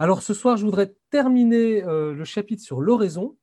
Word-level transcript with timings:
Alors 0.00 0.22
ce 0.22 0.32
soir, 0.32 0.56
je 0.56 0.64
voudrais 0.64 0.94
terminer 1.10 1.82
euh, 1.82 2.14
le 2.14 2.24
chapitre 2.24 2.62
sur 2.62 2.80
l'oraison. 2.80 3.36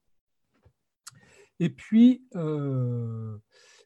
Et 1.59 1.69
puis, 1.69 2.23
euh, 2.35 3.37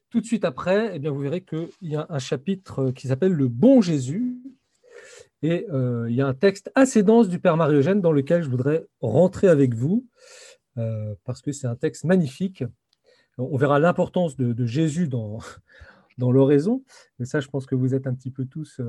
tout 0.08 0.20
de 0.20 0.26
suite 0.26 0.44
après, 0.44 0.92
eh 0.94 1.00
bien, 1.00 1.10
vous 1.10 1.20
verrez 1.20 1.42
qu'il 1.42 1.68
y 1.82 1.96
a 1.96 2.06
un 2.08 2.18
chapitre 2.20 2.92
qui 2.92 3.08
s'appelle 3.08 3.32
Le 3.32 3.48
bon 3.48 3.80
Jésus. 3.80 4.36
Et 5.42 5.66
euh, 5.70 6.08
il 6.08 6.14
y 6.14 6.20
a 6.20 6.26
un 6.26 6.34
texte 6.34 6.70
assez 6.76 7.02
dense 7.02 7.28
du 7.28 7.40
Père 7.40 7.56
Marie-Eugène 7.56 8.00
dans 8.00 8.12
lequel 8.12 8.42
je 8.42 8.48
voudrais 8.48 8.86
rentrer 9.00 9.48
avec 9.48 9.74
vous, 9.74 10.06
parce 11.24 11.42
que 11.42 11.52
c'est 11.52 11.66
un 11.66 11.76
texte 11.76 12.04
magnifique. 12.04 12.64
On 13.36 13.56
verra 13.56 13.78
l'importance 13.78 14.36
de, 14.36 14.66
Jésus 14.66 15.08
dans, 15.08 15.38
dans 16.18 16.30
l'oraison. 16.30 16.84
Mais 17.18 17.24
ça, 17.24 17.40
je 17.40 17.48
pense 17.48 17.66
que 17.66 17.74
vous 17.74 17.94
êtes 17.94 18.06
un 18.06 18.14
petit 18.14 18.30
peu 18.30 18.44
tous 18.44 18.80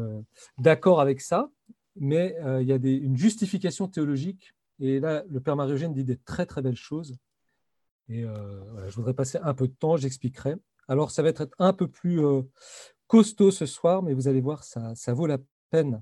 d'accord 0.58 1.02
avec 1.02 1.22
ça 1.22 1.50
mais 1.96 2.38
euh, 2.40 2.62
il 2.62 2.68
y 2.68 2.74
a 2.74 2.76
une 2.76 3.18
justification 3.18 3.88
théologique. 3.88 4.54
Et 4.80 5.00
là, 5.00 5.24
le 5.30 5.40
Père 5.40 5.56
Marie-Eugène 5.56 5.94
dit 5.94 6.04
des 6.04 6.18
très 6.18 6.46
très 6.46 6.62
belles 6.62 6.76
choses. 6.76 7.18
Et 8.08 8.24
euh, 8.24 8.90
je 8.90 8.96
voudrais 8.96 9.14
passer 9.14 9.38
un 9.42 9.54
peu 9.54 9.68
de 9.68 9.74
temps, 9.74 9.98
j'expliquerai. 9.98 10.56
Alors, 10.88 11.12
ça 11.12 11.22
va 11.22 11.30
être 11.30 11.48
un 11.60 11.74
peu 11.74 11.88
plus 11.88 12.26
euh, 12.26 12.42
costaud 13.08 13.52
ce 13.52 13.66
soir, 13.66 14.04
mais 14.04 14.14
vous 14.14 14.28
allez 14.28 14.42
voir, 14.42 14.64
ça, 14.64 14.94
ça, 14.96 15.14
vaut 15.14 15.28
la 15.28 15.38
peine. 15.70 16.02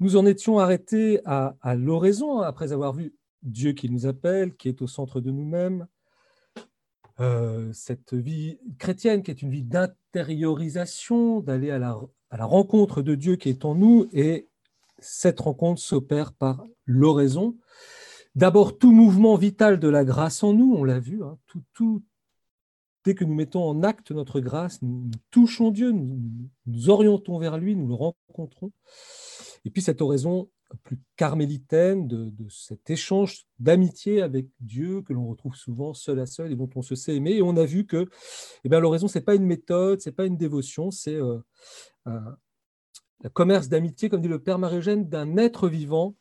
Nous 0.00 0.16
en 0.16 0.26
étions 0.26 0.58
arrêtés 0.58 1.20
à, 1.24 1.56
à 1.60 1.74
l'oraison, 1.76 2.40
après 2.40 2.72
avoir 2.72 2.92
vu 2.92 3.14
Dieu 3.42 3.72
qui 3.72 3.88
nous 3.88 4.06
appelle, 4.06 4.56
qui 4.56 4.68
est 4.68 4.82
au 4.82 4.86
centre 4.86 5.20
de 5.20 5.30
nous-mêmes, 5.30 5.86
cette 7.74 8.14
vie 8.14 8.58
chrétienne 8.78 9.22
qui 9.22 9.30
est 9.30 9.42
une 9.42 9.50
vie 9.50 9.62
d'intériorisation, 9.62 11.40
d'aller 11.40 11.70
à 11.70 11.78
la 11.78 12.00
à 12.30 12.36
la 12.36 12.44
rencontre 12.44 13.02
de 13.02 13.14
Dieu 13.14 13.36
qui 13.36 13.48
est 13.48 13.64
en 13.64 13.74
nous 13.74 14.08
et 14.12 14.48
cette 14.98 15.40
rencontre 15.40 15.80
s'opère 15.80 16.32
par 16.32 16.64
l'oraison. 16.86 17.56
D'abord, 18.34 18.78
tout 18.78 18.92
mouvement 18.92 19.36
vital 19.36 19.80
de 19.80 19.88
la 19.88 20.04
grâce 20.04 20.42
en 20.44 20.52
nous, 20.52 20.74
on 20.76 20.84
l'a 20.84 21.00
vu, 21.00 21.22
hein, 21.24 21.36
tout, 21.74 22.02
dès 23.04 23.14
que 23.14 23.24
nous 23.24 23.34
mettons 23.34 23.64
en 23.64 23.82
acte 23.82 24.12
notre 24.12 24.40
grâce, 24.40 24.80
nous, 24.82 25.10
touchons 25.30 25.70
Dieu, 25.70 25.90
nous, 25.90 26.20
nous, 26.66 26.90
orientons 26.90 27.38
vers 27.38 27.58
lui, 27.58 27.74
nous 27.74 27.88
le 27.88 27.94
rencontrons. 27.94 28.70
Et 29.64 29.70
puis 29.70 29.82
cette 29.82 30.00
oraison 30.00 30.50
plus 30.84 30.98
carmélitaine 31.16 32.06
de, 32.06 32.32
cet 32.48 32.90
échange 32.90 33.46
d'amitié 33.58 34.22
avec 34.22 34.46
Dieu 34.60 35.02
que 35.02 35.12
l'on 35.12 35.28
retrouve 35.28 35.56
souvent 35.56 35.94
seul 35.94 36.20
à 36.20 36.26
seul 36.26 36.52
et 36.52 36.56
dont 36.56 36.70
on 36.76 36.82
se 36.82 36.94
sait 36.94 37.16
aimer. 37.16 37.32
Et 37.32 37.42
on 37.42 37.56
a 37.56 37.64
vu 37.64 37.86
que 37.86 38.08
eh 38.64 38.68
l'oraison, 38.68 39.08
ce 39.08 39.18
n'est 39.18 39.24
pas 39.24 39.34
une 39.34 39.46
méthode, 39.46 40.00
ce 40.00 40.08
n'est 40.08 40.14
pas 40.14 40.26
une 40.26 40.36
dévotion, 40.36 40.90
c'est 40.90 41.16
euh, 41.16 41.40
le 42.06 43.30
commerce 43.30 43.68
d'amitié, 43.68 44.08
comme 44.08 44.20
dit 44.20 44.28
le 44.28 44.42
Père 44.42 44.58
Marie-Eugène, 44.58 45.08
d'un 45.08 45.36
être 45.36 45.68
vivant 45.68 46.16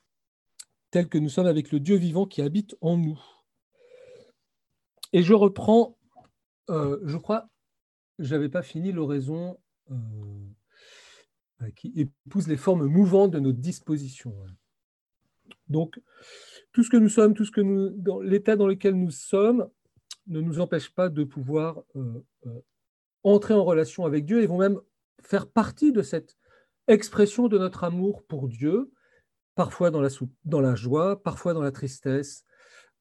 tel 0.91 1.07
que 1.07 1.17
nous 1.17 1.29
sommes 1.29 1.47
avec 1.47 1.71
le 1.71 1.79
Dieu 1.79 1.95
vivant 1.95 2.25
qui 2.25 2.41
habite 2.41 2.75
en 2.81 2.97
nous. 2.97 3.19
Et 5.13 5.23
je 5.23 5.33
reprends, 5.33 5.97
euh, 6.69 6.99
je 7.03 7.17
crois, 7.17 7.47
je 8.17 8.33
n'avais 8.33 8.49
pas 8.49 8.63
fini 8.63 8.91
l'oraison 8.91 9.57
euh, 9.91 9.95
qui 11.75 11.93
épouse 11.95 12.47
les 12.47 12.57
formes 12.57 12.85
mouvantes 12.85 13.31
de 13.31 13.39
notre 13.39 13.59
disposition. 13.59 14.33
Donc, 15.67 15.99
tout 16.71 16.83
ce 16.83 16.89
que 16.89 16.97
nous 16.97 17.09
sommes, 17.09 17.33
tout 17.33 17.45
ce 17.45 17.51
que 17.51 17.61
nous, 17.61 18.21
l'état 18.21 18.55
dans 18.55 18.67
lequel 18.67 18.95
nous 18.95 19.11
sommes, 19.11 19.69
ne 20.27 20.41
nous 20.41 20.59
empêche 20.59 20.89
pas 20.89 21.09
de 21.09 21.23
pouvoir 21.23 21.83
euh, 21.95 22.23
entrer 23.23 23.53
en 23.53 23.63
relation 23.63 24.05
avec 24.05 24.25
Dieu 24.25 24.41
et 24.41 24.47
vont 24.47 24.59
même 24.59 24.79
faire 25.21 25.49
partie 25.49 25.91
de 25.91 26.01
cette 26.01 26.37
expression 26.87 27.47
de 27.47 27.57
notre 27.57 27.83
amour 27.83 28.23
pour 28.23 28.47
Dieu, 28.47 28.91
parfois 29.55 29.91
dans 29.91 30.01
la, 30.01 30.75
joie, 30.75 31.21
parfois 31.21 31.53
dans 31.53 31.61
la 31.61 31.71
tristesse, 31.71 32.45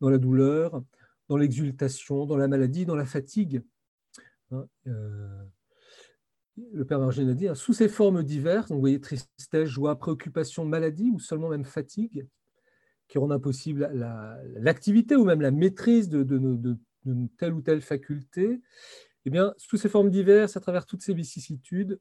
dans 0.01 0.11
la 0.11 0.19
douleur, 0.19 0.83
dans 1.29 1.37
l'exultation, 1.37 2.27
dans 2.27 2.37
la 2.37 2.49
maladie, 2.49 2.87
dans 2.87 2.97
la 2.97 3.07
fatigue. 3.07 3.63
Hein, 4.51 4.67
euh, 4.87 5.45
le 6.73 6.85
Père 6.85 6.99
Margène 6.99 7.29
a 7.29 7.35
dit, 7.35 7.49
hein, 7.49 7.55
sous 7.55 7.73
ces 7.73 7.89
formes 7.89 8.23
diverses, 8.23 8.71
vous 8.71 8.81
voyez 8.81 9.01
tristesse, 9.01 9.69
joie, 9.69 9.99
préoccupation, 9.99 10.65
maladie, 10.65 11.11
ou 11.11 11.19
seulement 11.19 11.49
même 11.49 11.65
fatigue, 11.65 12.27
qui 13.09 13.19
rendent 13.19 13.33
impossible 13.33 13.91
l'activité 14.57 15.17
ou 15.17 15.25
même 15.25 15.41
la 15.41 15.51
maîtrise 15.51 16.09
de, 16.09 16.23
de, 16.23 16.77
telle 17.39 17.55
ou 17.55 17.63
telle 17.63 17.81
faculté, 17.81 18.61
eh 19.25 19.31
bien, 19.31 19.55
sous 19.57 19.77
ces 19.77 19.89
formes 19.89 20.11
diverses, 20.11 20.57
à 20.57 20.61
travers 20.61 20.87
toutes 20.87 21.03
ces 21.03 21.15
vicissitudes, 21.15 21.99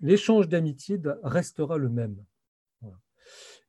l'échange 0.00 0.48
d'amitié 0.48 1.00
restera 1.22 1.78
le 1.78 1.88
même. 1.88 2.16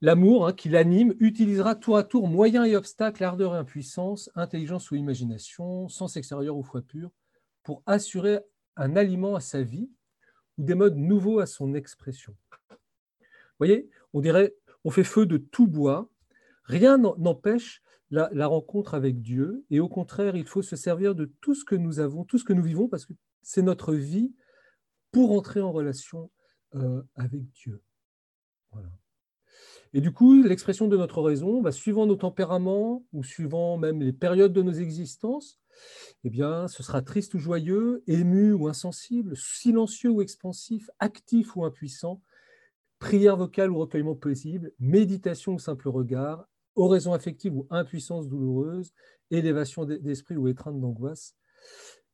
L'amour 0.01 0.47
hein, 0.47 0.53
qui 0.53 0.67
l'anime 0.67 1.13
utilisera 1.19 1.75
tour 1.75 1.95
à 1.95 2.03
tour 2.03 2.27
moyens 2.27 2.67
et 2.67 2.75
obstacles, 2.75 3.23
ardeur 3.23 3.55
et 3.55 3.59
impuissance, 3.59 4.29
intelligence 4.35 4.91
ou 4.91 4.95
imagination, 4.95 5.87
sens 5.87 6.17
extérieur 6.17 6.57
ou 6.57 6.63
foi 6.63 6.81
pure, 6.81 7.11
pour 7.63 7.83
assurer 7.85 8.39
un 8.75 8.95
aliment 8.95 9.35
à 9.35 9.39
sa 9.39 9.61
vie 9.61 9.89
ou 10.57 10.63
des 10.63 10.75
modes 10.75 10.97
nouveaux 10.97 11.39
à 11.39 11.45
son 11.45 11.73
expression. 11.73 12.35
Vous 12.69 13.59
voyez, 13.59 13.89
on 14.13 14.21
dirait, 14.21 14.55
on 14.83 14.91
fait 14.91 15.03
feu 15.03 15.25
de 15.25 15.37
tout 15.37 15.67
bois, 15.67 16.09
rien 16.65 16.97
n'empêche 16.97 17.81
la, 18.09 18.47
rencontre 18.47 18.93
avec 18.93 19.21
Dieu. 19.21 19.65
Et 19.69 19.79
au 19.79 19.89
contraire, 19.89 20.35
il 20.35 20.45
faut 20.45 20.61
se 20.61 20.75
servir 20.75 21.15
de 21.15 21.25
tout 21.41 21.55
ce 21.55 21.65
que 21.65 21.75
nous 21.75 21.99
avons, 21.99 22.23
tout 22.23 22.37
ce 22.37 22.43
que 22.43 22.53
nous 22.53 22.63
vivons, 22.63 22.87
parce 22.87 23.05
que 23.05 23.13
c'est 23.41 23.61
notre 23.61 23.93
vie 23.93 24.33
pour 25.11 25.31
entrer 25.31 25.61
en 25.61 25.71
relation 25.71 26.29
euh, 26.75 27.01
avec 27.15 27.49
Dieu. 27.51 27.81
Et 29.93 30.01
du 30.01 30.11
coup, 30.11 30.41
l'expression 30.41 30.87
de 30.87 30.97
notre 30.97 31.21
raison, 31.21 31.61
bah, 31.61 31.71
suivant 31.71 32.05
nos 32.05 32.15
tempéraments 32.15 33.05
ou 33.13 33.23
suivant 33.23 33.77
même 33.77 34.01
les 34.01 34.13
périodes 34.13 34.53
de 34.53 34.63
nos 34.63 34.73
existences, 34.73 35.59
eh 36.23 36.29
bien, 36.29 36.67
ce 36.67 36.83
sera 36.83 37.01
triste 37.01 37.33
ou 37.33 37.39
joyeux, 37.39 38.03
ému 38.07 38.53
ou 38.53 38.67
insensible, 38.67 39.35
silencieux 39.35 40.09
ou 40.09 40.21
expansif, 40.21 40.89
actif 40.99 41.55
ou 41.55 41.65
impuissant, 41.65 42.21
prière 42.99 43.35
vocale 43.35 43.71
ou 43.71 43.79
recueillement 43.79 44.15
possible, 44.15 44.71
méditation 44.79 45.53
ou 45.53 45.59
simple 45.59 45.89
regard, 45.89 46.47
oraison 46.75 47.13
affective 47.13 47.55
ou 47.55 47.67
impuissance 47.69 48.27
douloureuse, 48.27 48.93
élévation 49.31 49.85
d'esprit 49.85 50.37
ou 50.37 50.47
étreinte 50.47 50.79
d'angoisse, 50.79 51.35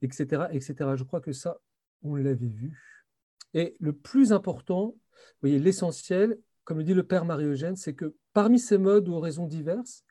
etc., 0.01 0.45
etc. 0.51 0.75
Je 0.95 1.03
crois 1.03 1.21
que 1.21 1.31
ça, 1.31 1.59
on 2.01 2.15
l'avait 2.15 2.47
vu. 2.47 3.05
Et 3.53 3.75
le 3.79 3.93
plus 3.93 4.31
important, 4.31 4.95
voyez, 5.41 5.59
l'essentiel, 5.59 6.39
comme 6.63 6.79
le 6.79 6.83
dit 6.83 6.93
le 6.93 7.03
Père 7.03 7.25
Marie-Eugène, 7.25 7.75
c'est 7.75 7.95
que 7.95 8.15
parmi 8.33 8.59
ces 8.59 8.77
modes 8.77 9.07
ou 9.07 9.13
oraisons 9.13 9.47
diverses, 9.47 10.03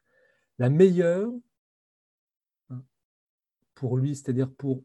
la 0.59 0.71
meilleure, 0.71 1.31
pour 3.79 3.97
lui, 3.97 4.17
c'est-à-dire 4.17 4.51
pour, 4.51 4.83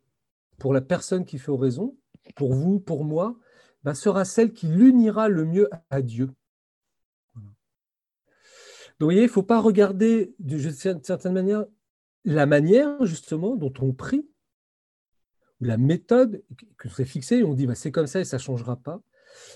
la 0.72 0.81
personne 0.81 1.26
qui 1.26 1.40
fait 1.40 1.52
oraison, 1.52 1.98
pour 2.36 2.54
vous, 2.54 2.80
pour 2.80 3.04
moi, 3.04 3.38
ben, 3.84 3.94
sera 3.94 4.24
celle 4.24 4.54
qui 4.54 4.68
l'unira 4.68 5.28
le 5.28 5.46
mieux 5.46 5.68
à 5.90 6.02
Dieu 6.02 6.30
vous 9.00 9.08
voyez, 9.08 9.22
il 9.22 9.26
ne 9.26 9.32
faut 9.32 9.44
pas 9.44 9.59
regarder 9.59 10.34
d'une 10.40 10.72
certaine 11.03 11.34
manière 11.34 11.66
la 12.26 12.46
manière 12.46 13.06
justement 13.06 13.58
dont 13.58 13.74
on 13.82 13.92
prie, 13.92 14.26
ou 15.59 15.66
la 15.66 15.78
méthode 15.78 16.42
que 16.78 16.88
c'est 16.88 17.03
fixé, 17.03 17.44
on 17.44 17.53
dit 17.53 17.68
bah, 17.68 17.76
c'est 17.76 17.92
comme 17.92 18.08
ça 18.08 18.22
et 18.22 18.26
ça 18.26 18.38
ne 18.38 18.42
changera 18.42 18.78
pas. 18.78 19.02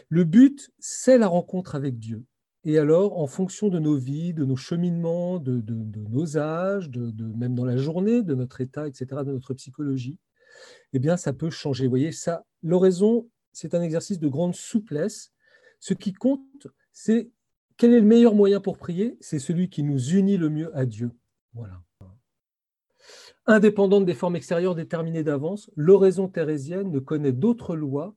Le 0.09 0.25
but, 0.25 0.69
c'est 0.79 1.17
la 1.17 1.27
rencontre 1.27 1.75
avec 1.75 1.97
Dieu. 1.97 2.25
Et 2.67 2.77
alors, 2.79 3.17
en 3.17 3.27
fonction 3.27 3.69
de 3.69 3.79
nos 3.79 3.95
vies, 3.95 4.33
de 4.33 4.43
nos 4.43 4.57
cheminements, 4.57 5.39
de, 5.39 5.63
nos 6.09 6.37
âges, 6.37 6.89
de, 6.89 7.23
même 7.37 7.55
dans 7.55 7.63
la 7.63 7.77
journée, 7.77 8.23
de 8.23 8.35
notre 8.35 8.59
état, 8.59 8.89
etc., 8.89 9.05
de 9.25 9.31
notre 9.31 9.53
psychologie, 9.53 10.19
eh 10.91 10.99
bien, 10.99 11.15
ça 11.15 11.31
peut 11.31 11.49
changer. 11.49 11.85
Vous 11.85 11.91
voyez, 11.91 12.11
ça, 12.11 12.45
l'oraison, 12.61 13.29
c'est 13.53 13.73
un 13.73 13.81
exercice 13.81 14.19
de 14.19 14.27
grande 14.27 14.53
souplesse. 14.53 15.31
Ce 15.79 15.93
qui 15.93 16.11
compte, 16.11 16.67
c'est 16.91 17.31
quel 17.77 17.93
est 17.93 18.01
le 18.01 18.05
meilleur 18.05 18.35
moyen 18.35 18.59
pour 18.59 18.77
prier? 18.77 19.17
C'est 19.21 19.39
celui 19.39 19.69
qui 19.69 19.81
nous 19.81 20.09
unit 20.09 20.35
le 20.35 20.49
mieux 20.49 20.77
à 20.77 20.85
Dieu. 20.85 21.11
Voilà. 21.53 21.81
Indépendante 23.45 24.05
des 24.05 24.13
formes 24.13 24.35
extérieures 24.35 24.75
déterminées 24.75 25.23
d'avance, 25.23 25.71
l'oraison 25.77 26.27
thérésienne 26.27 26.91
ne 26.91 26.99
connaît 26.99 27.31
d'autre 27.31 27.77
loi 27.77 28.13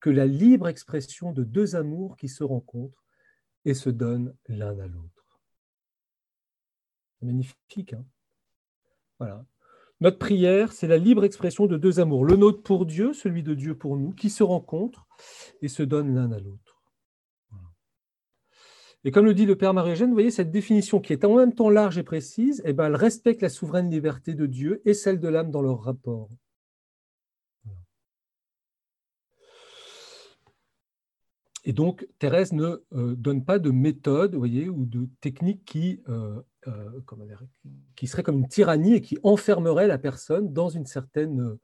que 0.00 0.08
la 0.08 0.24
libre 0.24 0.68
expression 0.68 1.32
de 1.32 1.44
deux 1.44 1.76
amours 1.76 2.16
qui 2.16 2.28
se 2.28 2.42
rencontrent 2.42 3.04
et 3.64 3.74
se 3.74 3.90
donnent 3.90 4.34
l'un 4.48 4.78
à 4.78 4.86
l'autre. 4.86 5.40
Magnifique, 7.22 7.92
hein 7.92 8.04
Voilà. 9.18 9.44
Notre 10.00 10.18
prière, 10.18 10.72
c'est 10.72 10.88
la 10.88 10.96
libre 10.96 11.24
expression 11.24 11.66
de 11.66 11.76
deux 11.76 12.00
amours, 12.00 12.24
le 12.24 12.36
nôtre 12.36 12.62
pour 12.62 12.86
Dieu, 12.86 13.12
celui 13.12 13.42
de 13.42 13.54
Dieu 13.54 13.76
pour 13.76 13.98
nous, 13.98 14.12
qui 14.12 14.30
se 14.30 14.42
rencontrent 14.42 15.06
et 15.60 15.68
se 15.68 15.82
donnent 15.82 16.14
l'un 16.14 16.32
à 16.32 16.38
l'autre. 16.38 16.80
Et 19.04 19.10
comme 19.10 19.24
le 19.24 19.34
dit 19.34 19.46
le 19.46 19.56
Père 19.56 19.72
Marie-Eugène, 19.72 20.08
vous 20.08 20.14
voyez, 20.14 20.30
cette 20.30 20.50
définition 20.50 21.00
qui 21.00 21.12
est 21.12 21.24
en 21.24 21.36
même 21.36 21.54
temps 21.54 21.70
large 21.70 21.96
et 21.96 22.02
précise, 22.02 22.62
eh 22.66 22.74
ben, 22.74 22.86
elle 22.86 22.96
respecte 22.96 23.40
la 23.40 23.48
souveraine 23.48 23.90
liberté 23.90 24.34
de 24.34 24.44
Dieu 24.46 24.82
et 24.84 24.92
celle 24.92 25.20
de 25.20 25.28
l'âme 25.28 25.50
dans 25.50 25.62
leur 25.62 25.82
rapport. 25.82 26.28
Et 31.64 31.72
donc, 31.72 32.06
Thérèse 32.18 32.52
ne 32.52 32.82
donne 33.14 33.44
pas 33.44 33.58
de 33.58 33.70
méthode 33.70 34.34
voyez, 34.34 34.68
ou 34.68 34.86
de 34.86 35.08
technique 35.20 35.64
qui, 35.64 36.02
qui 37.96 38.06
serait 38.06 38.22
comme 38.22 38.38
une 38.38 38.48
tyrannie 38.48 38.94
et 38.94 39.00
qui 39.00 39.18
enfermerait 39.22 39.86
la 39.86 39.98
personne 39.98 40.52
dans 40.52 40.70
une 40.70 40.86
certaine 40.86 41.58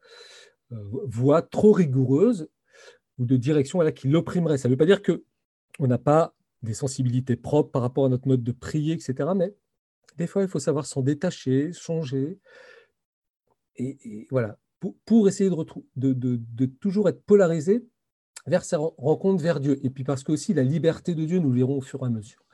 voie 0.70 1.42
trop 1.42 1.72
rigoureuse 1.72 2.48
ou 3.18 3.24
de 3.24 3.36
direction 3.36 3.80
là 3.80 3.92
qui 3.92 4.08
l'opprimerait. 4.08 4.58
Ça 4.58 4.68
ne 4.68 4.74
veut 4.74 4.78
pas 4.78 4.86
dire 4.86 5.02
qu'on 5.02 5.86
n'a 5.86 5.98
pas 5.98 6.34
des 6.62 6.74
sensibilités 6.74 7.36
propres 7.36 7.70
par 7.70 7.82
rapport 7.82 8.06
à 8.06 8.08
notre 8.08 8.28
mode 8.28 8.42
de 8.42 8.52
prier, 8.52 8.94
etc. 8.94 9.30
Mais 9.34 9.54
des 10.16 10.26
fois, 10.26 10.42
il 10.42 10.48
faut 10.48 10.58
savoir 10.58 10.86
s'en 10.86 11.02
détacher, 11.02 11.72
changer. 11.72 12.38
Et, 13.76 14.26
voilà, 14.30 14.58
pour, 15.04 15.28
essayer 15.28 15.50
de, 15.50 16.12
de, 16.12 16.66
toujours 16.66 17.08
être 17.08 17.22
polarisé 17.24 17.86
vers 18.46 18.64
sa 18.64 18.78
rencontre 18.78 19.42
vers 19.42 19.60
Dieu. 19.60 19.78
Et 19.84 19.90
puis 19.90 20.04
parce 20.04 20.22
que 20.24 20.32
aussi 20.32 20.54
la 20.54 20.62
liberté 20.62 21.14
de 21.14 21.24
Dieu, 21.24 21.38
nous 21.38 21.50
le 21.50 21.58
verrons 21.58 21.78
au 21.78 21.80
fur 21.80 22.02
et 22.02 22.06
à 22.06 22.10
mesure. 22.10 22.44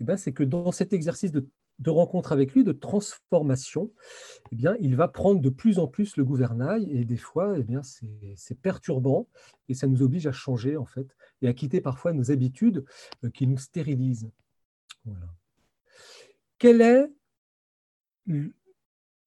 Et 0.00 0.04
ben, 0.04 0.16
c'est 0.16 0.32
que 0.32 0.42
dans 0.42 0.72
cet 0.72 0.92
exercice 0.92 1.32
de, 1.32 1.46
rencontre 1.86 2.32
avec 2.32 2.52
lui, 2.52 2.62
de 2.62 2.72
transformation, 2.72 3.90
eh 4.52 4.56
bien, 4.56 4.76
il 4.80 4.94
va 4.94 5.08
prendre 5.08 5.40
de 5.40 5.48
plus 5.48 5.78
en 5.78 5.88
plus 5.88 6.16
le 6.16 6.24
gouvernail 6.24 6.88
et 6.90 7.04
des 7.04 7.16
fois, 7.16 7.58
eh 7.58 7.64
bien, 7.64 7.82
c'est 7.82 8.60
perturbant 8.60 9.28
et 9.68 9.74
ça 9.74 9.86
nous 9.86 10.02
oblige 10.02 10.26
à 10.26 10.32
changer 10.32 10.76
en 10.76 10.86
fait 10.86 11.06
et 11.40 11.48
à 11.48 11.52
quitter 11.52 11.80
parfois 11.80 12.12
nos 12.12 12.30
habitudes 12.30 12.84
euh, 13.24 13.30
qui 13.30 13.46
nous 13.46 13.58
stérilisent. 13.58 14.30
Quel 16.58 16.80
est 16.80 17.10
vous 18.26 18.50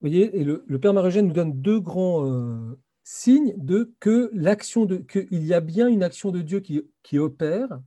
voyez, 0.02 0.40
et 0.40 0.44
le, 0.44 0.80
Père 0.80 0.94
Marogène 0.94 1.28
nous 1.28 1.34
donne 1.34 1.62
deux 1.62 1.80
grands 1.80 2.30
euh, 2.30 2.78
signes 3.06 3.54
de 3.56 3.94
que 4.00 4.32
l'action 4.34 4.86
de 4.86 4.98
qu'il 4.98 5.46
y 5.46 5.54
a 5.54 5.62
bien 5.62 5.88
une 5.88 6.02
action 6.02 6.32
de 6.32 6.42
Dieu 6.42 6.60
qui, 6.60 7.20
opère, 7.20 7.80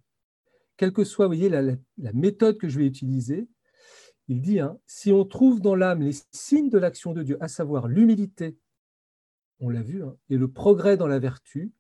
quelle 0.77 0.93
que 0.93 1.03
soit, 1.03 1.29
la, 1.29 2.13
méthode 2.15 2.57
que 2.57 2.69
je 2.69 2.79
vais 2.79 2.87
utiliser. 2.87 3.49
Il 4.29 4.41
dit, 4.41 4.61
hein, 4.61 4.79
si 4.87 5.11
on 5.11 5.25
trouve 5.25 5.61
dans 5.61 5.75
l'âme 5.75 6.03
les 6.03 6.15
signes 6.31 6.71
de 6.71 6.79
l'action 6.79 7.15
de 7.15 7.25
Dieu, 7.25 7.37
à 7.41 7.49
savoir 7.49 7.89
l'humilité, 7.89 8.57
on 9.59 9.71
l'a 9.71 9.83
vu, 9.83 10.05
hein, 10.05 10.17
et 10.31 10.37
le 10.37 10.49
progrès 10.49 10.97
dans 10.97 11.09
la 11.09 11.19
vertu, 11.19 11.73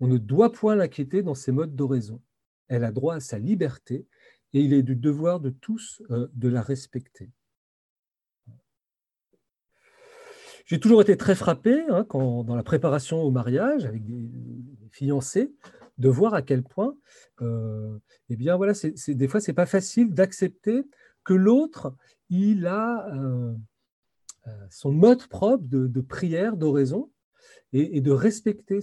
on 0.00 0.06
ne 0.06 0.18
doit 0.18 0.52
point 0.52 0.76
l'inquiéter 0.76 1.22
dans 1.22 1.34
ses 1.34 1.52
modes 1.52 1.74
d'oraison. 1.74 2.20
Elle 2.66 2.84
a 2.84 2.92
droit 2.92 3.14
à 3.14 3.20
sa 3.20 3.38
liberté 3.38 4.06
et 4.52 4.60
il 4.60 4.74
est 4.74 4.82
du 4.82 4.94
devoir 4.94 5.40
de 5.40 5.48
tous 5.48 6.02
euh, 6.10 6.28
de 6.34 6.48
la 6.48 6.60
respecter. 6.60 7.30
J'ai 10.68 10.78
toujours 10.78 11.00
été 11.00 11.16
très 11.16 11.34
frappé 11.34 11.82
hein, 11.88 12.06
dans 12.12 12.54
la 12.54 12.62
préparation 12.62 13.22
au 13.22 13.30
mariage 13.30 13.86
avec 13.86 14.04
des, 14.04 14.28
fiancés 14.90 15.54
de 15.96 16.08
voir 16.08 16.34
à 16.34 16.42
quel 16.42 16.62
point, 16.62 16.94
euh, 17.40 17.98
eh 18.28 18.36
bien 18.36 18.56
voilà, 18.56 18.74
des 19.08 19.28
fois 19.28 19.40
c'est 19.40 19.54
pas 19.54 19.66
facile 19.66 20.12
d'accepter 20.12 20.84
que 21.24 21.32
l'autre 21.32 21.94
il 22.28 22.66
a 22.66 23.08
euh, 23.14 23.54
son 24.70 24.92
mode 24.92 25.26
propre 25.26 25.64
de, 25.64 26.00
prière, 26.02 26.56
d'oraison, 26.56 27.10
et, 27.72 28.00
de 28.00 28.10
respecter 28.10 28.80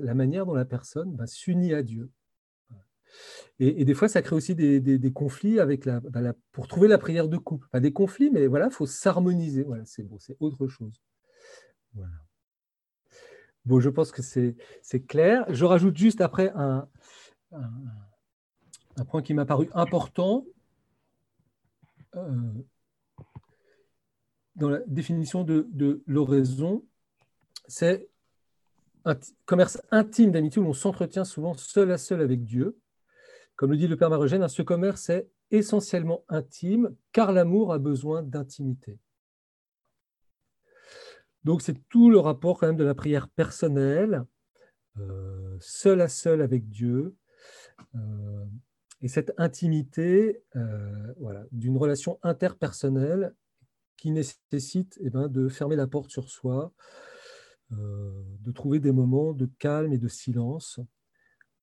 la 0.00 0.14
manière 0.14 0.44
dont 0.44 0.54
la 0.54 0.64
personne 0.64 1.14
bah, 1.14 1.26
s'unit 1.26 1.72
à 1.72 1.82
Dieu. 1.82 2.10
Et, 3.60 3.84
des 3.84 3.94
fois, 3.94 4.08
ça 4.08 4.22
crée 4.22 4.34
aussi 4.34 4.54
des, 4.54 5.12
conflits 5.12 5.60
avec 5.60 5.86
bah, 5.86 6.20
la, 6.20 6.34
pour 6.52 6.66
trouver 6.66 6.88
la 6.88 6.98
prière 6.98 7.28
de 7.28 7.36
couple. 7.36 7.68
Pas 7.70 7.80
des 7.80 7.92
conflits, 7.92 8.30
mais 8.30 8.46
voilà, 8.46 8.66
il 8.66 8.72
faut 8.72 8.86
s'harmoniser. 8.86 9.62
Voilà, 9.62 9.84
c'est 9.84 10.02
bon, 10.02 10.18
c'est 10.18 10.36
autre 10.40 10.66
chose. 10.66 11.00
Bon, 13.64 13.80
je 13.80 13.88
pense 13.88 14.10
que 14.10 14.22
c'est 14.22 15.06
clair. 15.06 15.44
Je 15.48 15.64
rajoute 15.64 15.96
juste 15.96 16.20
après 16.20 16.52
un, 16.54 16.88
point 19.08 19.22
qui 19.22 19.34
m'a 19.34 19.46
paru 19.46 19.68
important. 19.72 20.44
Euh, 22.16 22.52
dans 24.56 24.68
la 24.68 24.80
définition 24.86 25.44
de 25.44 26.02
l'oraison, 26.06 26.84
c'est 27.66 28.08
un 29.04 29.16
commerce 29.46 29.80
intime 29.90 30.32
d'amitié 30.32 30.60
où 30.60 30.64
l'on 30.64 30.72
s'entretient 30.72 31.24
souvent 31.24 31.54
seul 31.54 31.90
à 31.92 31.98
seul 31.98 32.20
avec 32.20 32.44
Dieu 32.44 32.78
comme 33.56 33.70
le 33.70 33.76
dit 33.76 33.86
le 33.86 33.96
Père 33.96 34.10
Marogène, 34.10 34.46
ce 34.48 34.62
commerce 34.62 35.10
est 35.10 35.28
essentiellement 35.50 36.24
intime, 36.28 36.94
car 37.12 37.32
l'amour 37.32 37.72
a 37.72 37.78
besoin 37.78 38.22
d'intimité. 38.22 38.98
Donc 41.44 41.62
c'est 41.62 41.86
tout 41.88 42.10
le 42.10 42.18
rapport 42.18 42.58
quand 42.58 42.66
même 42.66 42.76
de 42.76 42.84
la 42.84 42.94
prière 42.94 43.28
personnelle, 43.28 44.24
euh, 44.98 45.56
seul 45.60 46.00
à 46.00 46.08
seul 46.08 46.40
avec 46.40 46.68
Dieu, 46.68 47.14
euh, 47.94 48.44
et 49.02 49.08
cette 49.08 49.34
intimité 49.36 50.42
euh, 50.56 51.12
voilà, 51.20 51.44
d'une 51.52 51.76
relation 51.76 52.18
interpersonnelle 52.22 53.34
qui 53.96 54.10
nécessite 54.10 54.98
eh 55.02 55.10
ben, 55.10 55.28
de 55.28 55.48
fermer 55.48 55.76
la 55.76 55.86
porte 55.86 56.10
sur 56.10 56.28
soi, 56.28 56.72
de 57.70 58.52
trouver 58.52 58.78
des 58.78 58.92
moments 58.92 59.32
de 59.32 59.46
calme 59.58 59.92
et 59.92 59.98
de 59.98 60.06
silence 60.06 60.78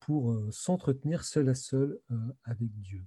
pour 0.02 0.32
euh, 0.32 0.50
s'entretenir 0.52 1.24
seul 1.24 1.48
à 1.48 1.56
seul 1.56 2.00
euh, 2.12 2.16
avec 2.44 2.70
Dieu. 2.82 3.06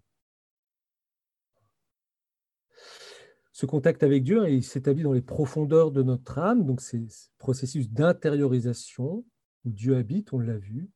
Ce 3.53 3.67
contact 3.67 4.03
avec 4.03 4.25
Dieu, 4.25 4.41
hein, 4.41 4.49
il 4.49 4.65
s'établit 4.65 5.03
dans 5.03 5.13
les 5.13 5.23
profondeurs 5.23 5.93
de 5.93 6.03
notre 6.03 6.39
âme, 6.39 6.65
donc 6.65 6.81
c'est 6.81 7.09
ce 7.09 7.29
processus 7.39 7.91
d'intériorisation 7.91 9.25
où 9.65 9.71
Dieu 9.71 9.97
habite, 9.97 10.33
on 10.33 10.39
l'a 10.39 10.59
vu, 10.59 10.91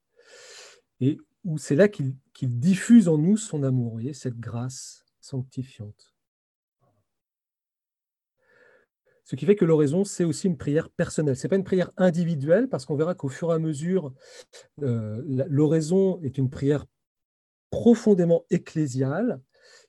et 1.00 1.18
où 1.44 1.58
c'est 1.58 1.76
là 1.76 1.88
qu'il 1.88 2.16
diffuse 2.42 3.08
en 3.08 3.18
nous 3.18 3.36
son 3.36 3.62
amour, 3.62 3.92
voyez, 3.92 4.12
cette 4.12 4.38
grâce 4.38 5.04
sanctifiante. 5.20 6.17
Ce 9.28 9.36
qui 9.36 9.44
fait 9.44 9.56
que 9.56 9.66
l'oraison, 9.66 10.04
c'est 10.04 10.24
aussi 10.24 10.46
une 10.46 10.56
prière 10.56 10.88
personnelle. 10.88 11.36
Ce 11.36 11.46
n'est 11.46 11.50
pas 11.50 11.56
une 11.56 11.64
prière 11.64 11.90
individuelle, 11.98 12.66
parce 12.66 12.86
qu'on 12.86 12.96
verra 12.96 13.14
qu'au 13.14 13.28
fur 13.28 13.50
et 13.50 13.54
à 13.54 13.58
mesure, 13.58 14.14
euh, 14.80 15.22
l'oraison 15.50 16.18
est 16.22 16.38
une 16.38 16.48
prière 16.48 16.86
profondément 17.68 18.46
ecclésiale, 18.48 19.42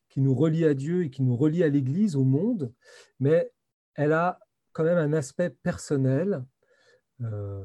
qui 0.09 0.19
nous 0.19 0.36
relie 0.36 0.65
à 0.65 0.74
Dieu 0.74 1.06
et 1.06 1.09
qui 1.09 1.24
nous 1.24 1.38
relie 1.38 1.63
à 1.63 1.69
l'Église, 1.69 2.18
au 2.18 2.25
monde, 2.25 2.74
mais 3.21 3.50
elle 3.95 4.12
a 4.12 4.39
quand 4.74 4.83
même 4.83 4.97
un 4.97 5.13
aspect 5.13 5.51
personnel, 5.51 6.44
euh, 7.21 7.63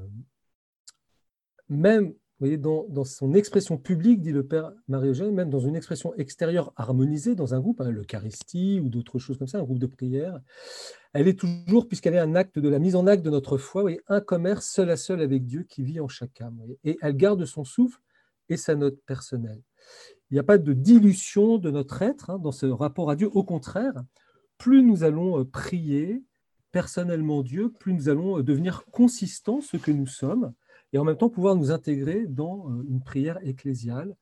même 1.68 2.14
voyez, 2.38 2.56
dans, 2.56 3.04
son 3.04 3.34
expression 3.34 3.78
publique, 3.78 4.20
dit 4.20 4.30
le 4.30 4.46
Père 4.46 4.72
Marie-Eugène, 4.86 5.34
même 5.34 5.50
dans 5.50 5.58
une 5.58 5.74
expression 5.74 6.14
extérieure 6.14 6.72
harmonisée 6.76 7.34
dans 7.34 7.52
un 7.52 7.58
groupe, 7.58 7.80
hein, 7.80 7.90
l'Eucharistie 7.90 8.78
ou 8.78 8.88
d'autres 8.88 9.18
choses 9.18 9.38
comme 9.38 9.48
ça, 9.48 9.58
un 9.58 9.64
groupe 9.64 9.80
de 9.80 9.86
prière, 9.86 10.40
elle 11.14 11.28
est 11.28 11.38
toujours, 11.38 11.86
puisqu'elle 11.86 12.14
est 12.14 12.18
un 12.18 12.34
acte 12.34 12.58
de 12.58 12.68
la 12.68 12.80
mise 12.80 12.96
en 12.96 13.06
acte 13.06 13.24
de 13.24 13.30
notre 13.30 13.56
foi, 13.56 13.82
voyez, 13.82 14.00
un 14.08 14.20
commerce 14.20 14.66
seul 14.66 14.90
à 14.90 14.96
seul 14.96 15.22
avec 15.22 15.46
Dieu 15.46 15.62
qui 15.62 15.84
vit 15.84 16.00
en 16.00 16.08
âme. 16.40 16.60
et 16.82 16.98
elle 17.00 17.16
garde 17.16 17.44
son 17.44 17.64
souffle 17.64 18.00
et 18.48 18.56
sa 18.56 18.74
note 18.74 19.00
personnelle. 19.06 19.62
Il 20.30 20.34
n'y 20.34 20.40
a 20.40 20.44
pas 20.44 20.58
de 20.58 20.72
dilution 20.72 21.58
de 21.58 21.70
notre 21.70 22.02
être 22.02 22.30
hein, 22.30 22.38
dans 22.38 22.50
ce 22.50 22.66
rapport 22.66 23.10
à 23.10 23.16
Dieu. 23.16 23.30
Au 23.32 23.44
contraire, 23.44 24.02
plus 24.58 24.82
nous 24.82 25.04
allons 25.04 25.40
euh, 25.40 25.44
prier 25.44 26.24
personnellement 26.72 27.42
Dieu, 27.44 27.70
plus 27.70 27.92
nous 27.92 28.08
allons 28.08 28.38
euh, 28.38 28.42
devenir 28.42 28.84
consistants, 28.86 29.60
ce 29.60 29.76
que 29.76 29.92
nous 29.92 30.08
sommes, 30.08 30.52
et 30.92 30.98
en 30.98 31.04
même 31.04 31.16
temps 31.16 31.30
pouvoir 31.30 31.54
nous 31.54 31.70
intégrer 31.70 32.26
dans 32.26 32.68
euh, 32.70 32.84
une 32.88 33.02
prière 33.04 33.38
ecclésiale, 33.46 34.16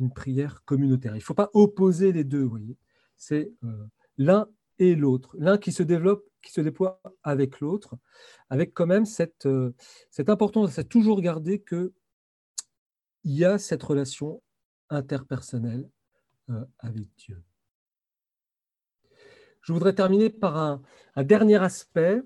une 0.00 0.12
prière 0.12 0.64
communautaire. 0.64 1.14
Il 1.14 1.18
ne 1.18 1.24
faut 1.24 1.34
pas 1.34 1.50
opposer 1.52 2.12
les 2.12 2.24
deux, 2.24 2.42
voyez. 2.42 2.76
C'est 3.16 3.52
l'un 4.16 4.48
et 4.78 4.94
l'autre, 4.94 5.34
l'un 5.38 5.58
qui 5.58 5.72
se 5.72 5.82
développe, 5.82 6.24
qui 6.42 6.52
se 6.52 6.60
déploie 6.60 7.00
avec 7.22 7.60
l'autre, 7.60 7.96
avec 8.50 8.74
quand 8.74 8.86
même 8.86 9.06
cette, 9.06 9.46
euh, 9.46 9.74
cette 10.10 10.28
importance 10.28 10.78
à 10.78 10.84
toujours 10.84 11.20
garder 11.20 11.60
que 11.60 11.92
il 13.24 13.32
y 13.32 13.44
a 13.44 13.58
cette 13.58 13.82
relation 13.82 14.42
interpersonnelle 14.90 15.88
avec 16.78 17.06
Dieu. 17.16 17.42
Je 19.62 19.72
voudrais 19.72 19.94
terminer 19.94 20.28
par 20.28 20.58
un, 20.58 20.82
dernier 21.24 21.56
aspect 21.62 22.22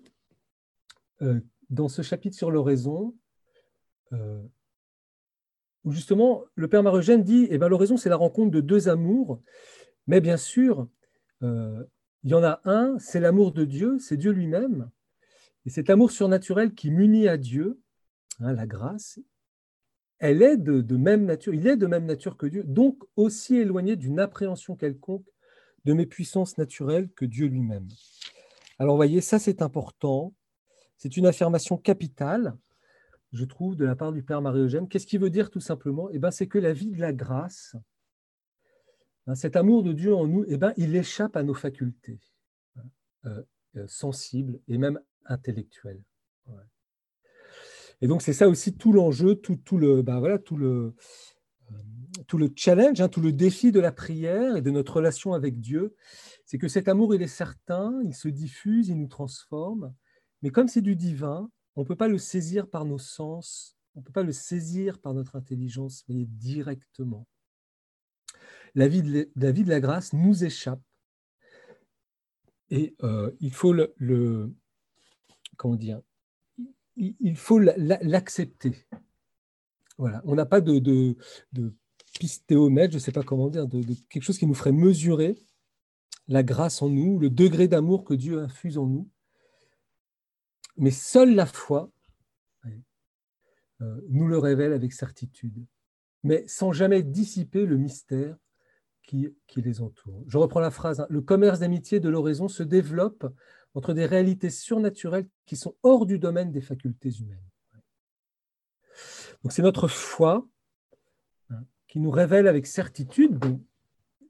dans 1.71 1.89
ce 1.89 2.03
chapitre 2.03 2.37
sur 2.37 2.51
l'oraison, 2.51 3.15
euh, 4.13 4.43
où 5.85 5.93
justement 5.93 6.45
le 6.55 6.69
Père 6.69 6.83
Marogène 6.83 7.23
dit 7.23 7.47
eh 7.51 7.59
ben, 7.59 7.69
l'oraison, 7.69 7.97
c'est 7.97 8.09
la 8.09 8.17
rencontre 8.17 8.51
de 8.51 8.61
deux 8.61 8.89
amours, 8.89 9.41
mais 10.07 10.21
bien 10.21 10.37
sûr, 10.37 10.89
euh, 11.43 11.85
il 12.25 12.31
y 12.31 12.35
en 12.35 12.43
a 12.43 12.61
un, 12.65 12.99
c'est 12.99 13.21
l'amour 13.21 13.53
de 13.53 13.65
Dieu, 13.65 13.99
c'est 13.99 14.17
Dieu 14.17 14.33
lui-même, 14.33 14.91
et 15.67 15.71
cet 15.71 15.91
amour 15.91 16.11
surnaturel 16.11 16.75
qui 16.75 16.91
m'unit 16.91 17.29
à 17.29 17.37
Dieu, 17.37 17.81
hein, 18.41 18.53
la 18.53 18.67
grâce, 18.67 19.21
elle 20.19 20.43
est 20.43 20.57
de, 20.57 20.97
même 20.97 21.25
nature, 21.25 21.55
il 21.55 21.67
est 21.67 21.77
de 21.77 21.87
même 21.87 22.07
nature 22.07 22.37
que 22.37 22.47
Dieu, 22.47 22.65
donc 22.65 23.03
aussi 23.17 23.57
éloigné 23.57 23.97
d'une 23.97 24.19
appréhension 24.19 24.77
quelconque 24.77 25.27
de 25.85 25.93
mes 25.93 26.07
puissances 26.07 26.59
naturelles 26.59 27.09
que 27.15 27.25
Dieu 27.25 27.47
lui-même. 27.47 27.87
Alors, 28.79 28.95
vous 28.95 28.99
voyez, 28.99 29.21
ça 29.21 29.39
c'est 29.39 29.63
important, 29.63 30.35
c'est 30.97 31.17
une 31.17 31.27
affirmation 31.27 31.77
capitale, 31.77 32.57
je 33.33 33.45
trouve, 33.45 33.77
de 33.77 33.85
la 33.85 33.95
part 33.95 34.13
du 34.13 34.23
Père 34.23 34.41
Marie-Eugène. 34.41 34.89
Qu'est-ce 34.89 35.07
qu'il 35.07 35.21
veut 35.21 35.31
dire 35.31 35.51
tout 35.51 35.61
simplement? 35.61 36.09
Eh 36.11 36.19
ben, 36.19 36.31
C'est 36.31 36.49
que 36.49 36.59
la 36.59 36.73
vie 36.73 36.91
de 36.91 37.01
la 37.01 37.13
grâce, 37.13 37.77
cet 39.35 39.57
amour 39.57 39.83
de 39.83 39.93
Dieu 39.93 40.15
en 40.15 40.27
nous, 40.27 40.45
eh 40.49 40.57
ben, 40.57 40.73
il 40.77 40.97
échappe 40.97 41.37
à 41.37 41.43
nos 41.43 41.55
facultés 41.55 42.21
hein, 42.77 42.83
euh, 43.27 43.43
euh, 43.77 43.87
sensibles 43.87 44.61
et 44.69 44.79
même 44.79 45.01
intellectuelles. 45.27 46.03
Et 48.01 48.07
donc, 48.07 48.23
c'est 48.23 48.33
ça 48.33 48.49
aussi 48.49 48.77
tout 48.77 48.93
l'enjeu, 48.93 49.35
tout, 49.35 49.59
le, 49.77 50.05
euh, 50.05 50.93
le 52.33 52.53
challenge, 52.55 53.01
hein, 53.01 53.09
tout 53.09 53.21
le 53.21 53.33
défi 53.33 53.73
de 53.73 53.81
la 53.81 53.91
prière 53.91 54.57
et 54.57 54.63
de 54.63 54.71
notre 54.71 54.97
relation 54.97 55.35
avec 55.35 55.61
Dieu. 55.61 55.95
C'est 56.47 56.59
que 56.59 56.69
cet 56.69 56.89
amour, 56.89 57.15
il 57.15 57.23
est 57.23 57.27
certain, 57.27 58.01
il 58.05 58.15
se 58.15 58.29
diffuse, 58.29 58.89
il 58.89 58.99
nous 58.99 59.09
transforme. 59.09 59.93
Mais 60.43 60.51
comme 60.51 60.69
c'est 60.69 60.81
du 60.81 60.95
divin, 60.95 61.51
on 61.75 61.83
ne 61.83 61.87
peut 61.87 61.97
pas 61.97 62.09
le 62.09 62.19
saisir 62.19 62.69
par 62.69 62.85
nos 62.85 62.99
sens, 62.99 63.77
on 63.95 64.01
ne 64.01 64.05
peut 64.05 64.13
pas 64.13 64.23
le 64.23 64.33
saisir 64.33 65.01
par 65.01 65.13
notre 65.13 65.35
intelligence, 65.35 66.05
mais 66.09 66.25
directement. 66.25 67.27
La 68.75 68.89
vie 68.89 69.03
de 69.03 69.31
la, 69.37 69.53
vie 69.53 69.65
de 69.65 69.71
la 69.71 69.81
grâce 69.81 70.13
nous 70.13 70.45
échappe. 70.45 70.81
Et 72.71 72.95
euh, 73.03 73.31
il 73.41 73.53
faut 73.53 73.73
le, 73.73 74.53
comment 75.57 75.77
dire 75.77 76.01
il 76.99 77.37
faut 77.37 77.59
l'accepter. 77.61 78.75
Voilà. 79.99 80.21
On 80.25 80.35
n'a 80.35 80.47
pas 80.47 80.61
de, 80.61 80.79
de, 80.81 81.17
de 81.53 81.73
pistéomètre, 82.19 82.93
je 82.93 82.99
ne 82.99 83.03
sais 83.03 83.13
pas 83.13 83.23
comment 83.23 83.49
dire, 83.49 83.67
de, 83.67 83.83
quelque 84.09 84.23
chose 84.23 84.39
qui 84.39 84.47
nous 84.47 84.55
ferait 84.55 84.73
mesurer 84.73 85.37
la 86.27 86.43
grâce 86.43 86.83
en 86.83 86.89
nous, 86.89 87.19
le 87.19 87.31
degré 87.31 87.69
d'amour 87.69 88.05
que 88.05 88.15
Dieu 88.15 88.41
infuse 88.41 88.79
en 88.79 88.87
nous. 88.87 89.09
Mais 90.77 90.91
seule 90.91 91.35
la 91.35 91.47
foi 91.47 91.91
euh, 93.81 94.01
nous 94.09 94.27
le 94.27 94.39
révèle 94.39 94.73
avec 94.73 94.93
certitude, 94.93 95.65
mais 96.25 96.45
sans 96.49 96.73
jamais 96.73 97.05
dissiper 97.05 97.65
le 97.65 97.77
mystère 97.77 98.37
qui, 99.09 99.63
les 99.63 99.81
entoure. 99.81 100.23
Je 100.27 100.37
reprends 100.37 100.61
la 100.61 100.71
phrase, 100.71 101.01
hein. 101.01 101.07
le 101.09 101.23
commerce 101.23 101.61
d'amitié 101.61 101.99
de 101.99 102.11
l'oraison 102.11 102.47
se 102.47 102.63
développe 102.63 103.27
entre 103.75 103.95
des 103.95 104.05
réalités 104.05 104.51
surnaturelles 104.51 105.27
qui 105.47 105.57
sont 105.57 105.75
hors 105.83 106.05
du 106.05 106.19
domaine 106.19 106.53
des 106.53 106.61
facultés 106.61 107.11
humaines. 107.19 107.43
Donc 109.43 109.53
c'est 109.53 109.63
notre 109.63 109.89
foi 109.89 110.47
hein, 111.51 111.65
qui 111.87 112.01
nous 112.01 112.11
révèle 112.11 112.47
avec 112.47 112.67
certitude, 112.67 113.39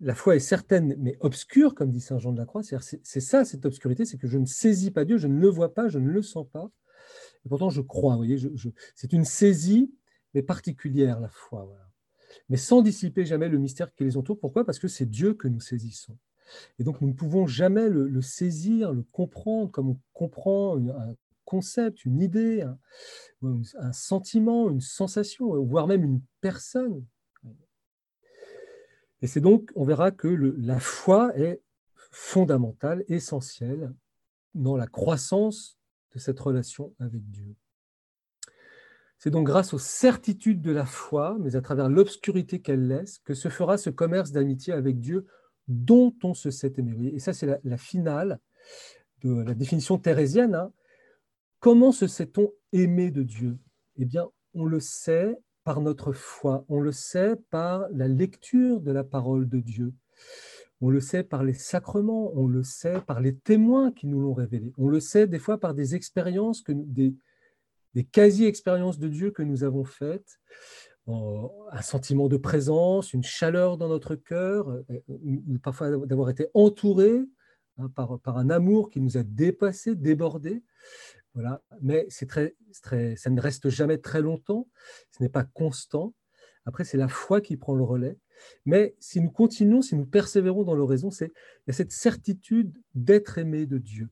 la 0.01 0.15
foi 0.15 0.37
est 0.37 0.41
certaine 0.41 0.95
mais 0.99 1.17
obscure, 1.21 1.75
comme 1.75 1.91
dit 1.91 2.01
Saint 2.01 2.19
Jean 2.19 2.33
de 2.33 2.39
la 2.39 2.47
Croix, 2.47 2.63
c'est 2.63 3.21
ça 3.21 3.45
cette 3.45 3.67
obscurité, 3.67 4.05
c'est 4.05 4.19
que 4.19 4.29
je 4.29 4.39
ne 4.39 4.47
saisis 4.47 4.93
pas 4.93 5.05
Dieu, 5.05 5.19
je 5.19 5.27
ne 5.27 5.41
le 5.41 5.49
vois 5.49 5.75
pas, 5.75 5.89
je 5.89 5.99
ne 5.99 6.09
le 6.09 6.23
sens 6.23 6.47
pas, 6.53 6.71
et 7.45 7.49
pourtant 7.49 7.71
je 7.71 7.81
crois, 7.81 8.13
vous 8.13 8.19
voyez, 8.19 8.39
c'est 8.95 9.13
une 9.13 9.25
saisie, 9.25 9.93
mais 10.35 10.43
particulière 10.43 11.19
la 11.19 11.31
foi, 11.31 11.69
mais 12.49 12.57
sans 12.57 12.83
dissiper 12.83 13.25
jamais 13.25 13.49
le 13.49 13.59
mystère 13.59 13.93
qui 13.95 14.05
les 14.05 14.17
entoure. 14.17 14.39
Pourquoi? 14.39 14.65
Parce 14.65 14.79
que 14.79 14.89
c'est 14.89 15.07
Dieu 15.07 15.35
que 15.35 15.49
nous 15.49 15.61
saisissons. 15.61 16.17
Et 16.79 16.85
donc, 16.85 17.01
nous 17.01 17.09
ne 17.09 17.13
pouvons 17.13 17.47
jamais 17.47 17.89
le, 17.89 18.23
saisir, 18.23 18.93
le 18.93 19.03
comprendre 19.13 19.71
comme 19.71 19.91
on 19.91 20.01
comprend 20.13 20.79
un 20.79 21.15
concept, 21.45 22.05
une 22.05 22.21
idée, 22.21 22.65
un, 23.43 23.93
sentiment, 23.93 24.71
une 24.71 24.81
sensation, 24.81 25.63
voire 25.65 25.87
même 25.87 26.05
une 26.05 26.21
personne. 26.41 27.05
Et 29.21 29.27
c'est 29.27 29.41
donc, 29.41 29.71
on 29.75 29.85
verra 29.85 30.11
que 30.11 30.29
la 30.29 30.79
foi 30.79 31.37
est 31.37 31.61
fondamentale, 32.11 33.05
essentielle 33.09 33.93
dans 34.55 34.77
la 34.77 34.87
croissance 34.87 35.79
de 36.15 36.19
cette 36.19 36.39
relation 36.41 36.95
avec 36.99 37.23
Dieu. 37.31 37.55
C'est 39.19 39.31
donc 39.31 39.47
grâce 39.47 39.75
aux 39.75 39.79
certitudes 39.79 40.63
de 40.63 40.71
la 40.71 40.87
foi, 40.87 41.37
mais 41.41 41.57
à 41.57 41.61
travers 41.61 41.89
l'obscurité 41.89 42.61
qu'elle 42.61 42.87
laisse, 42.87 43.19
que 43.19 43.35
se 43.35 43.49
fera 43.49 43.77
ce 43.77 43.91
commerce 43.91 44.31
d'amitié 44.31 44.73
avec 44.73 45.01
Dieu 45.01 45.27
dont 45.67 46.15
on 46.23 46.35
se 46.35 46.51
sait 46.51 46.73
aimé. 46.79 47.11
Et 47.13 47.19
ça, 47.19 47.33
c'est 47.33 47.61
la, 47.63 47.77
finale 47.77 48.39
de 49.23 49.43
la 49.43 49.55
définition 49.55 49.99
thérésienne. 49.99 50.55
Hein. 50.55 50.73
Comment 51.59 51.91
se 51.91 52.07
sait-on 52.07 52.53
aimé 52.73 53.11
de 53.11 53.25
Dieu? 53.25 53.59
Eh 53.97 54.05
bien, 54.05 54.29
on 54.55 54.65
le 54.65 54.79
sait 54.79 55.37
par 55.65 55.81
notre 55.81 56.13
foi, 56.13 56.65
on 56.69 56.81
le 56.81 56.93
sait 56.93 57.35
par 57.51 57.87
la 57.93 58.09
lecture 58.09 58.81
de 58.81 58.91
la 58.91 59.05
parole 59.05 59.49
de 59.49 59.59
Dieu, 59.59 59.93
on 60.81 60.89
le 60.89 61.01
sait 61.01 61.25
par 61.25 61.43
les 61.43 61.53
sacrements, 61.53 62.33
on 62.35 62.47
le 62.47 62.63
sait 62.63 63.01
par 63.03 63.21
les 63.21 63.37
témoins 63.37 63.93
qui 63.93 64.07
nous 64.07 64.21
l'ont 64.21 64.33
révélé, 64.33 64.73
on 64.79 64.89
le 64.89 65.01
sait 65.01 65.27
des 65.27 65.39
fois 65.39 65.59
par 65.59 65.75
des 65.75 65.95
expériences, 65.95 66.63
que, 66.63 66.73
des, 66.73 67.15
des 67.95 68.05
quasi-expériences 68.05 68.99
de 68.99 69.09
Dieu 69.09 69.31
que 69.31 69.43
nous 69.43 69.65
avons 69.65 69.85
faites, 69.85 70.39
un 71.07 71.83
sentiment 71.83 72.29
de 72.29 72.37
présence, 72.37 73.15
une 73.15 73.23
chaleur 73.23 73.79
dans 73.79 73.89
notre 73.89 74.15
cœur, 74.15 74.69
euh, 74.69 74.83
parfois 75.63 75.97
d'avoir 76.07 76.29
été 76.29 76.49
entouré 76.53 77.25
hein, 77.79 77.89
par, 77.95 78.21
par, 78.21 78.37
un 78.37 78.51
amour 78.51 78.91
qui 78.91 79.01
nous 79.01 79.17
a 79.17 79.23
dépassé, 79.23 79.95
débordé. 79.95 80.63
Voilà. 81.35 81.63
Mais 81.81 82.07
c'est 82.11 82.27
très, 82.27 82.57
très, 82.83 83.17
ça 83.17 83.31
ne 83.31 83.41
reste 83.41 83.71
jamais 83.71 83.99
très 83.99 84.21
longtemps, 84.21 84.69
ce 85.11 85.23
n'est 85.23 85.29
pas 85.31 85.45
constant. 85.45 86.15
Après, 86.67 86.85
c'est 86.85 86.99
la 86.99 87.09
foi 87.09 87.41
qui 87.41 87.57
prend 87.57 87.75
le 87.75 87.85
relais. 87.85 88.19
Mais 88.67 88.95
si 88.99 89.21
nous 89.21 89.31
continuons, 89.31 89.81
si 89.81 89.97
nous 89.97 90.05
persévérons 90.05 90.65
dans 90.65 90.75
l'oraison, 90.75 91.11
c'est 91.11 91.27
il 91.27 91.69
y 91.69 91.71
a 91.71 91.73
cette 91.73 91.93
certitude 91.93 92.77
d'être 92.95 93.39
aimé 93.39 93.67
de 93.67 93.79
Dieu. 93.79 94.11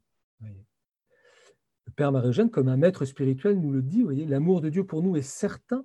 Père 1.96 2.12
Marie-Eugène, 2.12 2.50
comme 2.50 2.68
un 2.68 2.76
maître 2.76 3.06
spirituel, 3.06 3.58
nous 3.58 3.72
le 3.72 3.82
dit, 3.82 4.02
voyez, 4.02 4.26
l'amour 4.26 4.60
de 4.60 4.68
Dieu 4.68 4.84
pour 4.84 5.02
nous 5.02 5.16
est 5.16 5.22
certain. 5.22 5.84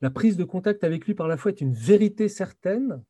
La 0.00 0.10
prise 0.10 0.36
de 0.36 0.44
contact 0.44 0.84
avec 0.84 1.06
lui 1.06 1.14
par 1.14 1.28
la 1.28 1.36
foi 1.36 1.50
est 1.50 1.60
une 1.60 1.74
vérité 1.74 2.28
certaine, 2.28 3.02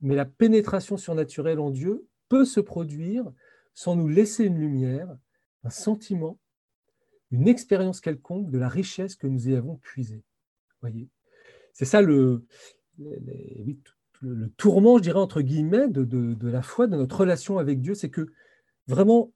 mais 0.00 0.14
la 0.14 0.26
pénétration 0.26 0.96
surnaturelle 0.96 1.58
en 1.58 1.70
Dieu 1.70 2.06
peut 2.28 2.44
se 2.44 2.60
produire 2.60 3.24
sans 3.72 3.96
nous 3.96 4.08
laisser 4.08 4.44
une 4.44 4.58
lumière, 4.58 5.08
un 5.64 5.70
sentiment, 5.70 6.38
une 7.30 7.48
expérience 7.48 8.00
quelconque 8.00 8.50
de 8.50 8.58
la 8.58 8.68
richesse 8.68 9.16
que 9.16 9.26
nous 9.26 9.48
y 9.48 9.56
avons 9.56 9.76
puisée. 9.76 10.22
Voyez, 10.82 11.08
c'est 11.72 11.86
ça 11.86 12.02
le, 12.02 12.44
le, 12.98 14.48
tourment, 14.56 14.98
je 14.98 15.02
dirais 15.02 15.18
entre 15.18 15.40
guillemets, 15.40 15.88
de, 15.88 16.48
la 16.48 16.62
foi, 16.62 16.86
de 16.86 16.96
notre 16.96 17.20
relation 17.20 17.58
avec 17.58 17.80
Dieu, 17.80 17.94
c'est 17.94 18.10
que 18.10 18.32
vraiment 18.86 19.32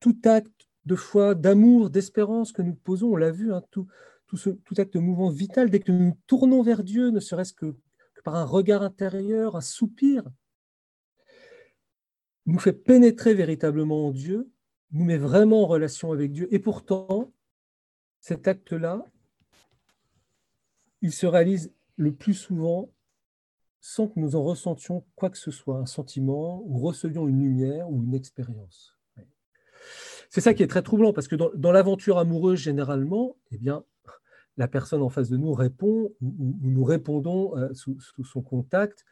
tout 0.00 0.16
acte 0.24 0.68
de 0.84 0.96
foi, 0.96 1.34
d'amour, 1.34 1.90
d'espérance 1.90 2.52
que 2.52 2.62
nous 2.62 2.74
posons, 2.74 3.12
on 3.12 3.16
l'a 3.16 3.30
vu, 3.30 3.52
hein, 3.52 3.62
tout, 3.70 3.86
tout, 4.26 4.74
acte 4.78 4.94
de 4.94 4.98
mouvement 4.98 5.30
vital, 5.30 5.70
dès 5.70 5.80
que 5.80 5.92
nous 5.92 6.06
nous 6.06 6.18
tournons 6.26 6.62
vers 6.62 6.82
Dieu, 6.82 7.10
ne 7.10 7.20
serait-ce 7.20 7.52
que, 7.52 7.76
par 8.24 8.36
un 8.36 8.44
regard 8.44 8.82
intérieur, 8.82 9.56
un 9.56 9.60
soupir, 9.60 10.24
nous 12.46 12.58
fait 12.58 12.72
pénétrer 12.72 13.34
véritablement 13.34 14.08
en 14.08 14.10
Dieu, 14.10 14.50
nous 14.92 15.04
met 15.04 15.18
vraiment 15.18 15.62
en 15.62 15.66
relation 15.66 16.12
avec 16.12 16.32
Dieu. 16.32 16.48
Et 16.52 16.58
pourtant, 16.58 17.32
cet 18.20 18.48
acte-là, 18.48 19.04
il 21.00 21.12
se 21.12 21.26
réalise 21.26 21.72
le 21.96 22.12
plus 22.12 22.34
souvent 22.34 22.90
sans 23.80 24.06
que 24.06 24.20
nous 24.20 24.36
en 24.36 24.44
ressentions 24.44 25.04
quoi 25.16 25.28
que 25.28 25.38
ce 25.38 25.50
soit, 25.50 25.78
un 25.78 25.86
sentiment, 25.86 26.62
ou 26.64 26.78
recevions 26.78 27.26
une 27.26 27.40
lumière 27.40 27.90
ou 27.90 28.04
une 28.04 28.14
expérience. 28.14 28.96
C'est 30.32 30.40
ça 30.40 30.54
qui 30.54 30.62
est 30.62 30.66
très 30.66 30.80
troublant, 30.80 31.12
parce 31.12 31.28
que 31.28 31.36
dans, 31.36 31.72
l'aventure 31.72 32.16
amoureuse, 32.16 32.58
généralement, 32.58 33.36
eh 33.50 33.58
bien, 33.58 33.84
la 34.56 34.66
personne 34.66 35.02
en 35.02 35.10
face 35.10 35.28
de 35.28 35.36
nous 35.36 35.52
répond 35.52 36.10
ou, 36.22 36.58
nous 36.62 36.84
répondons 36.84 37.54
euh, 37.58 37.68
sous, 37.74 37.98
son 38.24 38.40
contact, 38.40 39.04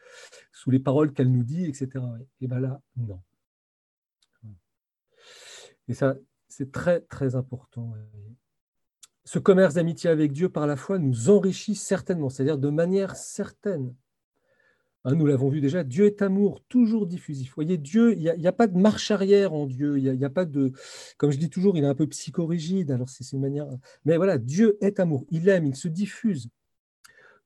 sous 0.50 0.71
les 0.71 0.79
paroles 0.79 1.12
qu'elle 1.12 1.31
nous 1.31 1.43
dit, 1.43 1.67
etc. 1.67 2.03
Et 2.41 2.47
bien 2.47 2.59
là, 2.59 2.81
non. 2.97 3.21
Et 5.89 5.93
ça, 5.93 6.17
c'est 6.49 6.73
très, 6.73 7.03
très 7.03 7.35
important. 7.35 7.93
Ce 9.27 9.39
commerce 9.39 9.75
d'amitié 9.75 10.09
avec 10.09 10.33
Dieu 10.33 10.49
par 10.49 10.67
la 10.67 10.77
foi 10.77 10.99
nous 10.99 11.29
enrichit 11.29 11.75
certainement, 11.75 12.31
c'est-à-dire 12.31 12.57
de 12.57 12.71
manière 12.71 13.15
certaine. 13.15 13.95
Hein, 15.04 15.14
nous 15.14 15.25
l'avons 15.25 15.49
vu 15.49 15.62
déjà, 15.62 15.83
Dieu 15.83 16.04
est 16.04 16.21
amour, 16.21 16.62
toujours 16.69 17.07
diffusif. 17.07 17.50
Vous 17.50 17.54
voyez, 17.54 17.78
Dieu, 17.78 18.12
il 18.12 18.35
n'y 18.38 18.47
a, 18.47 18.52
pas 18.52 18.66
de 18.66 18.76
marche 18.76 19.11
arrière 19.11 19.54
en 19.54 19.66
Dieu. 19.66 19.99
Il 19.99 20.12
n'y 20.12 20.25
a, 20.25 20.30
pas 20.30 20.45
de, 20.45 20.73
comme 21.16 21.30
je 21.30 21.38
dis 21.38 21.49
toujours, 21.49 21.78
il 21.78 21.85
est 21.85 21.87
un 21.87 21.95
peu 21.95 22.07
psychorigide. 22.07 22.90
Alors 22.90 23.09
c'est 23.09 23.33
une 23.33 23.40
manière, 23.40 23.66
mais 24.04 24.16
voilà, 24.19 24.37
Dieu 24.37 24.76
est 24.83 25.00
amour. 25.00 25.25
Il 25.30 25.49
aime, 25.49 25.66
il 25.66 25.76
se 25.76 25.88
diffuse. 25.88 26.50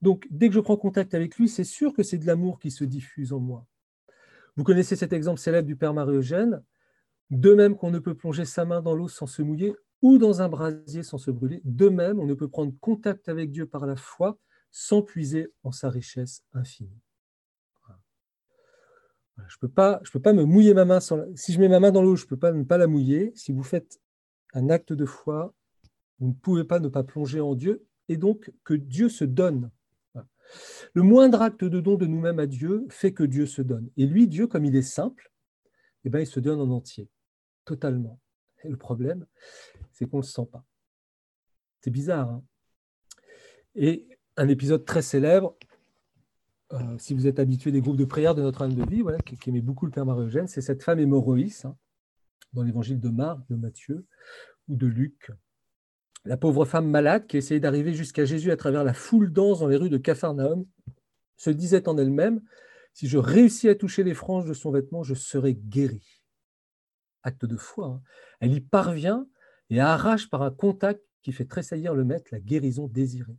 Donc 0.02 0.26
dès 0.30 0.48
que 0.48 0.54
je 0.54 0.60
prends 0.60 0.76
contact 0.76 1.14
avec 1.14 1.36
lui, 1.36 1.48
c'est 1.48 1.64
sûr 1.64 1.92
que 1.92 2.02
c'est 2.02 2.18
de 2.18 2.26
l'amour 2.26 2.58
qui 2.58 2.70
se 2.72 2.84
diffuse 2.84 3.32
en 3.32 3.38
moi. 3.38 3.66
Vous 4.56 4.64
connaissez 4.64 4.96
cet 4.96 5.12
exemple 5.12 5.40
célèbre 5.40 5.66
du 5.66 5.76
Père 5.76 5.94
Marie-Eugène. 5.94 6.62
De 7.30 7.54
même 7.54 7.76
qu'on 7.76 7.90
ne 7.90 7.98
peut 7.98 8.14
plonger 8.14 8.44
sa 8.44 8.64
main 8.64 8.82
dans 8.82 8.94
l'eau 8.94 9.08
sans 9.08 9.26
se 9.26 9.42
mouiller 9.42 9.74
ou 10.02 10.18
dans 10.18 10.42
un 10.42 10.48
brasier 10.48 11.02
sans 11.02 11.16
se 11.16 11.30
brûler, 11.30 11.62
de 11.64 11.88
même 11.88 12.20
on 12.20 12.26
ne 12.26 12.34
peut 12.34 12.48
prendre 12.48 12.72
contact 12.80 13.30
avec 13.30 13.50
Dieu 13.50 13.64
par 13.64 13.86
la 13.86 13.96
foi 13.96 14.38
sans 14.70 15.02
puiser 15.02 15.48
en 15.62 15.72
sa 15.72 15.88
richesse 15.88 16.44
infinie. 16.52 17.03
Je 19.36 19.56
ne 19.62 19.68
peux, 19.68 19.68
pas, 19.68 20.32
me 20.32 20.44
mouiller 20.44 20.74
ma 20.74 20.84
main. 20.84 21.00
Sans 21.00 21.20
Si 21.34 21.52
je 21.52 21.60
mets 21.60 21.68
ma 21.68 21.80
main 21.80 21.90
dans 21.90 22.02
l'eau, 22.02 22.16
je 22.16 22.24
ne 22.24 22.28
peux 22.28 22.36
pas 22.36 22.52
ne 22.52 22.62
pas 22.62 22.78
la 22.78 22.86
mouiller. 22.86 23.32
Si 23.34 23.52
vous 23.52 23.62
faites 23.62 24.00
un 24.52 24.70
acte 24.70 24.92
de 24.92 25.04
foi, 25.04 25.54
Vous 26.20 26.28
ne 26.28 26.32
pouvez 26.32 26.64
pas 26.64 26.78
ne 26.78 26.88
pas 26.88 27.02
plonger 27.02 27.40
en 27.40 27.54
Dieu 27.54 27.84
et 28.08 28.16
donc 28.16 28.52
que 28.62 28.74
Dieu 28.74 29.08
se 29.08 29.24
donne. 29.24 29.70
Le 30.92 31.02
moindre 31.02 31.42
acte 31.42 31.64
de 31.64 31.80
don 31.80 31.96
de 31.96 32.06
nous-mêmes 32.06 32.38
à 32.38 32.46
Dieu 32.46 32.86
fait 32.88 33.12
que 33.12 33.24
Dieu 33.24 33.46
se 33.46 33.62
donne. 33.62 33.90
Et 33.96 34.06
lui, 34.06 34.28
Dieu, 34.28 34.46
comme 34.46 34.64
il 34.64 34.76
est 34.76 34.82
simple, 34.82 35.32
eh 36.04 36.10
bien, 36.10 36.20
il 36.20 36.26
se 36.26 36.38
donne 36.38 36.60
en 36.60 36.70
entier, 36.70 37.08
totalement. 37.64 38.20
Et 38.62 38.68
le 38.68 38.76
problème, 38.76 39.26
c'est 39.90 40.06
qu'on 40.06 40.18
ne 40.18 40.22
le 40.22 40.28
sent 40.28 40.46
pas. 40.52 40.64
C'est 41.80 41.90
bizarre. 41.90 42.28
Hein 42.28 42.44
et 43.74 44.06
un 44.36 44.48
épisode 44.48 44.84
très 44.84 45.02
célèbre, 45.02 45.56
euh, 46.74 46.98
si 46.98 47.14
vous 47.14 47.26
êtes 47.26 47.38
habitué 47.38 47.70
des 47.70 47.80
groupes 47.80 47.96
de 47.96 48.04
prière 48.04 48.34
de 48.34 48.42
notre 48.42 48.62
âme 48.62 48.74
de 48.74 48.84
vie, 48.84 49.02
qui, 49.24 49.48
aimait 49.48 49.60
beaucoup 49.60 49.86
le 49.86 49.92
Père 49.92 50.04
Marie-Eugène, 50.04 50.48
c'est 50.48 50.60
cette 50.60 50.82
femme 50.82 50.98
hémorroïs 50.98 51.64
hein, 51.64 51.76
dans 52.52 52.62
l'évangile 52.62 52.98
de 52.98 53.08
Marc, 53.08 53.40
de 53.48 53.54
Matthieu 53.54 54.06
ou 54.68 54.76
de 54.76 54.86
Luc. 54.86 55.30
La 56.24 56.36
pauvre 56.36 56.64
femme 56.64 56.88
malade 56.88 57.26
qui 57.26 57.36
essayait 57.36 57.60
d'arriver 57.60 57.94
jusqu'à 57.94 58.24
Jésus 58.24 58.50
à 58.50 58.56
travers 58.56 58.82
la 58.82 58.94
foule 58.94 59.32
dense 59.32 59.60
dans 59.60 59.68
les 59.68 59.76
rues 59.76 59.90
de 59.90 59.98
Capharnaüm 59.98 60.64
se 61.36 61.50
disait 61.50 61.88
en 61.88 61.98
elle-même 61.98 62.40
Si 62.92 63.08
je 63.08 63.18
réussis 63.18 63.68
à 63.68 63.74
toucher 63.74 64.02
les 64.02 64.14
franges 64.14 64.46
de 64.46 64.54
son 64.54 64.70
vêtement, 64.70 65.02
je 65.02 65.14
serai 65.14 65.54
guérie. 65.54 66.22
Acte 67.22 67.44
de 67.44 67.56
foi. 67.56 67.86
Hein. 67.86 68.02
Elle 68.40 68.52
y 68.52 68.60
parvient 68.60 69.28
et 69.70 69.80
arrache 69.80 70.28
par 70.30 70.42
un 70.42 70.50
contact 70.50 71.02
qui 71.22 71.32
fait 71.32 71.44
tressaillir 71.44 71.94
le 71.94 72.04
maître 72.04 72.28
la 72.32 72.40
guérison 72.40 72.88
désirée. 72.88 73.38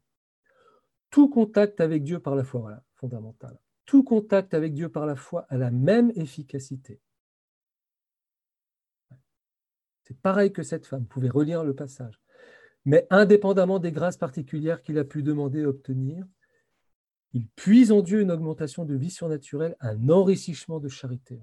Tout 1.09 1.29
contact 1.29 1.81
avec 1.81 2.03
Dieu 2.03 2.19
par 2.19 2.35
la 2.35 2.43
foi, 2.43 2.61
voilà, 2.61 2.83
fondamental. 2.95 3.59
Tout 3.85 4.03
contact 4.03 4.53
avec 4.53 4.73
Dieu 4.73 4.89
par 4.89 5.05
la 5.05 5.15
foi 5.15 5.45
a 5.49 5.57
la 5.57 5.71
même 5.71 6.11
efficacité. 6.15 6.99
C'est 10.03 10.19
pareil 10.19 10.51
que 10.51 10.63
cette 10.63 10.85
femme, 10.85 11.01
vous 11.01 11.07
pouvez 11.07 11.29
relire 11.29 11.63
le 11.63 11.75
passage. 11.75 12.19
Mais 12.85 13.07
indépendamment 13.09 13.79
des 13.79 13.91
grâces 13.91 14.17
particulières 14.17 14.83
qu'il 14.83 14.99
a 14.99 15.03
pu 15.03 15.23
demander 15.23 15.61
et 15.61 15.65
obtenir, 15.65 16.25
il 17.33 17.47
puise 17.47 17.91
en 17.91 18.01
Dieu 18.01 18.21
une 18.21 18.31
augmentation 18.31 18.85
de 18.85 18.95
vie 18.95 19.09
surnaturelle, 19.09 19.75
un 19.79 20.09
enrichissement 20.09 20.79
de 20.79 20.87
charité. 20.87 21.41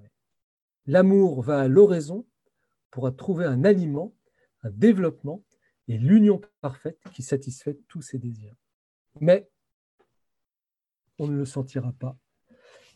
L'amour 0.86 1.42
va 1.42 1.60
à 1.60 1.68
l'oraison 1.68 2.26
pour 2.90 3.14
trouver 3.14 3.44
un 3.44 3.64
aliment, 3.64 4.14
un 4.62 4.70
développement 4.70 5.44
et 5.88 5.98
l'union 5.98 6.40
parfaite 6.60 6.98
qui 7.12 7.22
satisfait 7.22 7.78
tous 7.88 8.02
ses 8.02 8.18
désirs. 8.18 8.54
Mais 9.20 9.50
on 11.18 11.26
ne 11.28 11.36
le 11.36 11.44
sentira 11.44 11.92
pas. 11.92 12.16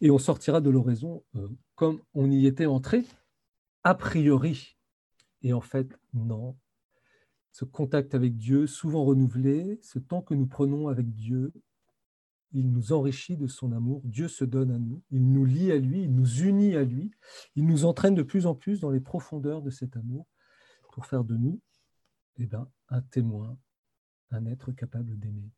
Et 0.00 0.10
on 0.10 0.18
sortira 0.18 0.60
de 0.60 0.70
l'oraison 0.70 1.24
euh, 1.36 1.48
comme 1.74 2.00
on 2.14 2.30
y 2.30 2.46
était 2.46 2.66
entré, 2.66 3.04
a 3.84 3.94
priori. 3.94 4.76
Et 5.42 5.52
en 5.52 5.60
fait, 5.60 5.88
non. 6.12 6.56
Ce 7.52 7.64
contact 7.64 8.14
avec 8.14 8.36
Dieu, 8.36 8.66
souvent 8.66 9.04
renouvelé, 9.04 9.78
ce 9.82 9.98
temps 9.98 10.22
que 10.22 10.34
nous 10.34 10.46
prenons 10.46 10.88
avec 10.88 11.14
Dieu, 11.14 11.52
il 12.52 12.70
nous 12.70 12.92
enrichit 12.92 13.36
de 13.36 13.46
son 13.46 13.72
amour. 13.72 14.02
Dieu 14.04 14.28
se 14.28 14.44
donne 14.44 14.70
à 14.70 14.78
nous, 14.78 15.02
il 15.10 15.30
nous 15.30 15.44
lie 15.44 15.72
à 15.72 15.78
lui, 15.78 16.02
il 16.02 16.14
nous 16.14 16.42
unit 16.42 16.76
à 16.76 16.84
lui, 16.84 17.10
il 17.54 17.66
nous 17.66 17.84
entraîne 17.84 18.14
de 18.14 18.22
plus 18.22 18.46
en 18.46 18.54
plus 18.54 18.80
dans 18.80 18.90
les 18.90 19.00
profondeurs 19.00 19.62
de 19.62 19.70
cet 19.70 19.96
amour 19.96 20.26
pour 20.92 21.06
faire 21.06 21.24
de 21.24 21.36
nous 21.36 21.60
eh 22.38 22.46
ben, 22.46 22.70
un 22.88 23.02
témoin, 23.02 23.58
un 24.30 24.46
être 24.46 24.72
capable 24.72 25.18
d'aimer. 25.18 25.50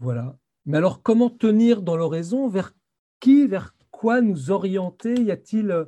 Voilà. 0.00 0.38
Mais 0.64 0.78
alors, 0.78 1.02
comment 1.02 1.30
tenir 1.30 1.82
dans 1.82 1.96
l'oraison? 1.96 2.48
Vers 2.48 2.74
qui, 3.20 3.46
vers 3.46 3.76
quoi 3.90 4.20
nous 4.22 4.50
orienter? 4.50 5.14
Y 5.14 5.30
a-t-il 5.30 5.70
euh, 5.70 5.84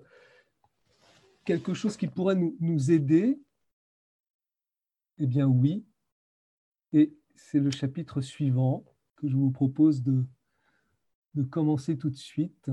quelque 1.44 1.74
chose 1.74 1.96
qui 1.96 2.06
pourrait 2.06 2.36
nous, 2.36 2.90
aider? 2.90 3.40
Eh 5.18 5.26
bien 5.26 5.46
oui. 5.46 5.86
Et 6.92 7.16
c'est 7.34 7.58
le 7.58 7.70
chapitre 7.70 8.20
suivant 8.20 8.84
que 9.16 9.28
je 9.28 9.34
vous 9.36 9.50
propose 9.50 10.02
de, 10.02 10.24
de 11.34 11.42
commencer 11.42 11.96
tout 11.96 12.10
de 12.10 12.16
suite. 12.16 12.70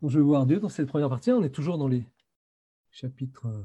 Donc, 0.00 0.10
je 0.10 0.18
vais 0.18 0.24
voir 0.24 0.44
Dieu 0.46 0.58
dans 0.58 0.68
cette 0.68 0.88
première 0.88 1.08
partie. 1.08 1.30
On 1.30 1.44
est 1.44 1.54
toujours 1.54 1.78
dans 1.78 1.88
les 1.88 2.04
chapitres 2.90 3.46
euh, 3.46 3.62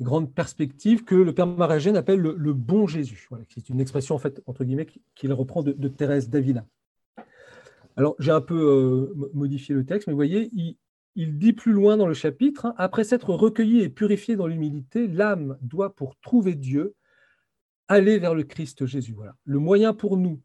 grande 0.00 0.32
perspective 0.32 1.04
que 1.04 1.14
le 1.14 1.34
Père 1.34 1.46
Maragène 1.46 1.96
appelle 1.96 2.20
le, 2.20 2.52
bon 2.52 2.86
Jésus. 2.86 3.26
Voilà, 3.30 3.44
c'est 3.48 3.68
une 3.68 3.80
expression, 3.80 4.14
en 4.14 4.18
fait, 4.18 4.42
entre 4.46 4.64
guillemets, 4.64 4.86
qu'il 5.14 5.32
reprend 5.32 5.62
de, 5.62 5.88
Thérèse 5.88 6.28
d'Avila. 6.28 6.66
Alors, 7.96 8.16
j'ai 8.18 8.30
un 8.30 8.40
peu 8.40 8.54
euh, 8.54 9.30
modifié 9.34 9.74
le 9.74 9.84
texte, 9.84 10.06
mais 10.06 10.12
vous 10.12 10.18
voyez, 10.18 10.50
il, 10.54 11.38
dit 11.38 11.52
plus 11.52 11.72
loin 11.72 11.96
dans 11.96 12.06
le 12.06 12.14
chapitre, 12.14 12.66
hein, 12.66 12.74
après 12.78 13.04
s'être 13.04 13.30
recueilli 13.34 13.82
et 13.82 13.90
purifié 13.90 14.36
dans 14.36 14.46
l'humilité, 14.46 15.06
l'âme 15.06 15.58
doit, 15.60 15.94
pour 15.94 16.18
trouver 16.20 16.54
Dieu, 16.54 16.94
aller 17.88 18.18
vers 18.18 18.34
le 18.34 18.44
Christ 18.44 18.86
Jésus. 18.86 19.12
Voilà. 19.12 19.36
Le 19.44 19.58
moyen 19.58 19.92
pour 19.92 20.16
nous 20.16 20.40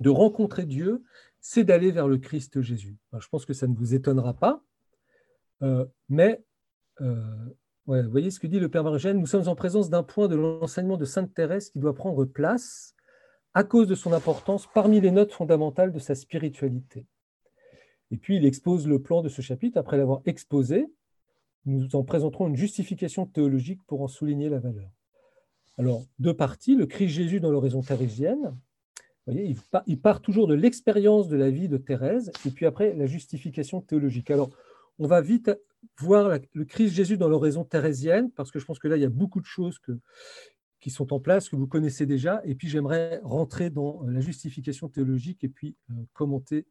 de 0.00 0.10
rencontrer 0.10 0.66
Dieu, 0.66 1.02
c'est 1.40 1.64
d'aller 1.64 1.90
vers 1.90 2.08
le 2.08 2.18
Christ 2.18 2.60
Jésus. 2.60 2.96
je 3.18 3.28
pense 3.28 3.46
que 3.46 3.54
ça 3.54 3.66
ne 3.66 3.74
vous 3.74 3.94
étonnera 3.94 4.34
pas, 4.34 4.62
euh, 5.62 5.86
mais 6.08 6.42
euh, 7.00 7.22
vous 7.86 8.10
voyez 8.10 8.30
ce 8.30 8.40
que 8.40 8.46
dit 8.46 8.60
le 8.60 8.68
Père 8.68 8.84
Margène 8.84 9.18
Nous 9.18 9.26
sommes 9.26 9.48
en 9.48 9.54
présence 9.54 9.90
d'un 9.90 10.02
point 10.02 10.28
de 10.28 10.36
l'enseignement 10.36 10.96
de 10.96 11.04
Sainte 11.04 11.34
Thérèse 11.34 11.70
qui 11.70 11.78
doit 11.78 11.94
prendre 11.94 12.24
place 12.24 12.94
à 13.52 13.62
cause 13.62 13.86
de 13.86 13.94
son 13.94 14.12
importance 14.12 14.66
parmi 14.72 15.00
les 15.00 15.10
notes 15.10 15.32
fondamentales 15.32 15.92
de 15.92 15.98
sa 15.98 16.14
spiritualité. 16.14 17.06
Et 18.10 18.16
puis 18.16 18.36
il 18.36 18.46
expose 18.46 18.86
le 18.86 19.00
plan 19.00 19.22
de 19.22 19.28
ce 19.28 19.42
chapitre. 19.42 19.78
Après 19.78 19.96
l'avoir 19.96 20.22
exposé, 20.24 20.86
nous 21.66 21.94
en 21.94 22.04
présenterons 22.04 22.48
une 22.48 22.56
justification 22.56 23.26
théologique 23.26 23.82
pour 23.86 24.02
en 24.02 24.08
souligner 24.08 24.48
la 24.48 24.58
valeur. 24.58 24.90
Alors, 25.78 26.04
deux 26.18 26.34
parties, 26.34 26.76
le 26.76 26.86
Christ 26.86 27.10
Jésus 27.10 27.40
dans 27.40 27.50
l'horizon 27.50 27.82
thérésienne. 27.82 28.56
Voyez, 29.26 29.56
il 29.86 30.00
part 30.00 30.20
toujours 30.20 30.46
de 30.46 30.54
l'expérience 30.54 31.28
de 31.28 31.36
la 31.36 31.50
vie 31.50 31.68
de 31.68 31.78
Thérèse, 31.78 32.30
et 32.46 32.50
puis 32.50 32.66
après 32.66 32.94
la 32.94 33.06
justification 33.06 33.80
théologique. 33.80 34.30
Alors, 34.30 34.50
on 34.98 35.06
va 35.06 35.20
vite 35.20 35.50
voir 35.98 36.38
le 36.52 36.64
Christ 36.64 36.94
Jésus 36.94 37.16
dans 37.16 37.28
l'oraison 37.28 37.64
thérésienne, 37.64 38.30
parce 38.32 38.50
que 38.50 38.58
je 38.58 38.64
pense 38.64 38.78
que 38.78 38.88
là, 38.88 38.96
il 38.96 39.02
y 39.02 39.06
a 39.06 39.10
beaucoup 39.10 39.40
de 39.40 39.46
choses 39.46 39.78
qui 40.84 40.90
sont 40.90 41.14
en 41.14 41.18
place, 41.18 41.48
que 41.48 41.56
vous 41.56 41.66
connaissez 41.66 42.04
déjà. 42.04 42.42
Et 42.44 42.54
puis, 42.54 42.68
j'aimerais 42.68 43.18
rentrer 43.22 43.70
dans 43.70 44.02
la 44.02 44.20
justification 44.20 44.90
théologique 44.90 45.42
et 45.42 45.48
puis 45.48 45.76
euh, 45.90 45.94
commenter, 46.12 46.66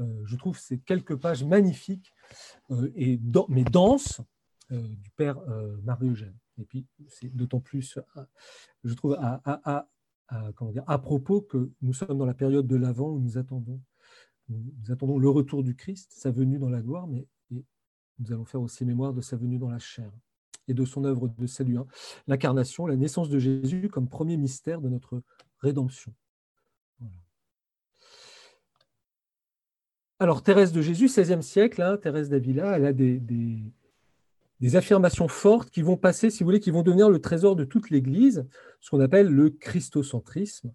euh, 0.00 0.22
je 0.24 0.34
trouve, 0.34 0.58
ces 0.58 0.80
quelques 0.80 1.14
pages 1.14 1.44
magnifiques, 1.44 2.12
euh, 2.72 2.90
et 2.96 3.20
mais 3.48 3.62
denses, 3.62 4.20
du 4.70 5.10
Père 5.10 5.38
Marie-Eugène. 5.84 6.34
Et 6.58 6.64
puis, 6.64 6.86
c'est 7.06 7.28
d'autant 7.28 7.60
plus, 7.60 7.96
je 8.82 8.94
trouve, 8.94 9.16
à, 9.20 9.86
à, 10.26 10.98
propos 10.98 11.42
que 11.42 11.70
nous 11.80 11.92
sommes 11.92 12.18
dans 12.18 12.26
la 12.26 12.34
période 12.34 12.66
de 12.66 12.74
l'Avent 12.74 13.10
où 13.10 13.20
nous 13.20 13.38
attendons, 13.38 13.80
nous 14.48 14.90
attendons 14.90 15.18
le 15.18 15.28
retour 15.28 15.62
du 15.62 15.76
Christ, 15.76 16.12
sa 16.12 16.32
venue 16.32 16.58
dans 16.58 16.70
la 16.70 16.80
gloire, 16.80 17.06
mais 17.06 17.28
nous 18.18 18.32
allons 18.32 18.44
faire 18.44 18.60
aussi 18.60 18.84
mémoire 18.84 19.12
de 19.12 19.20
sa 19.20 19.36
venue 19.36 19.58
dans 19.58 19.70
la 19.70 19.78
chair 19.78 20.10
et 20.68 20.74
de 20.74 20.84
son 20.84 21.04
œuvre 21.04 21.28
de 21.28 21.46
salut, 21.46 21.78
hein. 21.78 21.86
l'incarnation, 22.26 22.86
la 22.86 22.96
naissance 22.96 23.28
de 23.28 23.38
Jésus 23.38 23.88
comme 23.88 24.08
premier 24.08 24.36
mystère 24.36 24.80
de 24.80 24.88
notre 24.88 25.22
rédemption. 25.58 26.14
Alors, 30.20 30.42
Thérèse 30.42 30.72
de 30.72 30.80
Jésus, 30.80 31.06
16e 31.06 31.42
siècle, 31.42 31.82
hein, 31.82 31.96
Thérèse 31.96 32.30
d'Avila, 32.30 32.76
elle 32.76 32.86
a 32.86 32.92
des, 32.92 33.60
affirmations 34.74 35.28
fortes 35.28 35.68
qui 35.68 35.82
vont 35.82 35.98
passer, 35.98 36.30
si 36.30 36.42
vous 36.42 36.46
voulez, 36.46 36.60
qui 36.60 36.70
vont 36.70 36.82
devenir 36.82 37.10
le 37.10 37.20
trésor 37.20 37.56
de 37.56 37.64
toute 37.64 37.90
l'Église, 37.90 38.46
ce 38.80 38.90
qu'on 38.90 39.00
appelle 39.00 39.28
le 39.28 39.50
christocentrisme, 39.50 40.72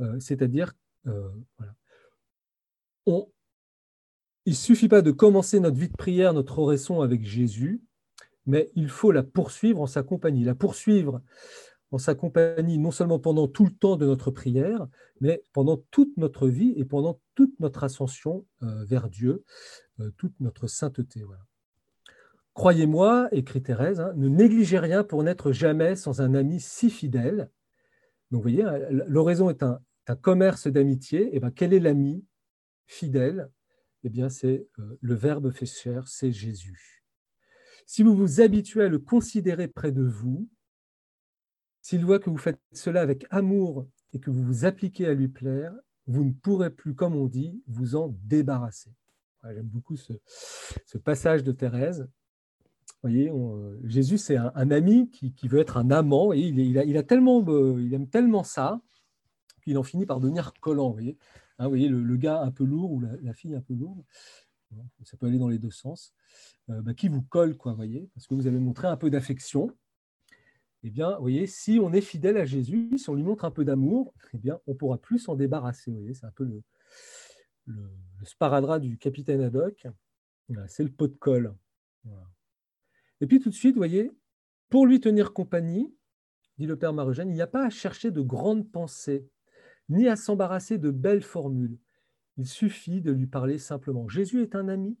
euh, 0.00 0.18
c'est-à-dire, 0.18 0.72
euh, 1.06 1.28
voilà, 1.58 1.74
on, 3.04 3.28
il 4.46 4.52
ne 4.52 4.56
suffit 4.56 4.88
pas 4.88 5.02
de 5.02 5.10
commencer 5.10 5.60
notre 5.60 5.76
vie 5.76 5.88
de 5.88 5.96
prière, 5.96 6.32
notre 6.32 6.60
oraison 6.60 7.02
avec 7.02 7.24
Jésus, 7.24 7.82
mais 8.46 8.70
il 8.76 8.88
faut 8.88 9.10
la 9.10 9.24
poursuivre 9.24 9.80
en 9.80 9.86
sa 9.86 10.04
compagnie. 10.04 10.44
La 10.44 10.54
poursuivre 10.54 11.20
en 11.90 11.98
sa 11.98 12.14
compagnie, 12.14 12.78
non 12.78 12.92
seulement 12.92 13.18
pendant 13.18 13.48
tout 13.48 13.64
le 13.64 13.72
temps 13.72 13.96
de 13.96 14.06
notre 14.06 14.30
prière, 14.30 14.86
mais 15.20 15.42
pendant 15.52 15.78
toute 15.90 16.16
notre 16.16 16.48
vie 16.48 16.72
et 16.76 16.84
pendant 16.84 17.20
toute 17.34 17.58
notre 17.58 17.82
ascension 17.82 18.46
euh, 18.62 18.84
vers 18.84 19.08
Dieu, 19.08 19.44
euh, 20.00 20.10
toute 20.16 20.38
notre 20.40 20.68
sainteté. 20.68 21.22
Croyez-moi, 22.54 23.28
écrit 23.32 23.62
Thérèse, 23.62 24.00
hein, 24.00 24.12
ne 24.16 24.28
négligez 24.28 24.78
rien 24.78 25.04
pour 25.04 25.22
n'être 25.22 25.52
jamais 25.52 25.96
sans 25.96 26.20
un 26.20 26.34
ami 26.34 26.60
si 26.60 26.88
fidèle. 26.88 27.50
Donc, 28.30 28.42
vous 28.42 28.50
voyez, 28.50 28.62
hein, 28.62 28.78
l'oraison 28.90 29.50
est 29.50 29.62
un, 29.62 29.80
commerce 30.22 30.68
d'amitié. 30.68 31.34
Et 31.34 31.40
ben, 31.40 31.50
quel 31.50 31.72
est 31.72 31.80
l'ami 31.80 32.24
fidèle 32.86 33.50
eh 34.06 34.08
bien, 34.08 34.28
c'est 34.28 34.68
euh, 34.78 34.96
le 35.00 35.14
Verbe 35.16 35.50
fait 35.50 35.66
chair, 35.66 36.06
c'est 36.06 36.30
Jésus. 36.30 37.02
Si 37.86 38.04
vous 38.04 38.14
vous 38.14 38.40
habituez 38.40 38.84
à 38.84 38.88
le 38.88 39.00
considérer 39.00 39.66
près 39.66 39.90
de 39.90 40.04
vous, 40.04 40.48
s'il 41.82 42.04
voit 42.04 42.20
que 42.20 42.30
vous 42.30 42.38
faites 42.38 42.60
cela 42.70 43.00
avec 43.00 43.26
amour 43.30 43.84
et 44.12 44.20
que 44.20 44.30
vous 44.30 44.44
vous 44.44 44.64
appliquez 44.64 45.06
à 45.06 45.14
lui 45.14 45.26
plaire, 45.26 45.74
vous 46.06 46.22
ne 46.22 46.30
pourrez 46.30 46.70
plus, 46.70 46.94
comme 46.94 47.16
on 47.16 47.26
dit, 47.26 47.60
vous 47.66 47.96
en 47.96 48.16
débarrasser. 48.22 48.92
J'aime 49.42 49.66
beaucoup 49.66 49.96
ce, 49.96 50.12
passage 50.98 51.42
de 51.42 51.50
Thérèse. 51.50 52.08
voyez, 53.02 53.32
Jésus, 53.82 54.18
c'est 54.18 54.36
un, 54.36 54.70
ami 54.70 55.10
qui, 55.10 55.48
veut 55.48 55.58
être 55.58 55.78
un 55.78 55.90
amant. 55.90 56.32
Et 56.32 56.38
il, 56.38 56.96
a, 56.96 57.02
tellement, 57.02 57.44
il 57.76 57.92
aime 57.92 58.08
tellement 58.08 58.44
ça 58.44 58.80
qu'il 59.66 59.78
en 59.78 59.82
finit 59.82 60.06
par 60.06 60.20
devenir 60.20 60.52
collant. 60.60 60.88
Vous 60.88 60.94
voyez, 60.94 61.18
hein, 61.58 61.64
vous 61.64 61.70
voyez 61.70 61.88
le, 61.88 62.16
gars 62.16 62.40
un 62.40 62.52
peu 62.52 62.64
lourd 62.64 62.92
ou 62.92 63.00
la, 63.00 63.34
fille 63.34 63.54
un 63.54 63.60
peu 63.60 63.74
lourde, 63.74 64.02
ça 65.02 65.16
peut 65.16 65.26
aller 65.26 65.38
dans 65.38 65.48
les 65.48 65.58
deux 65.58 65.70
sens, 65.70 66.14
bah, 66.68 66.94
qui 66.94 67.08
vous 67.08 67.22
colle, 67.22 67.56
quoi, 67.56 67.72
voyez, 67.74 68.08
parce 68.14 68.26
que 68.26 68.34
vous 68.34 68.46
avez 68.46 68.58
montré 68.58 68.86
un 68.86 68.96
peu 68.96 69.10
d'affection 69.10 69.70
eh 70.82 70.90
bien, 70.90 71.16
vous 71.16 71.22
voyez, 71.22 71.48
si 71.48 71.80
on 71.82 71.92
est 71.92 72.00
fidèle 72.00 72.36
à 72.36 72.44
Jésus, 72.44 72.96
si 72.96 73.10
on 73.10 73.14
lui 73.14 73.24
montre 73.24 73.44
un 73.44 73.50
peu 73.50 73.64
d'amour, 73.64 74.14
eh 74.34 74.38
bien, 74.38 74.60
on 74.68 74.74
pourra 74.76 74.98
plus 74.98 75.18
s'en 75.18 75.34
débarrasser. 75.34 75.90
Vous 75.90 75.96
voyez, 75.96 76.14
c'est 76.14 76.26
un 76.26 76.30
peu 76.30 76.44
le, 76.44 76.62
le, 77.66 77.90
sparadrap 78.22 78.80
du 78.80 78.96
capitaine 78.96 79.40
Haddock. 79.40 79.88
c'est 80.68 80.84
le 80.84 80.90
pot 80.90 81.08
de 81.08 81.16
colle. 81.16 81.52
Et 83.20 83.26
puis 83.26 83.40
tout 83.40 83.50
de 83.50 83.54
suite, 83.54 83.74
vous 83.74 83.80
voyez, 83.80 84.12
pour 84.68 84.86
lui 84.86 85.00
tenir 85.00 85.32
compagnie, 85.32 85.92
dit 86.58 86.66
le 86.66 86.78
père 86.78 86.92
Marugène, 86.92 87.30
il 87.30 87.34
n'y 87.34 87.42
a 87.42 87.48
pas 87.48 87.66
à 87.66 87.70
chercher 87.70 88.12
de 88.12 88.20
grandes 88.20 88.70
pensées, 88.70 89.28
ni 89.88 90.08
à 90.08 90.16
s'embarrasser 90.16 90.78
de 90.78 90.90
belles 90.90 91.22
formules. 91.22 91.78
Il 92.36 92.46
suffit 92.46 93.00
de 93.00 93.12
lui 93.12 93.26
parler 93.26 93.58
simplement. 93.58 94.08
Jésus 94.08 94.42
est 94.42 94.54
un 94.54 94.68
ami. 94.68 94.98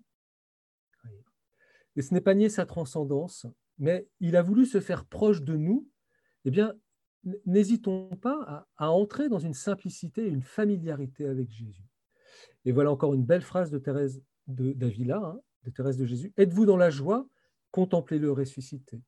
Et 1.96 2.02
ce 2.02 2.12
n'est 2.12 2.20
pas 2.20 2.34
nier 2.34 2.48
sa 2.48 2.66
transcendance, 2.66 3.46
mais 3.78 4.06
il 4.20 4.36
a 4.36 4.42
voulu 4.42 4.66
se 4.66 4.80
faire 4.80 5.04
proche 5.04 5.42
de 5.42 5.56
nous, 5.56 5.88
eh 6.44 6.50
bien, 6.50 6.74
n'hésitons 7.46 8.08
pas 8.16 8.66
à, 8.76 8.90
entrer 8.90 9.28
dans 9.28 9.38
une 9.38 9.54
simplicité, 9.54 10.26
une 10.26 10.42
familiarité 10.42 11.26
avec 11.26 11.50
Jésus. 11.50 11.84
Et 12.64 12.72
voilà 12.72 12.90
encore 12.90 13.14
une 13.14 13.24
belle 13.24 13.42
phrase 13.42 13.70
de 13.70 13.78
Thérèse 13.78 14.22
d'Avila, 14.46 15.18
hein, 15.18 15.40
de 15.64 15.70
Thérèse 15.70 15.96
de 15.96 16.04
Jésus. 16.04 16.32
Êtes-vous 16.36 16.66
dans 16.66 16.76
la 16.76 16.90
joie? 16.90 17.26
Contemplez-le 17.70 18.30
ressuscité. 18.30 19.02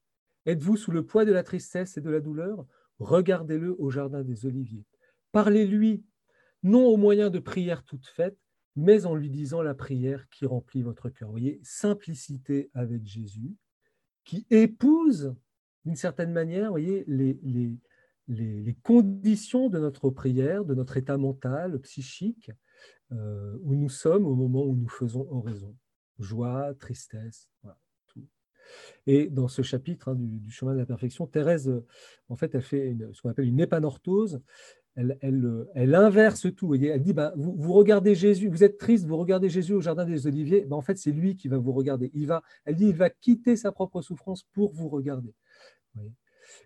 Êtes-vous 0.46 0.76
sous 0.76 0.90
le 0.90 1.04
poids 1.04 1.24
de 1.24 1.32
la 1.32 1.42
tristesse 1.42 1.96
et 1.96 2.00
de 2.00 2.10
la 2.10 2.20
douleur? 2.20 2.66
Regardez-le 2.98 3.76
au 3.78 3.90
jardin 3.90 4.22
des 4.22 4.46
Oliviers. 4.46 4.84
Parlez-lui, 5.32 6.04
non 6.62 6.86
au 6.86 6.96
moyen 6.96 7.30
de 7.30 7.38
prières 7.38 7.84
toutes 7.84 8.06
faites, 8.06 8.38
mais 8.76 9.06
en 9.06 9.14
lui 9.14 9.28
disant 9.28 9.62
la 9.62 9.74
prière 9.74 10.28
qui 10.30 10.46
remplit 10.46 10.82
votre 10.82 11.08
cœur. 11.08 11.28
Vous 11.28 11.34
voyez, 11.34 11.60
simplicité 11.62 12.70
avec 12.74 13.04
Jésus, 13.04 13.56
qui 14.24 14.46
épouse 14.50 15.34
d'une 15.84 15.96
certaine 15.96 16.32
manière 16.32 16.70
voyez, 16.70 17.04
les, 17.06 17.38
les, 17.42 17.76
les, 18.28 18.76
conditions 18.82 19.68
de 19.68 19.78
notre 19.78 20.10
prière, 20.10 20.64
de 20.64 20.74
notre 20.74 20.96
état 20.96 21.16
mental, 21.16 21.80
psychique, 21.80 22.50
euh, 23.12 23.56
où 23.62 23.74
nous 23.74 23.88
sommes 23.88 24.26
au 24.26 24.34
moment 24.34 24.64
où 24.64 24.76
nous 24.76 24.88
faisons 24.88 25.26
oraison. 25.30 25.74
Joie, 26.18 26.74
tristesse, 26.74 27.48
tout. 28.08 28.26
Et 29.06 29.28
dans 29.30 29.48
ce 29.48 29.62
chapitre 29.62 30.08
hein, 30.08 30.14
du, 30.14 30.50
chemin 30.50 30.74
de 30.74 30.78
la 30.78 30.86
perfection, 30.86 31.26
Thérèse, 31.26 31.72
en 32.28 32.36
fait, 32.36 32.54
elle 32.54 32.62
fait 32.62 32.96
ce 33.12 33.22
qu'on 33.22 33.30
appelle 33.30 33.48
une 33.48 33.60
épanorthose 33.60 34.42
elle, 34.98 35.94
inverse 35.94 36.46
tout. 36.56 36.74
Elle 36.74 37.02
dit, 37.02 37.12
bah, 37.12 37.32
vous, 37.36 37.72
regardez 37.72 38.14
Jésus, 38.14 38.48
vous 38.48 38.64
êtes 38.64 38.78
triste, 38.78 39.06
vous 39.06 39.16
regardez 39.16 39.48
Jésus 39.48 39.74
au 39.74 39.80
Jardin 39.80 40.04
des 40.04 40.26
Oliviers, 40.26 40.64
bah, 40.64 40.76
en 40.76 40.82
fait 40.82 40.98
c'est 40.98 41.12
lui 41.12 41.36
qui 41.36 41.48
va 41.48 41.58
vous 41.58 41.72
regarder. 41.72 42.10
Il 42.14 42.26
va, 42.26 42.42
elle 42.64 42.76
dit, 42.76 42.86
il 42.86 42.96
va 42.96 43.10
quitter 43.10 43.56
sa 43.56 43.70
propre 43.72 44.02
souffrance 44.02 44.44
pour 44.52 44.72
vous 44.72 44.88
regarder. 44.88 45.32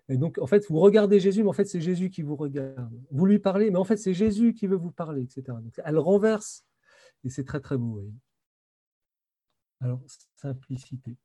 Et 0.09 0.17
donc, 0.17 0.39
en 0.39 0.47
fait, 0.47 0.67
vous 0.69 0.79
regardez 0.79 1.21
Jésus, 1.21 1.43
mais 1.43 1.49
en 1.49 1.55
fait, 1.55 1.65
c'est 1.65 1.81
Jésus 1.81 2.11
qui 2.11 2.23
vous 2.23 2.37
regarde. 2.37 2.91
Vous 3.11 3.27
lui 3.27 3.39
parlez, 3.39 3.71
mais 3.71 3.79
en 3.79 3.85
fait, 3.85 3.97
c'est 3.97 4.15
Jésus 4.15 4.55
qui 4.55 4.67
veut 4.67 4.77
vous 4.77 4.93
parler, 4.93 5.23
etc. 5.23 5.57
Elle 5.85 5.99
renverse, 5.99 6.65
et 7.25 7.31
c'est 7.31 7.45
très, 7.45 7.61
très 7.61 7.77
beau. 7.77 8.03
Alors, 9.81 10.01
simplicité. 10.37 11.17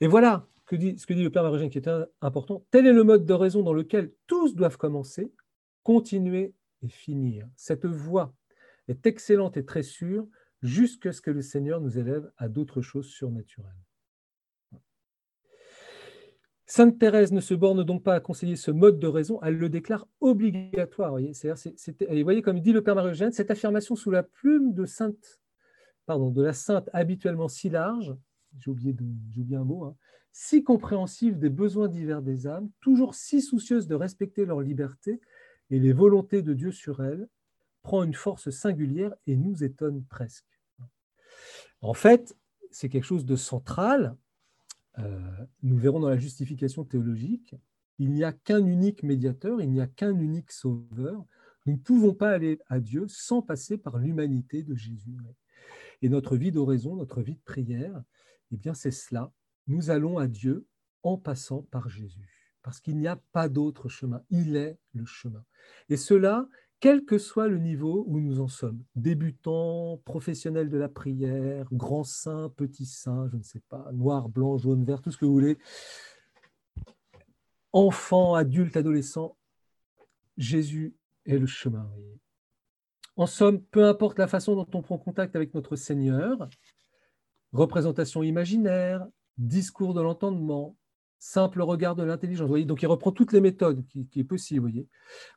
Et 0.00 0.06
voilà 0.06 0.46
ce 0.68 1.06
que 1.06 1.14
dit 1.14 1.22
le 1.22 1.30
Père 1.30 1.44
Marogène 1.44 1.70
qui 1.70 1.78
est 1.78 1.88
important. 2.20 2.64
Tel 2.70 2.86
est 2.86 2.92
le 2.92 3.04
mode 3.04 3.24
de 3.24 3.32
raison 3.32 3.62
dans 3.62 3.72
lequel 3.72 4.12
tous 4.26 4.54
doivent 4.54 4.76
commencer, 4.76 5.32
continuer 5.86 6.52
et 6.82 6.88
finir. 6.88 7.48
Cette 7.54 7.86
voie 7.86 8.34
est 8.88 9.06
excellente 9.06 9.56
et 9.56 9.64
très 9.64 9.84
sûre 9.84 10.26
jusqu'à 10.60 11.12
ce 11.12 11.20
que 11.20 11.30
le 11.30 11.42
Seigneur 11.42 11.80
nous 11.80 11.96
élève 11.96 12.28
à 12.38 12.48
d'autres 12.48 12.82
choses 12.82 13.06
surnaturelles. 13.06 13.70
Sainte 16.66 16.98
Thérèse 16.98 17.30
ne 17.30 17.38
se 17.38 17.54
borne 17.54 17.84
donc 17.84 18.02
pas 18.02 18.14
à 18.14 18.20
conseiller 18.20 18.56
ce 18.56 18.72
mode 18.72 18.98
de 18.98 19.06
raison, 19.06 19.38
elle 19.42 19.58
le 19.58 19.68
déclare 19.68 20.08
obligatoire. 20.20 21.10
Vous 21.16 21.20
voyez, 21.20 22.22
voyez 22.24 22.42
comme 22.42 22.58
dit 22.58 22.72
le 22.72 22.82
Père 22.82 22.96
marie 22.96 23.16
cette 23.32 23.52
affirmation 23.52 23.94
sous 23.94 24.10
la 24.10 24.24
plume 24.24 24.74
de, 24.74 24.86
sainte, 24.86 25.40
pardon, 26.04 26.32
de 26.32 26.42
la 26.42 26.52
sainte 26.52 26.90
habituellement 26.94 27.46
si 27.46 27.68
large, 27.68 28.12
j'ai 28.58 29.54
un 29.54 29.62
mot, 29.62 29.84
hein, 29.84 29.96
si 30.32 30.64
compréhensive 30.64 31.38
des 31.38 31.48
besoins 31.48 31.86
divers 31.86 32.22
des 32.22 32.48
âmes, 32.48 32.70
toujours 32.80 33.14
si 33.14 33.40
soucieuse 33.40 33.86
de 33.86 33.94
respecter 33.94 34.44
leur 34.46 34.60
liberté, 34.60 35.20
et 35.70 35.78
les 35.78 35.92
volontés 35.92 36.42
de 36.42 36.54
Dieu 36.54 36.72
sur 36.72 37.02
elle 37.02 37.28
prend 37.82 38.02
une 38.02 38.14
force 38.14 38.50
singulière 38.50 39.14
et 39.26 39.36
nous 39.36 39.62
étonne 39.62 40.04
presque. 40.04 40.44
En 41.80 41.94
fait, 41.94 42.36
c'est 42.70 42.88
quelque 42.88 43.04
chose 43.04 43.24
de 43.24 43.36
central. 43.36 44.16
Euh, 44.98 45.20
nous 45.62 45.76
verrons 45.76 46.00
dans 46.00 46.08
la 46.08 46.16
justification 46.16 46.84
théologique, 46.84 47.54
il 47.98 48.12
n'y 48.12 48.24
a 48.24 48.32
qu'un 48.32 48.64
unique 48.64 49.02
médiateur, 49.02 49.60
il 49.60 49.70
n'y 49.70 49.80
a 49.80 49.86
qu'un 49.86 50.18
unique 50.18 50.50
sauveur. 50.50 51.24
Nous 51.64 51.74
ne 51.74 51.78
pouvons 51.78 52.14
pas 52.14 52.30
aller 52.30 52.58
à 52.68 52.80
Dieu 52.80 53.06
sans 53.08 53.42
passer 53.42 53.78
par 53.78 53.98
l'humanité 53.98 54.62
de 54.62 54.74
Jésus. 54.74 55.16
Et 56.02 56.08
notre 56.08 56.36
vie 56.36 56.52
d'oraison, 56.52 56.96
notre 56.96 57.22
vie 57.22 57.36
de 57.36 57.42
prière, 57.44 58.02
eh 58.52 58.56
bien 58.56 58.74
c'est 58.74 58.90
cela. 58.90 59.32
Nous 59.66 59.90
allons 59.90 60.18
à 60.18 60.26
Dieu 60.26 60.66
en 61.02 61.16
passant 61.16 61.62
par 61.70 61.88
Jésus 61.88 62.35
parce 62.66 62.80
qu'il 62.80 62.98
n'y 62.98 63.06
a 63.06 63.14
pas 63.30 63.48
d'autre 63.48 63.88
chemin. 63.88 64.22
Il 64.28 64.56
est 64.56 64.76
le 64.92 65.04
chemin. 65.04 65.44
Et 65.88 65.96
cela, 65.96 66.48
quel 66.80 67.04
que 67.04 67.16
soit 67.16 67.46
le 67.46 67.58
niveau 67.58 68.02
où 68.08 68.18
nous 68.18 68.40
en 68.40 68.48
sommes, 68.48 68.82
débutants, 68.96 70.02
professionnels 70.04 70.68
de 70.68 70.76
la 70.76 70.88
prière, 70.88 71.68
grand 71.70 72.02
saint, 72.02 72.48
petit 72.56 72.84
saint, 72.84 73.28
je 73.30 73.36
ne 73.36 73.42
sais 73.44 73.62
pas, 73.68 73.88
noir, 73.92 74.28
blanc, 74.28 74.58
jaune, 74.58 74.82
vert, 74.82 75.00
tout 75.00 75.12
ce 75.12 75.16
que 75.16 75.24
vous 75.24 75.32
voulez, 75.32 75.58
enfant, 77.70 78.34
adulte, 78.34 78.76
adolescent, 78.76 79.36
Jésus 80.36 80.96
est 81.24 81.38
le 81.38 81.46
chemin. 81.46 81.88
En 83.14 83.26
somme, 83.26 83.62
peu 83.62 83.84
importe 83.84 84.18
la 84.18 84.26
façon 84.26 84.56
dont 84.56 84.66
on 84.74 84.82
prend 84.82 84.98
contact 84.98 85.36
avec 85.36 85.54
notre 85.54 85.76
Seigneur, 85.76 86.48
représentation 87.52 88.24
imaginaire, 88.24 89.06
discours 89.38 89.94
de 89.94 90.00
l'entendement, 90.00 90.76
simple 91.18 91.62
regard 91.62 91.96
de 91.96 92.02
l'intelligence. 92.02 92.50
Donc 92.66 92.82
il 92.82 92.86
reprend 92.86 93.12
toutes 93.12 93.32
les 93.32 93.40
méthodes 93.40 93.84
qui, 93.88 94.20
est 94.20 94.24
possible. 94.24 94.60
Voyez. 94.60 94.88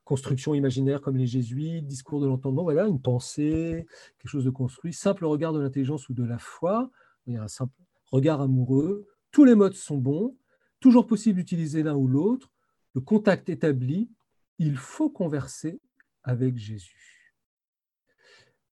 Construction 0.04 0.54
imaginaire 0.54 1.02
comme 1.02 1.18
les 1.18 1.28
jésuites, 1.28 1.86
discours 1.86 2.20
de 2.22 2.28
l'entendement, 2.28 2.64
voilà, 2.64 2.88
une 2.88 3.02
pensée, 3.02 3.86
quelque 4.18 4.32
chose 4.32 4.46
de 4.46 4.50
construit, 4.50 4.94
simple 4.94 5.26
regard 5.26 5.54
de 5.54 5.60
l'intelligence 5.60 6.10
ou 6.10 6.14
de 6.14 6.24
la 6.24 6.38
foi, 6.38 6.92
a 7.28 7.44
un 7.44 7.48
simple 7.48 7.74
regard 8.12 8.42
amoureux. 8.42 9.08
Tous 9.32 9.46
les 9.46 9.56
modes 9.56 9.76
sont 9.76 9.98
bons, 9.98 10.36
toujours 10.80 11.06
possible 11.06 11.38
d'utiliser 11.38 11.84
l'un 11.84 11.96
ou 11.96 12.08
l'autre, 12.08 12.52
le 12.96 13.02
contact 13.02 13.50
établi, 13.50 14.10
il 14.58 14.76
faut 14.76 15.10
converser 15.10 15.80
avec 16.24 16.58
Jésus. 16.58 17.34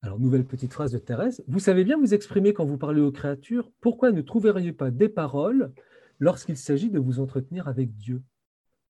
Alors, 0.02 0.20
nouvelle 0.20 0.44
petite 0.44 0.72
phrase 0.72 0.92
de 0.92 0.98
Thérèse. 0.98 1.42
Vous 1.48 1.58
savez 1.58 1.84
bien 1.84 1.98
vous 1.98 2.14
exprimer 2.14 2.52
quand 2.52 2.64
vous 2.64 2.78
parlez 2.78 3.00
aux 3.00 3.10
créatures. 3.10 3.70
Pourquoi 3.80 4.12
ne 4.12 4.20
trouveriez 4.20 4.72
pas 4.72 4.90
des 4.90 5.08
paroles 5.08 5.72
lorsqu'il 6.18 6.56
s'agit 6.56 6.90
de 6.90 6.98
vous 6.98 7.20
entretenir 7.20 7.68
avec 7.68 7.96
Dieu. 7.96 8.22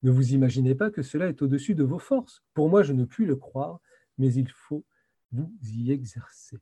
Ne 0.01 0.11
vous 0.11 0.33
imaginez 0.33 0.75
pas 0.75 0.91
que 0.91 1.01
cela 1.01 1.27
est 1.27 1.41
au-dessus 1.41 1.75
de 1.75 1.83
vos 1.83 1.99
forces. 1.99 2.43
Pour 2.53 2.69
moi, 2.69 2.83
je 2.83 2.93
ne 2.93 3.05
puis 3.05 3.25
le 3.25 3.35
croire, 3.35 3.81
mais 4.17 4.33
il 4.33 4.49
faut 4.49 4.85
vous 5.31 5.51
y 5.61 5.91
exercer. 5.91 6.57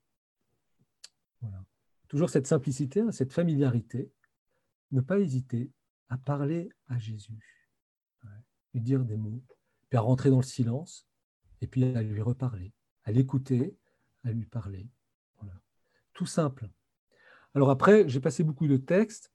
Toujours 2.07 2.29
cette 2.29 2.47
simplicité, 2.47 3.01
hein, 3.01 3.11
cette 3.11 3.33
familiarité. 3.33 4.11
Ne 4.91 5.01
pas 5.01 5.19
hésiter 5.19 5.71
à 6.09 6.17
parler 6.17 6.69
à 6.87 6.97
Jésus, 6.97 7.67
lui 8.73 8.81
dire 8.81 9.03
des 9.03 9.17
mots, 9.17 9.43
puis 9.89 9.97
à 9.97 10.01
rentrer 10.01 10.29
dans 10.29 10.37
le 10.37 10.43
silence, 10.43 11.05
et 11.61 11.67
puis 11.67 11.83
à 11.83 12.01
lui 12.01 12.21
reparler, 12.21 12.73
à 13.03 13.11
l'écouter, 13.11 13.75
à 14.23 14.31
lui 14.31 14.45
parler. 14.45 14.87
Tout 16.13 16.25
simple. 16.25 16.69
Alors 17.53 17.69
après, 17.69 18.07
j'ai 18.07 18.19
passé 18.19 18.43
beaucoup 18.43 18.67
de 18.67 18.77
textes. 18.77 19.31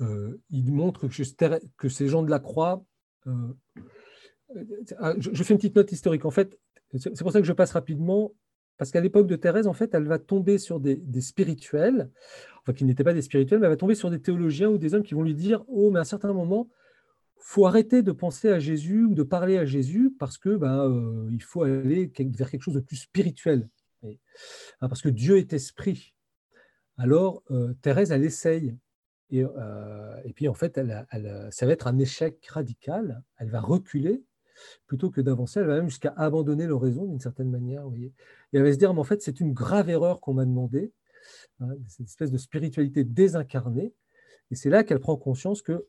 Euh, 0.00 0.40
il 0.50 0.72
montre 0.72 1.08
que, 1.08 1.88
ces 1.88 2.08
gens 2.08 2.22
de 2.22 2.30
la 2.30 2.38
croix. 2.38 2.84
Euh, 3.26 3.32
ah, 4.98 5.14
je, 5.18 5.42
fais 5.42 5.54
une 5.54 5.58
petite 5.58 5.76
note 5.76 5.92
historique. 5.92 6.24
En 6.24 6.30
fait, 6.30 6.58
c'est 6.96 7.20
pour 7.20 7.32
ça 7.32 7.40
que 7.40 7.46
je 7.46 7.52
passe 7.52 7.72
rapidement, 7.72 8.32
parce 8.78 8.90
qu'à 8.90 9.00
l'époque 9.00 9.26
de 9.26 9.36
Thérèse, 9.36 9.66
en 9.66 9.74
fait, 9.74 9.94
elle 9.94 10.06
va 10.06 10.18
tomber 10.18 10.58
sur 10.58 10.80
des, 10.80 11.00
spirituels, 11.20 12.10
enfin 12.60 12.72
qui 12.72 12.84
n'étaient 12.84 13.04
pas 13.04 13.12
des 13.12 13.22
spirituels, 13.22 13.60
mais 13.60 13.66
elle 13.66 13.72
va 13.72 13.76
tomber 13.76 13.94
sur 13.94 14.10
des 14.10 14.20
théologiens 14.20 14.70
ou 14.70 14.78
des 14.78 14.94
hommes 14.94 15.02
qui 15.02 15.14
vont 15.14 15.22
lui 15.22 15.34
dire 15.34 15.64
Oh, 15.68 15.90
mais 15.90 15.98
à 15.98 16.02
un 16.02 16.04
certain 16.04 16.32
moment, 16.32 16.68
faut 17.36 17.66
arrêter 17.66 18.02
de 18.02 18.12
penser 18.12 18.48
à 18.48 18.58
Jésus 18.58 19.04
ou 19.04 19.14
de 19.14 19.22
parler 19.22 19.58
à 19.58 19.64
Jésus 19.64 20.14
parce 20.18 20.38
que 20.38 20.56
ben, 20.56 20.88
euh, 20.88 21.28
il 21.30 21.42
faut 21.42 21.62
aller 21.62 22.10
vers 22.18 22.50
quelque 22.50 22.62
chose 22.62 22.74
de 22.74 22.80
plus 22.80 22.96
spirituel. 22.96 23.68
Hein, 24.02 24.88
parce 24.88 25.02
que 25.02 25.10
Dieu 25.10 25.36
est 25.36 25.52
esprit. 25.52 26.14
Alors, 26.96 27.42
Thérèse, 27.82 28.12
elle 28.12 28.24
essaye 28.24 28.76
Et, 29.30 29.44
et 30.24 30.32
puis, 30.32 30.48
en 30.48 30.54
fait, 30.54 30.78
elle, 30.78 31.48
ça 31.50 31.66
va 31.66 31.72
être 31.72 31.86
un 31.86 31.98
échec 31.98 32.44
radical. 32.46 33.22
Elle 33.38 33.50
va 33.50 33.60
reculer 33.60 34.24
plutôt 34.86 35.10
que 35.10 35.20
d'avancer. 35.20 35.60
Elle 35.60 35.66
va 35.66 35.76
même 35.76 35.88
jusqu'à 35.88 36.12
abandonner 36.16 36.66
l'oraison 36.66 37.06
d'une 37.06 37.20
certaine 37.20 37.50
manière. 37.50 37.84
Vous 37.84 37.90
voyez. 37.90 38.12
Et 38.52 38.58
elle 38.58 38.62
va 38.64 38.72
se 38.72 38.78
dire, 38.78 38.92
mais 38.92 39.00
en 39.00 39.04
fait, 39.04 39.22
c'est 39.22 39.40
une 39.40 39.52
grave 39.52 39.88
erreur 39.88 40.20
qu'on 40.20 40.34
m'a 40.34 40.44
demandé. 40.44 40.92
Hein, 41.60 41.74
cette 41.88 42.06
espèce 42.06 42.30
de 42.30 42.38
spiritualité 42.38 43.04
désincarnée. 43.04 43.94
Et 44.50 44.54
c'est 44.54 44.70
là 44.70 44.84
qu'elle 44.84 45.00
prend 45.00 45.16
conscience 45.16 45.62
qu'on 45.62 45.82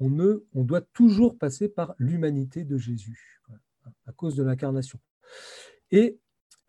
on, 0.00 0.40
on 0.54 0.64
doit 0.64 0.80
toujours 0.80 1.36
passer 1.36 1.68
par 1.68 1.94
l'humanité 1.98 2.64
de 2.64 2.78
Jésus, 2.78 3.42
à 4.06 4.12
cause 4.12 4.36
de 4.36 4.42
l'incarnation. 4.42 4.98
Et 5.90 6.18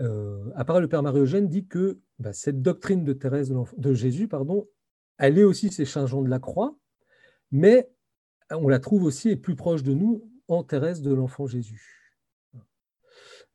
euh, 0.01 0.49
à 0.55 0.79
le 0.79 0.87
Père 0.87 1.03
Marie-Eugène 1.03 1.47
dit 1.47 1.67
que 1.67 1.99
bah, 2.19 2.33
cette 2.33 2.61
doctrine 2.61 3.03
de, 3.03 3.13
Thérèse 3.13 3.53
de, 3.77 3.93
Jésus, 3.93 4.27
pardon, 4.27 4.67
elle 5.19 5.37
est 5.37 5.43
aussi 5.43 5.71
ces 5.71 5.85
changements 5.85 6.23
de 6.23 6.29
la 6.29 6.39
croix, 6.39 6.75
mais 7.51 7.89
on 8.49 8.67
la 8.67 8.79
trouve 8.79 9.03
aussi 9.03 9.29
et 9.29 9.35
plus 9.35 9.55
proche 9.55 9.83
de 9.83 9.93
nous 9.93 10.27
en 10.47 10.63
Thérèse 10.63 11.01
de 11.01 11.13
l'enfant 11.13 11.45
Jésus. 11.45 12.15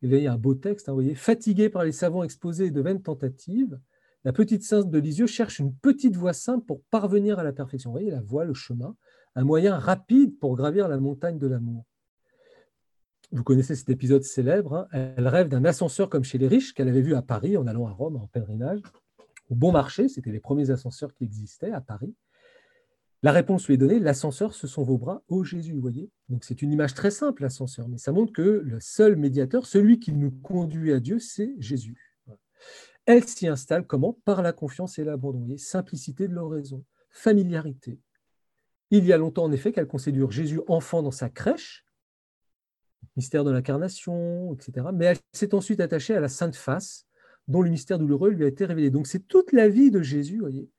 Et 0.02 0.06
il 0.06 0.22
y 0.22 0.26
a 0.26 0.32
un 0.32 0.38
beau 0.38 0.54
texte, 0.54 0.88
hein, 0.88 0.92
vous 0.92 0.98
voyez, 0.98 1.14
fatiguée 1.14 1.70
par 1.70 1.82
les 1.82 1.92
savants 1.92 2.22
exposés 2.22 2.70
de 2.70 2.80
vaines 2.80 3.02
tentatives, 3.02 3.80
la 4.24 4.32
petite 4.32 4.62
sainte 4.62 4.90
de 4.90 4.98
Lisieux 4.98 5.26
cherche 5.26 5.58
une 5.58 5.74
petite 5.74 6.16
voie 6.16 6.32
simple 6.32 6.64
pour 6.66 6.82
parvenir 6.90 7.38
à 7.38 7.44
la 7.44 7.52
perfection. 7.52 7.90
Vous 7.90 7.94
voyez, 7.94 8.10
la 8.10 8.20
voie, 8.20 8.44
le 8.44 8.54
chemin, 8.54 8.96
un 9.34 9.44
moyen 9.44 9.78
rapide 9.78 10.38
pour 10.38 10.56
gravir 10.56 10.88
la 10.88 10.98
montagne 10.98 11.38
de 11.38 11.46
l'amour. 11.46 11.84
Vous 13.32 13.42
connaissez 13.42 13.74
cet 13.74 13.90
épisode 13.90 14.22
célèbre. 14.22 14.86
Hein. 14.92 15.14
Elle 15.16 15.28
rêve 15.28 15.48
d'un 15.48 15.64
ascenseur 15.64 16.08
comme 16.08 16.24
chez 16.24 16.38
les 16.38 16.48
riches 16.48 16.72
qu'elle 16.72 16.88
avait 16.88 17.02
vu 17.02 17.14
à 17.14 17.22
Paris 17.22 17.56
en 17.56 17.66
allant 17.66 17.86
à 17.86 17.90
Rome 17.90 18.16
en 18.16 18.26
pèlerinage. 18.28 18.80
Bon 19.54 19.72
marché, 19.72 20.08
c'était 20.08 20.32
les 20.32 20.40
premiers 20.40 20.70
ascenseurs 20.70 21.14
qui 21.14 21.24
existaient 21.24 21.70
à 21.70 21.80
Paris. 21.80 22.14
La 23.22 23.32
réponse 23.32 23.66
lui 23.66 23.74
est 23.74 23.78
donnée, 23.78 24.00
l'ascenseur, 24.00 24.52
ce 24.52 24.66
sont 24.66 24.82
vos 24.82 24.98
bras, 24.98 25.22
ô 25.28 25.44
Jésus, 25.44 25.72
vous 25.72 25.80
voyez? 25.80 26.10
Donc 26.28 26.44
c'est 26.44 26.60
une 26.60 26.72
image 26.72 26.92
très 26.92 27.10
simple, 27.10 27.42
l'ascenseur, 27.42 27.88
mais 27.88 27.96
ça 27.96 28.12
montre 28.12 28.32
que 28.32 28.42
le 28.42 28.80
seul 28.80 29.16
médiateur, 29.16 29.64
celui 29.64 29.98
qui 29.98 30.12
nous 30.12 30.30
conduit 30.30 30.92
à 30.92 31.00
Dieu, 31.00 31.18
c'est 31.18 31.54
Jésus. 31.58 32.18
Elle 33.06 33.24
s'y 33.24 33.46
installe 33.46 33.86
comment? 33.86 34.18
Par 34.24 34.42
la 34.42 34.52
confiance 34.52 34.98
et 34.98 35.04
l'abandon. 35.04 35.56
Simplicité 35.56 36.28
de 36.28 36.34
l'oraison, 36.34 36.84
familiarité. 37.10 37.98
Il 38.90 39.04
y 39.04 39.12
a 39.12 39.16
longtemps, 39.16 39.44
en 39.44 39.52
effet, 39.52 39.72
qu'elle 39.72 39.86
considère 39.86 40.30
Jésus 40.30 40.60
enfant 40.68 41.02
dans 41.02 41.10
sa 41.10 41.28
crèche, 41.28 41.86
mystère 43.16 43.44
de 43.44 43.50
l'incarnation, 43.50 44.54
etc. 44.54 44.88
Mais 44.92 45.06
elle 45.06 45.18
s'est 45.32 45.54
ensuite 45.54 45.80
attachée 45.80 46.14
à 46.14 46.20
la 46.20 46.28
Sainte 46.28 46.56
Face, 46.56 47.06
dont 47.48 47.62
le 47.62 47.70
mystère 47.70 47.98
douloureux 47.98 48.30
lui 48.30 48.44
a 48.44 48.48
été 48.48 48.64
révélé. 48.64 48.90
Donc 48.90 49.06
c'est 49.06 49.26
toute 49.26 49.52
la 49.52 49.68
vie 49.68 49.90
de 49.90 50.02
Jésus, 50.02 50.38
voyez, 50.38 50.70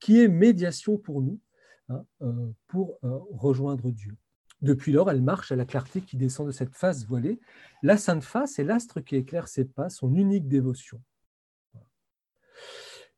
qui 0.00 0.20
est 0.20 0.28
médiation 0.28 0.98
pour 0.98 1.22
nous, 1.22 1.40
hein, 1.88 2.04
euh, 2.22 2.50
pour 2.68 2.98
euh, 3.04 3.18
rejoindre 3.30 3.90
Dieu. 3.90 4.16
Depuis 4.62 4.92
lors, 4.92 5.10
elle 5.10 5.22
marche 5.22 5.52
à 5.52 5.56
la 5.56 5.66
clarté 5.66 6.00
qui 6.00 6.16
descend 6.16 6.46
de 6.46 6.52
cette 6.52 6.74
face 6.74 7.04
voilée. 7.06 7.38
La 7.82 7.98
Sainte 7.98 8.24
Face 8.24 8.58
est 8.58 8.64
l'astre 8.64 9.00
qui 9.00 9.16
éclaire 9.16 9.48
ses 9.48 9.66
pas, 9.66 9.90
son 9.90 10.14
unique 10.14 10.48
dévotion. 10.48 11.02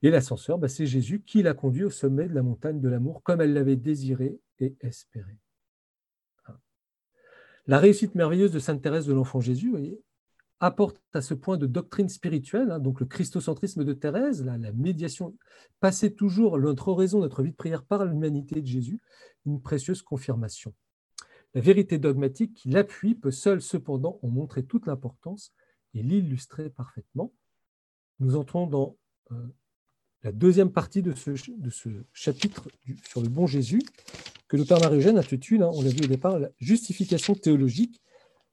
Et 0.02 0.10
l'ascenseur, 0.10 0.58
bah, 0.58 0.68
c'est 0.68 0.86
Jésus 0.86 1.22
qui 1.22 1.42
l'a 1.42 1.54
conduit 1.54 1.84
au 1.84 1.90
sommet 1.90 2.28
de 2.28 2.34
la 2.34 2.42
montagne 2.42 2.80
de 2.80 2.88
l'amour, 2.88 3.22
comme 3.22 3.40
elle 3.40 3.52
l'avait 3.52 3.76
désiré 3.76 4.40
et 4.58 4.76
espéré. 4.80 5.38
La 7.66 7.78
réussite 7.78 8.14
merveilleuse 8.14 8.52
de 8.52 8.58
Sainte 8.58 8.82
Thérèse 8.82 9.06
de 9.06 9.12
l'Enfant 9.12 9.40
Jésus 9.40 9.70
voyez, 9.70 10.00
apporte 10.60 11.02
à 11.12 11.20
ce 11.20 11.34
point 11.34 11.56
de 11.56 11.66
doctrine 11.66 12.08
spirituelle, 12.08 12.70
hein, 12.70 12.78
donc 12.78 13.00
le 13.00 13.06
christocentrisme 13.06 13.84
de 13.84 13.92
Thérèse, 13.92 14.44
la, 14.44 14.58
médiation, 14.72 15.36
passer 15.80 16.14
toujours 16.14 16.58
notre 16.58 16.88
oraison, 16.88 17.20
notre 17.20 17.42
vie 17.42 17.50
de 17.50 17.56
prière 17.56 17.84
par 17.84 18.04
l'humanité 18.04 18.60
de 18.60 18.66
Jésus, 18.66 19.00
une 19.44 19.60
précieuse 19.60 20.02
confirmation. 20.02 20.74
La 21.54 21.60
vérité 21.60 21.98
dogmatique 21.98 22.54
qui 22.54 22.68
l'appuie 22.70 23.14
peut 23.14 23.30
seule 23.30 23.62
cependant 23.62 24.18
en 24.22 24.28
montrer 24.28 24.64
toute 24.64 24.86
l'importance 24.86 25.52
et 25.94 26.02
l'illustrer 26.02 26.70
parfaitement. 26.70 27.32
Nous 28.18 28.36
entrons 28.36 28.66
dans 28.66 28.96
euh, 29.32 29.46
la 30.22 30.32
deuxième 30.32 30.72
partie 30.72 31.02
de 31.02 31.14
ce, 31.14 31.88
chapitre 32.12 32.68
sur 33.08 33.22
le 33.22 33.28
bon 33.28 33.46
Jésus, 33.46 33.80
que 34.48 34.56
le 34.56 34.64
Père 34.64 34.80
Marie-Eugène 34.80 35.18
intitule, 35.18 35.62
hein, 35.62 35.70
on 35.72 35.82
l'a 35.82 35.90
vu 35.90 36.04
au 36.04 36.08
départ, 36.08 36.38
la 36.38 36.50
justification 36.58 37.34
théologique. 37.34 38.00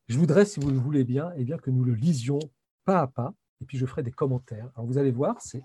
Je 0.07 0.17
voudrais, 0.17 0.45
si 0.45 0.59
vous 0.59 0.69
le 0.69 0.77
voulez 0.77 1.01
eh 1.01 1.03
bien 1.43 1.57
que 1.57 1.69
nous 1.69 1.83
le 1.83 1.93
lisions 1.93 2.39
pas 2.85 3.01
à 3.01 3.07
pas, 3.07 3.33
et 3.61 3.65
puis 3.65 3.77
je 3.77 3.85
ferai 3.85 4.03
des 4.03 4.11
commentaires. 4.11 4.69
Alors 4.75 4.85
vous 4.85 4.97
allez 4.97 5.11
voir, 5.11 5.41
c'est 5.41 5.63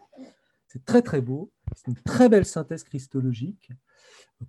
très 0.85 1.03
très 1.03 1.21
beau, 1.21 1.51
c'est 1.75 1.89
une 1.89 1.97
très 1.97 2.29
belle 2.29 2.45
synthèse 2.45 2.85
christologique, 2.85 3.71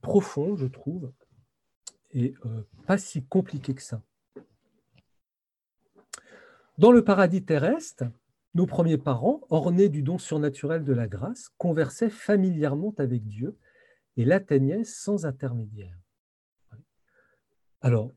profonde, 0.02 0.58
je 0.58 0.68
trouve, 0.68 1.12
et 2.12 2.36
euh, 2.46 2.64
pas 2.86 2.98
si 2.98 3.26
compliqué 3.26 3.74
que 3.74 3.82
ça. 3.82 4.02
Dans 6.78 6.92
le 6.92 7.04
paradis 7.04 7.44
terrestre, 7.44 8.06
nos 8.54 8.66
premiers 8.66 8.98
parents, 8.98 9.42
ornés 9.50 9.90
du 9.90 10.02
don 10.02 10.18
surnaturel 10.18 10.84
de 10.84 10.94
la 10.94 11.08
grâce, 11.08 11.50
conversaient 11.58 12.10
familièrement 12.10 12.94
avec 12.98 13.28
Dieu 13.28 13.58
et 14.18 14.26
l'atteignaient 14.26 14.84
sans 14.84 15.26
intermédiaire. 15.26 15.98
Alors, 17.82 18.12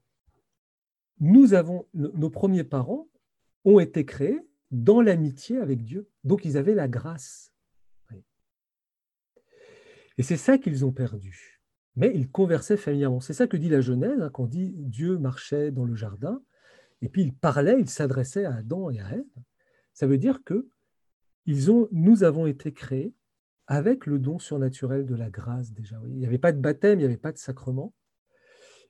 nous 1.20 1.54
avons, 1.54 1.86
nos 1.94 2.30
premiers 2.30 2.64
parents 2.64 3.08
ont 3.64 3.78
été 3.78 4.04
créés 4.04 4.40
dans 4.70 5.00
l'amitié 5.00 5.58
avec 5.58 5.84
Dieu, 5.84 6.08
donc 6.24 6.44
ils 6.44 6.56
avaient 6.56 6.74
la 6.74 6.88
grâce. 6.88 7.52
Et 10.18 10.22
c'est 10.22 10.36
ça 10.36 10.58
qu'ils 10.58 10.84
ont 10.84 10.92
perdu. 10.92 11.60
Mais 11.96 12.12
ils 12.14 12.30
conversaient 12.30 12.76
familièrement. 12.76 13.20
C'est 13.20 13.32
ça 13.34 13.46
que 13.46 13.56
dit 13.56 13.68
la 13.68 13.80
Genèse, 13.80 14.20
hein, 14.20 14.30
quand 14.32 14.46
dit 14.46 14.74
Dieu 14.76 15.18
marchait 15.18 15.70
dans 15.70 15.84
le 15.84 15.94
jardin, 15.94 16.42
et 17.02 17.08
puis 17.08 17.22
il 17.22 17.34
parlait, 17.34 17.78
il 17.78 17.88
s'adressait 17.88 18.44
à 18.44 18.56
Adam 18.56 18.90
et 18.90 19.00
à 19.00 19.10
Ève. 19.12 19.24
Ça 19.92 20.06
veut 20.06 20.18
dire 20.18 20.42
que 20.44 20.68
ils 21.46 21.70
ont, 21.70 21.88
nous 21.90 22.22
avons 22.24 22.46
été 22.46 22.72
créés 22.72 23.14
avec 23.66 24.06
le 24.06 24.18
don 24.18 24.38
surnaturel 24.38 25.06
de 25.06 25.14
la 25.14 25.28
grâce 25.30 25.72
déjà. 25.72 26.00
Il 26.06 26.16
n'y 26.16 26.26
avait 26.26 26.38
pas 26.38 26.52
de 26.52 26.60
baptême, 26.60 26.98
il 26.98 27.02
n'y 27.02 27.06
avait 27.06 27.16
pas 27.16 27.32
de 27.32 27.38
sacrement, 27.38 27.92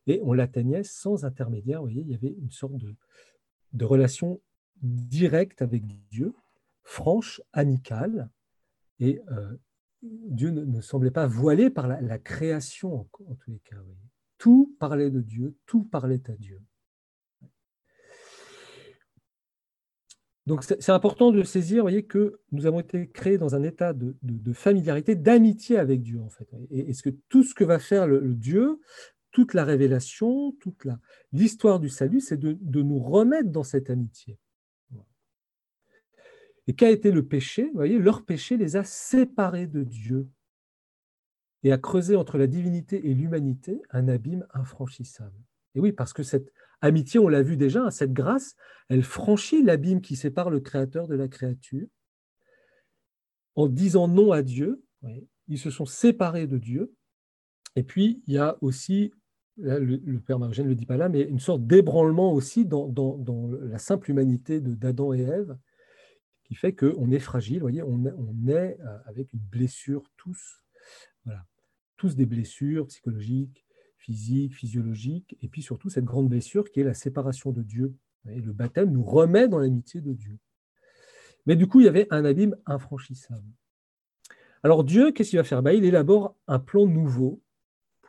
et 0.06 0.20
on 0.22 0.32
l'atteignait 0.32 0.84
sans 0.84 1.24
intermédiaire. 1.24 1.80
Vous 1.80 1.86
voyez, 1.86 2.02
il 2.02 2.10
y 2.10 2.14
avait 2.14 2.34
une 2.38 2.50
sorte 2.50 2.74
de, 3.72 3.84
relation 3.84 4.40
directe 4.82 5.62
avec 5.62 5.84
Dieu, 6.10 6.34
franche, 6.82 7.40
amicale, 7.52 8.30
et 8.98 9.20
euh, 9.30 9.56
Dieu 10.02 10.50
ne, 10.50 10.80
semblait 10.80 11.10
pas 11.10 11.26
voilé 11.26 11.70
par 11.70 11.86
la, 11.86 12.18
création 12.18 13.00
en, 13.00 13.34
tous 13.34 13.50
les 13.50 13.60
cas. 13.60 13.76
Tout 14.38 14.74
parlait 14.78 15.10
de 15.10 15.20
Dieu, 15.20 15.56
tout 15.66 15.84
parlait 15.84 16.22
à 16.28 16.32
Dieu. 16.32 16.60
Donc 20.46 20.64
c'est 20.64 20.90
important 20.90 21.30
de 21.30 21.44
saisir, 21.44 21.82
voyez, 21.82 22.02
que 22.04 22.40
nous 22.50 22.66
avons 22.66 22.80
été 22.80 23.08
créés 23.08 23.38
dans 23.38 23.54
un 23.54 23.62
état 23.62 23.92
de, 23.92 24.52
familiarité, 24.52 25.14
d'amitié 25.14 25.78
avec 25.78 26.02
Dieu, 26.02 26.20
en 26.20 26.30
fait. 26.30 26.48
Et 26.70 26.90
est-ce 26.90 27.04
que 27.04 27.10
tout 27.28 27.44
ce 27.44 27.54
que 27.54 27.62
va 27.62 27.78
faire 27.78 28.08
le, 28.08 28.34
Dieu, 28.34 28.80
toute 29.32 29.54
la 29.54 29.64
révélation, 29.64 30.52
toute 30.60 30.86
l'histoire 31.32 31.80
du 31.80 31.88
salut, 31.88 32.20
c'est 32.20 32.38
de, 32.38 32.82
nous 32.82 32.98
remettre 32.98 33.50
dans 33.50 33.62
cette 33.64 33.90
amitié. 33.90 34.38
Et 36.68 36.74
qu'a 36.74 36.90
été 36.90 37.10
le 37.10 37.26
péché? 37.26 37.70
Voyez, 37.74 37.98
leur 37.98 38.24
péché 38.24 38.56
les 38.56 38.76
a 38.76 38.84
séparés 38.84 39.66
de 39.66 39.82
Dieu 39.82 40.28
et 41.64 41.72
a 41.72 41.78
creusé 41.78 42.14
entre 42.14 42.38
la 42.38 42.46
divinité 42.46 43.08
et 43.08 43.14
l'humanité 43.14 43.82
un 43.90 44.06
abîme 44.06 44.46
infranchissable. 44.52 45.36
Et 45.74 45.80
oui, 45.80 45.92
parce 45.92 46.12
que 46.12 46.22
cette 46.22 46.52
amitié, 46.80 47.18
on 47.18 47.28
l'a 47.28 47.42
vu 47.42 47.56
déjà, 47.56 47.90
cette 47.90 48.12
grâce, 48.12 48.54
elle 48.88 49.02
franchit 49.02 49.62
l'abîme 49.62 50.00
qui 50.00 50.14
sépare 50.14 50.50
le 50.50 50.60
Créateur 50.60 51.08
de 51.08 51.14
la 51.14 51.28
créature. 51.28 51.86
En 53.54 53.68
disant 53.68 54.08
non 54.08 54.32
à 54.32 54.42
Dieu, 54.42 54.84
ils 55.48 55.58
se 55.58 55.70
sont 55.70 55.86
séparés 55.86 56.46
de 56.46 56.58
Dieu. 56.58 56.94
Et 57.76 57.82
puis, 57.82 58.22
il 58.26 58.34
y 58.34 58.38
a 58.38 58.56
aussi, 58.60 59.12
le, 59.56 60.18
Père 60.18 60.38
Margène 60.38 60.64
ne 60.66 60.70
le 60.70 60.74
dit 60.74 60.86
pas 60.86 60.96
là, 60.96 61.08
mais 61.08 61.22
une 61.22 61.38
sorte 61.38 61.66
d'ébranlement 61.66 62.32
aussi 62.32 62.64
dans, 62.64 63.50
la 63.62 63.78
simple 63.78 64.10
humanité 64.10 64.60
d'Adam 64.60 65.12
et 65.12 65.20
Ève, 65.20 65.56
qui 66.44 66.54
fait 66.54 66.74
qu'on 66.74 67.10
est 67.10 67.18
fragile, 67.18 67.60
voyez, 67.60 67.82
on, 67.82 68.04
est 68.48 68.78
euh, 68.80 68.98
avec 69.06 69.32
une 69.32 69.40
blessure 69.40 70.10
tous, 70.16 70.64
tous 71.96 72.16
des 72.16 72.26
blessures 72.26 72.86
psychologiques, 72.88 73.64
physique, 73.96 74.54
physiologique, 74.54 75.36
et 75.40 75.48
puis 75.48 75.62
surtout 75.62 75.88
cette 75.88 76.04
grande 76.04 76.28
blessure 76.28 76.70
qui 76.70 76.80
est 76.80 76.84
la 76.84 76.94
séparation 76.94 77.52
de 77.52 77.62
Dieu. 77.62 77.94
Et 78.28 78.40
le 78.40 78.52
baptême 78.52 78.90
nous 78.90 79.04
remet 79.04 79.48
dans 79.48 79.58
l'amitié 79.58 80.00
de 80.00 80.12
Dieu. 80.12 80.38
Mais 81.46 81.56
du 81.56 81.66
coup, 81.66 81.80
il 81.80 81.84
y 81.84 81.88
avait 81.88 82.06
un 82.10 82.24
abîme 82.24 82.56
infranchissable. 82.66 83.46
Alors 84.62 84.84
Dieu, 84.84 85.10
qu'est-ce 85.12 85.30
qu'il 85.30 85.38
va 85.38 85.44
faire? 85.44 85.62
Bah, 85.62 85.74
Il 85.74 85.84
élabore 85.84 86.36
un 86.46 86.60
plan 86.60 86.86
nouveau 86.86 87.41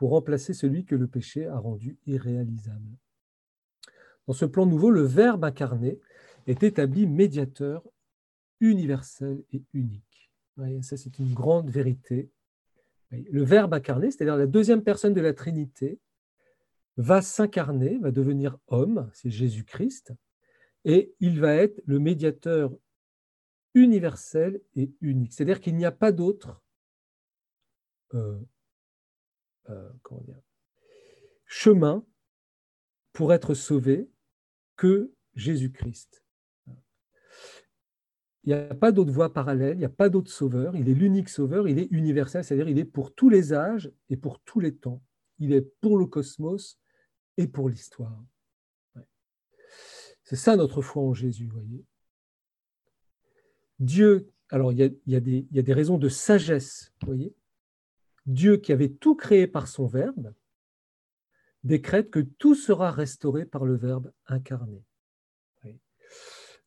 pour 0.03 0.11
remplacer 0.11 0.53
celui 0.53 0.83
que 0.83 0.95
le 0.95 1.07
péché 1.07 1.47
a 1.47 1.57
rendu 1.57 1.97
irréalisable. 2.07 2.97
Dans 4.27 4.33
ce 4.33 4.43
plan 4.43 4.65
nouveau, 4.65 4.89
le 4.91 5.03
Verbe 5.03 5.45
incarné 5.45 5.97
est 6.45 6.61
établi 6.61 7.07
médiateur 7.07 7.87
universel 8.59 9.45
et 9.53 9.63
unique. 9.71 10.29
ça, 10.81 10.97
c'est 10.97 11.19
une 11.19 11.33
grande 11.33 11.69
vérité 11.69 12.29
Le 13.11 13.45
Verbe 13.45 13.73
incarné, 13.75 14.11
c'est-à-dire 14.11 14.35
la 14.35 14.45
deuxième 14.45 14.83
personne 14.83 15.13
de 15.13 15.21
la 15.21 15.33
Trinité, 15.33 16.01
va 16.97 17.21
s'incarner, 17.21 17.97
va 17.99 18.11
devenir 18.11 18.57
homme, 18.67 19.09
c'est 19.13 19.31
Jésus-Christ, 19.31 20.11
et 20.83 21.13
il 21.21 21.39
va 21.39 21.55
être 21.55 21.81
le 21.85 21.99
médiateur 21.99 22.75
universel 23.73 24.59
et 24.75 24.91
unique. 24.99 25.31
C'est-à-dire 25.31 25.61
qu'il 25.61 25.77
n'y 25.77 25.85
a 25.85 25.93
pas 25.93 26.11
d'autre 26.11 26.61
euh, 28.15 28.37
euh, 29.69 29.89
chemin 31.45 32.05
pour 33.13 33.33
être 33.33 33.53
sauvé 33.53 34.09
que 34.75 35.13
Jésus-Christ. 35.35 36.23
Il 38.45 38.47
n'y 38.47 38.53
a 38.53 38.75
pas 38.75 38.91
d'autre 38.91 39.11
voie 39.11 39.33
parallèle, 39.33 39.77
il 39.77 39.79
n'y 39.79 39.85
a 39.85 39.89
pas 39.89 40.09
d'autre 40.09 40.31
sauveur, 40.31 40.75
il 40.75 40.89
est 40.89 40.93
l'unique 40.93 41.29
sauveur, 41.29 41.67
il 41.67 41.79
est 41.79 41.87
universel, 41.91 42.43
c'est-à-dire 42.43 42.67
il 42.67 42.77
est 42.77 42.85
pour 42.85 43.13
tous 43.13 43.29
les 43.29 43.53
âges 43.53 43.89
et 44.09 44.17
pour 44.17 44.41
tous 44.41 44.59
les 44.59 44.75
temps. 44.75 45.01
Il 45.39 45.53
est 45.53 45.61
pour 45.79 45.97
le 45.97 46.07
cosmos 46.07 46.77
et 47.37 47.47
pour 47.47 47.69
l'histoire. 47.69 48.21
C'est 50.23 50.35
ça 50.35 50.55
notre 50.55 50.81
foi 50.81 51.03
en 51.03 51.13
Jésus, 51.13 51.47
voyez. 51.47 51.85
Dieu, 53.79 54.31
alors 54.49 54.71
il 54.71 54.79
y, 55.07 55.15
a, 55.15 55.19
des, 55.19 55.73
raisons 55.73 55.97
de 55.97 56.09
sagesse, 56.09 56.93
voyez. 57.05 57.35
Dieu 58.25 58.57
qui 58.57 58.71
avait 58.71 58.89
tout 58.89 59.15
créé 59.15 59.47
par 59.47 59.67
son 59.67 59.85
Verbe, 59.85 60.33
décrète 61.63 62.09
que 62.09 62.19
tout 62.19 62.55
sera 62.55 62.91
restauré 62.91 63.45
par 63.45 63.65
le 63.65 63.75
Verbe 63.75 64.11
incarné. 64.27 64.83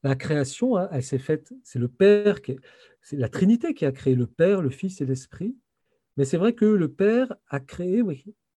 La 0.02 0.14
création, 0.14 0.76
hein, 0.76 0.88
elle 0.92 1.02
s'est 1.02 1.18
faite, 1.18 1.52
c'est 1.64 1.78
le 1.78 1.88
Père, 1.88 2.38
c'est 3.02 3.16
la 3.16 3.28
Trinité 3.28 3.74
qui 3.74 3.84
a 3.84 3.92
créé 3.92 4.14
le 4.14 4.26
Père, 4.26 4.62
le 4.62 4.70
Fils 4.70 5.00
et 5.00 5.06
l'Esprit. 5.06 5.56
Mais 6.16 6.24
c'est 6.24 6.36
vrai 6.36 6.54
que 6.54 6.64
le 6.64 6.92
Père 6.92 7.34
a 7.48 7.60
créé 7.60 8.02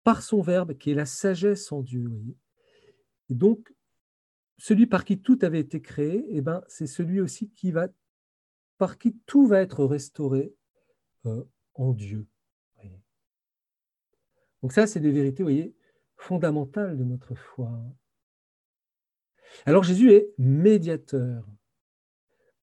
par 0.04 0.22
son 0.24 0.42
Verbe, 0.42 0.74
qui 0.74 0.92
est 0.92 0.96
la 0.96 1.06
sagesse 1.06 1.72
en 1.72 1.82
Dieu. 1.82 2.10
Et 3.30 3.36
donc, 3.36 3.74
celui 4.58 4.88
par 4.88 5.06
qui 5.06 5.20
tout 5.20 5.38
avait 5.42 5.60
été 5.60 5.82
créé, 5.82 6.26
eh 6.30 6.42
ben, 6.42 6.64
c'est 6.68 6.88
celui 6.88 7.22
aussi 7.22 7.50
qui 7.52 7.72
va, 7.72 7.88
par 8.78 8.98
qui 8.98 9.18
tout 9.26 9.48
va 9.48 9.62
être 9.62 9.86
restauré 9.86 10.54
euh, 11.26 11.44
en 11.76 11.94
Dieu. 11.94 12.26
Donc 14.62 14.74
ça, 14.74 14.88
c'est 14.88 15.00
des 15.00 15.12
vérités, 15.12 15.44
vous 15.44 15.50
voyez, 15.50 15.76
fondamentales 16.16 16.98
de 16.98 17.04
notre 17.04 17.36
foi. 17.36 17.72
Alors 19.66 19.84
Jésus 19.84 20.12
est 20.12 20.34
médiateur 20.38 21.46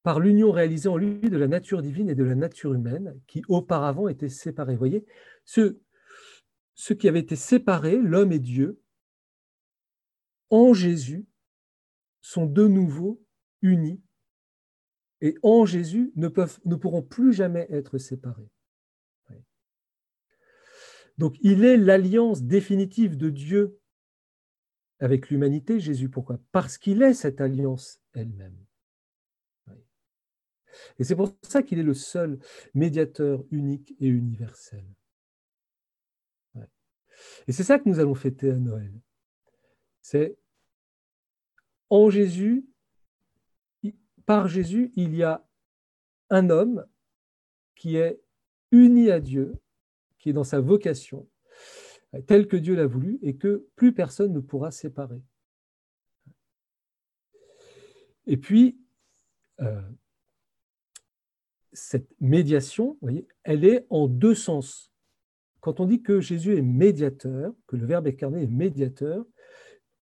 par 0.02 0.20
l'union 0.20 0.52
réalisée 0.52 0.88
en 0.88 0.98
lui 0.98 1.18
de 1.18 1.36
la 1.36 1.48
nature 1.48 1.80
divine 1.80 2.10
et 2.10 2.14
de 2.14 2.24
la 2.24 2.34
nature 2.34 2.74
humaine 2.74 3.18
qui 3.26 3.42
auparavant 3.48 4.06
étaient 4.08 4.28
séparées. 4.28 4.74
Vous 4.74 4.78
voyez, 4.78 5.06
ce, 5.44 5.72
qui 6.92 7.08
avait 7.08 7.20
été 7.20 7.36
séparé, 7.36 7.96
l'homme 7.96 8.32
et 8.32 8.38
Dieu, 8.38 8.80
en 10.50 10.74
Jésus, 10.74 11.26
sont 12.20 12.46
de 12.46 12.66
nouveau 12.66 13.22
unis 13.62 14.02
et 15.22 15.36
en 15.42 15.64
Jésus 15.64 16.12
ne 16.16 16.28
pourront 16.28 17.02
plus 17.02 17.32
jamais 17.32 17.66
être 17.70 17.96
séparés. 17.96 18.50
Donc 21.18 21.36
il 21.40 21.64
est 21.64 21.76
l'alliance 21.76 22.42
définitive 22.42 23.16
de 23.16 23.30
Dieu 23.30 23.78
avec 24.98 25.30
l'humanité, 25.30 25.80
Jésus. 25.80 26.08
Pourquoi? 26.08 26.38
Parce 26.52 26.78
qu'il 26.78 27.02
est 27.02 27.14
cette 27.14 27.40
alliance 27.40 28.00
elle-même. 28.14 28.56
Et 30.98 31.04
c'est 31.04 31.14
pour 31.14 31.36
ça 31.42 31.62
qu'il 31.62 31.78
est 31.78 31.84
le 31.84 31.94
seul 31.94 32.38
médiateur 32.74 33.44
unique 33.50 33.94
et 34.00 34.08
universel. 34.08 34.84
Et 37.46 37.52
c'est 37.52 37.62
ça 37.62 37.78
que 37.78 37.88
nous 37.88 38.00
allons 38.00 38.14
fêter 38.14 38.50
à 38.50 38.56
Noël. 38.56 38.92
C'est 40.02 40.36
en 41.90 42.10
Jésus, 42.10 42.66
par 44.26 44.48
Jésus, 44.48 44.90
il 44.96 45.14
y 45.14 45.22
a 45.22 45.46
un 46.30 46.50
homme 46.50 46.86
qui 47.76 47.96
est 47.96 48.20
uni 48.72 49.10
à 49.10 49.20
Dieu, 49.20 49.54
qui 50.24 50.30
est 50.30 50.32
dans 50.32 50.42
sa 50.42 50.58
vocation, 50.58 51.28
tel 52.26 52.48
que 52.48 52.56
Dieu 52.56 52.74
l'a 52.74 52.86
voulu, 52.86 53.18
et 53.20 53.36
que 53.36 53.68
plus 53.76 53.92
personne 53.92 54.32
ne 54.32 54.40
pourra 54.40 54.70
séparer. 54.70 55.20
Et 58.24 58.38
puis, 58.38 58.80
euh, 59.60 59.82
cette 61.74 62.08
médiation, 62.22 62.96
voyez, 63.02 63.28
elle 63.42 63.66
est 63.66 63.86
en 63.90 64.08
deux 64.08 64.34
sens. 64.34 64.90
Quand 65.60 65.78
on 65.78 65.84
dit 65.84 66.00
que 66.00 66.22
Jésus 66.22 66.56
est 66.56 66.62
médiateur, 66.62 67.52
que 67.66 67.76
le 67.76 67.84
Verbe 67.84 68.06
incarné 68.06 68.44
est 68.44 68.46
médiateur, 68.46 69.26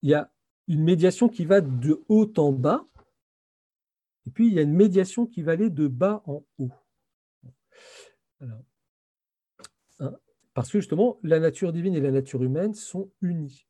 il 0.03 0.11
y 0.11 0.15
a 0.15 0.31
une 0.69 0.85
médiation 0.85 1.31
qui 1.31 1.47
va 1.47 1.63
de 1.63 2.05
haut 2.11 2.31
en 2.37 2.53
bas, 2.53 2.87
et 4.27 4.31
puis 4.31 4.49
il 4.49 4.53
y 4.53 4.59
a 4.59 4.63
une 4.63 4.77
médiation 4.77 5.25
qui 5.27 5.41
va 5.41 5.53
aller 5.53 5.71
de 5.71 5.89
bas 5.89 6.23
en 6.27 6.45
haut. 6.59 6.73
Hein, 8.43 8.61
parce 10.61 10.73
que 10.73 10.79
justement, 10.79 11.19
la 11.23 11.41
nature 11.41 11.73
divine 11.73 11.95
et 11.95 12.03
la 12.03 12.11
nature 12.11 12.43
humaine 12.43 12.75
sont 12.75 13.11
unies. 13.23 13.67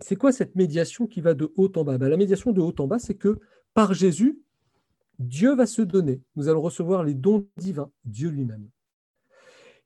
C'est 0.00 0.16
quoi 0.16 0.32
cette 0.32 0.56
médiation 0.56 1.06
qui 1.06 1.20
va 1.20 1.34
de 1.34 1.52
haut 1.54 1.70
en 1.76 1.84
bas? 1.84 1.98
Ben, 1.98 2.08
La 2.08 2.16
médiation 2.16 2.50
de 2.50 2.60
haut 2.60 2.74
en 2.80 2.88
bas, 2.88 2.98
c'est 2.98 3.14
que 3.14 3.38
par 3.74 3.94
Jésus, 3.94 4.40
Dieu 5.20 5.54
va 5.54 5.66
se 5.66 5.82
donner. 5.82 6.20
Nous 6.34 6.48
allons 6.48 6.60
recevoir 6.60 7.04
les 7.04 7.14
dons 7.14 7.46
divins, 7.58 7.92
Dieu 8.04 8.28
lui-même. 8.28 8.68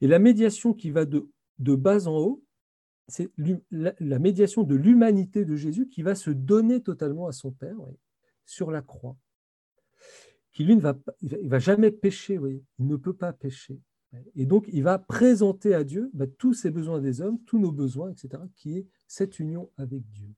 Et 0.01 0.07
la 0.07 0.19
médiation 0.19 0.73
qui 0.73 0.91
va 0.91 1.05
de, 1.05 1.29
bas 1.59 2.09
en 2.09 2.17
haut, 2.17 2.43
c'est 3.07 3.29
la, 3.71 4.19
médiation 4.19 4.63
de 4.63 4.77
l'humanité 4.77 5.45
de 5.45 5.57
Jésus 5.57 5.91
qui 5.91 6.01
va 6.01 6.15
se 6.15 6.31
donner 6.31 6.81
totalement 6.83 7.27
à 7.27 7.33
son 7.33 7.51
Père 7.51 7.77
sur 8.47 8.71
la 8.71 8.81
croix. 8.81 9.19
Qui 10.55 10.65
lui 10.65 10.75
ne 10.75 10.81
va, 10.81 10.97
il 11.21 11.51
va 11.51 11.59
jamais 11.59 11.91
pécher, 11.91 12.41
il 12.79 12.87
ne 12.87 12.97
peut 12.97 13.13
pas 13.13 13.35
pécher. 13.35 13.79
Et 14.35 14.47
donc, 14.47 14.67
il 14.73 14.83
va 14.83 14.99
présenter 14.99 15.75
à 15.75 15.85
Dieu 15.85 16.11
bah, 16.15 16.27
tous 16.27 16.55
ses 16.55 16.71
besoins 16.71 17.01
des 17.01 17.21
hommes, 17.21 17.39
tous 17.45 17.59
nos 17.59 17.73
besoins, 17.73 18.11
etc., 18.11 18.43
qui 18.55 18.79
est 18.79 18.87
cette 19.07 19.39
union 19.39 19.71
avec 19.77 20.09
Dieu. 20.11 20.29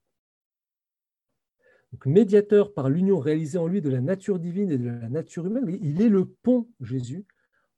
Donc, 1.93 2.07
médiateur 2.07 2.75
par 2.75 2.91
l'union 2.91 3.19
réalisée 3.19 3.59
en 3.59 3.67
lui 3.67 3.81
de 3.81 3.89
la 3.89 4.01
nature 4.01 4.39
divine 4.39 4.71
et 4.71 4.79
de 4.79 4.87
la 4.87 5.09
nature 5.09 5.47
humaine, 5.47 5.65
il 5.81 6.03
est 6.03 6.09
le 6.09 6.27
pont, 6.27 6.69
Jésus, 6.81 7.25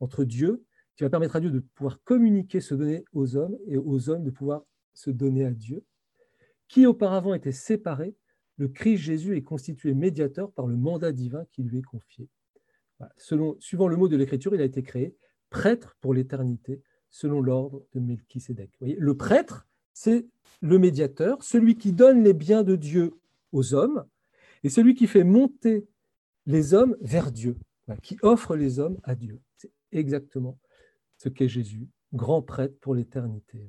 entre 0.00 0.24
Dieu, 0.24 0.64
qui 0.96 1.04
va 1.04 1.10
permettre 1.10 1.36
à 1.36 1.40
Dieu 1.40 1.50
de 1.50 1.60
pouvoir 1.60 2.02
communiquer, 2.02 2.60
se 2.60 2.74
donner 2.74 3.04
aux 3.12 3.36
hommes, 3.36 3.56
et 3.66 3.76
aux 3.76 4.10
hommes 4.10 4.24
de 4.24 4.30
pouvoir 4.30 4.64
se 4.94 5.10
donner 5.10 5.44
à 5.44 5.52
Dieu. 5.52 5.84
Qui 6.68 6.86
auparavant 6.86 7.34
était 7.34 7.52
séparé, 7.52 8.14
le 8.56 8.68
Christ 8.68 8.98
Jésus 8.98 9.36
est 9.36 9.42
constitué 9.42 9.94
médiateur 9.94 10.52
par 10.52 10.66
le 10.66 10.76
mandat 10.76 11.12
divin 11.12 11.44
qui 11.52 11.62
lui 11.62 11.78
est 11.78 11.82
confié. 11.82 12.28
Suivant 13.16 13.88
le 13.88 13.96
mot 13.96 14.08
de 14.08 14.16
l'Écriture, 14.16 14.54
il 14.54 14.60
a 14.60 14.64
été 14.64 14.82
créé 14.82 15.16
prêtre 15.50 15.96
pour 16.00 16.14
l'éternité, 16.14 16.82
selon 17.10 17.40
l'ordre 17.42 17.84
de 17.92 18.00
Melchisédek. 18.00 18.70
Le 18.80 19.16
prêtre, 19.16 19.66
c'est 19.92 20.26
le 20.62 20.78
médiateur, 20.78 21.42
celui 21.42 21.76
qui 21.76 21.92
donne 21.92 22.22
les 22.22 22.32
biens 22.32 22.62
de 22.62 22.76
Dieu 22.76 23.12
aux 23.52 23.74
hommes, 23.74 24.06
et 24.62 24.68
celui 24.68 24.94
qui 24.94 25.06
fait 25.06 25.24
monter 25.24 25.86
les 26.46 26.74
hommes 26.74 26.96
vers 27.00 27.32
Dieu, 27.32 27.56
qui 28.02 28.16
offre 28.22 28.56
les 28.56 28.78
hommes 28.78 28.98
à 29.02 29.14
Dieu. 29.14 29.40
C'est 29.56 29.72
exactement 29.92 30.58
ce 31.16 31.28
qu'est 31.28 31.48
Jésus, 31.48 31.88
grand 32.12 32.42
prêtre 32.42 32.78
pour 32.80 32.94
l'éternité. 32.94 33.66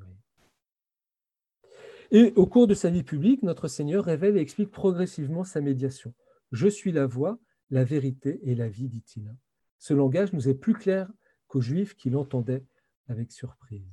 Et 2.11 2.33
au 2.35 2.45
cours 2.45 2.67
de 2.67 2.73
sa 2.73 2.89
vie 2.89 3.03
publique, 3.03 3.41
notre 3.41 3.67
Seigneur 3.67 4.05
révèle 4.05 4.37
et 4.37 4.41
explique 4.41 4.71
progressivement 4.71 5.43
sa 5.43 5.61
médiation. 5.61 6.13
Je 6.51 6.67
suis 6.67 6.91
la 6.91 7.05
voie, 7.05 7.39
la 7.69 7.85
vérité 7.85 8.39
et 8.43 8.53
la 8.53 8.67
vie, 8.67 8.89
dit-il. 8.89 9.33
Ce 9.79 9.93
langage 9.93 10.33
nous 10.33 10.49
est 10.49 10.53
plus 10.53 10.73
clair 10.73 11.09
qu'aux 11.51 11.59
Juifs 11.59 11.95
qui 11.95 12.09
l'entendaient 12.09 12.63
avec 13.09 13.33
surprise. 13.33 13.85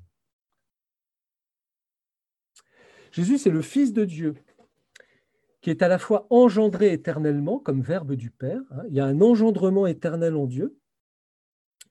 Jésus, 3.11 3.37
c'est 3.37 3.51
le 3.51 3.62
Fils 3.62 3.92
de 3.92 4.05
Dieu, 4.05 4.37
qui 5.61 5.71
est 5.71 5.83
à 5.83 5.88
la 5.88 5.99
fois 5.99 6.29
engendré 6.31 6.93
éternellement 6.93 7.59
comme 7.59 7.82
verbe 7.82 8.12
du 8.12 8.30
Père. 8.30 8.61
Hein. 8.70 8.85
Il 8.89 8.95
y 8.95 9.01
a 9.01 9.07
un 9.07 9.20
engendrement 9.20 9.89
éternel 9.89 10.37
en 10.37 10.47
Dieu. 10.47 10.78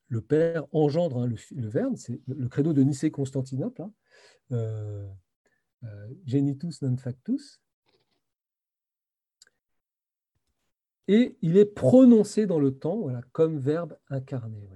Le 0.07 0.21
Père 0.21 0.65
engendre 0.71 1.23
hein, 1.23 1.27
le, 1.27 1.67
Verbe, 1.67 1.97
c'est 1.97 2.21
le 2.27 2.47
credo 2.47 2.71
de 2.71 2.81
Nicée-Constantinople. 2.81 3.81
Hein. 3.81 3.93
Euh, 4.53 5.05
euh, 5.83 6.07
genitus 6.25 6.81
non 6.81 6.95
factus. 6.95 7.61
Et 11.09 11.37
il 11.41 11.57
est 11.57 11.65
prononcé 11.65 12.45
dans 12.45 12.59
le 12.59 12.71
temps 12.77 13.07
comme 13.33 13.59
verbe 13.59 13.97
incarné. 14.09 14.69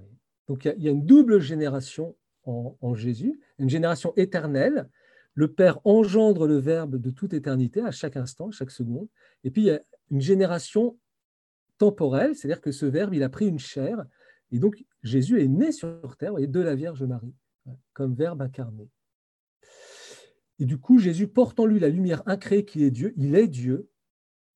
Donc 0.48 0.64
il 0.64 0.82
y, 0.82 0.88
a, 0.88 0.90
une 0.90 1.04
double 1.04 1.40
génération 1.40 2.16
en, 2.44 2.94
Jésus, 2.94 3.40
une 3.58 3.70
génération 3.70 4.12
éternelle. 4.16 4.88
Le 5.34 5.50
Père 5.50 5.80
engendre 5.84 6.46
le 6.46 6.58
Verbe 6.58 6.96
de 6.96 7.10
toute 7.10 7.32
éternité, 7.32 7.80
à 7.80 7.90
chaque 7.90 8.16
instant, 8.16 8.50
chaque 8.50 8.70
seconde. 8.70 9.08
Et 9.44 9.50
puis 9.50 9.62
il 9.62 9.66
y 9.66 9.70
a 9.70 9.80
une 10.10 10.20
génération 10.20 10.98
temporelle, 11.78 12.36
c'est-à-dire 12.36 12.60
que 12.60 12.72
ce 12.72 12.84
Verbe, 12.84 13.14
il 13.14 13.22
a 13.22 13.28
pris 13.28 13.46
une 13.46 13.58
chair. 13.58 14.04
Et 14.50 14.58
donc 14.58 14.84
Jésus 15.02 15.40
est 15.40 15.48
né 15.48 15.72
sur 15.72 16.16
terre 16.18 16.34
de 16.34 16.60
la 16.60 16.74
Vierge 16.74 17.02
Marie. 17.04 17.34
comme 17.92 18.14
Verbe 18.14 18.42
incarné. 18.42 18.90
Et 20.58 20.64
du 20.64 20.78
coup, 20.78 20.98
Jésus 20.98 21.28
porte 21.28 21.58
en 21.58 21.66
lui 21.66 21.80
la 21.80 21.88
lumière 21.88 22.22
incréée 22.26 22.64
qui 22.64 22.84
est 22.84 22.90
Dieu. 22.90 23.14
Il 23.16 23.34
est 23.34 23.48
Dieu. 23.48 23.88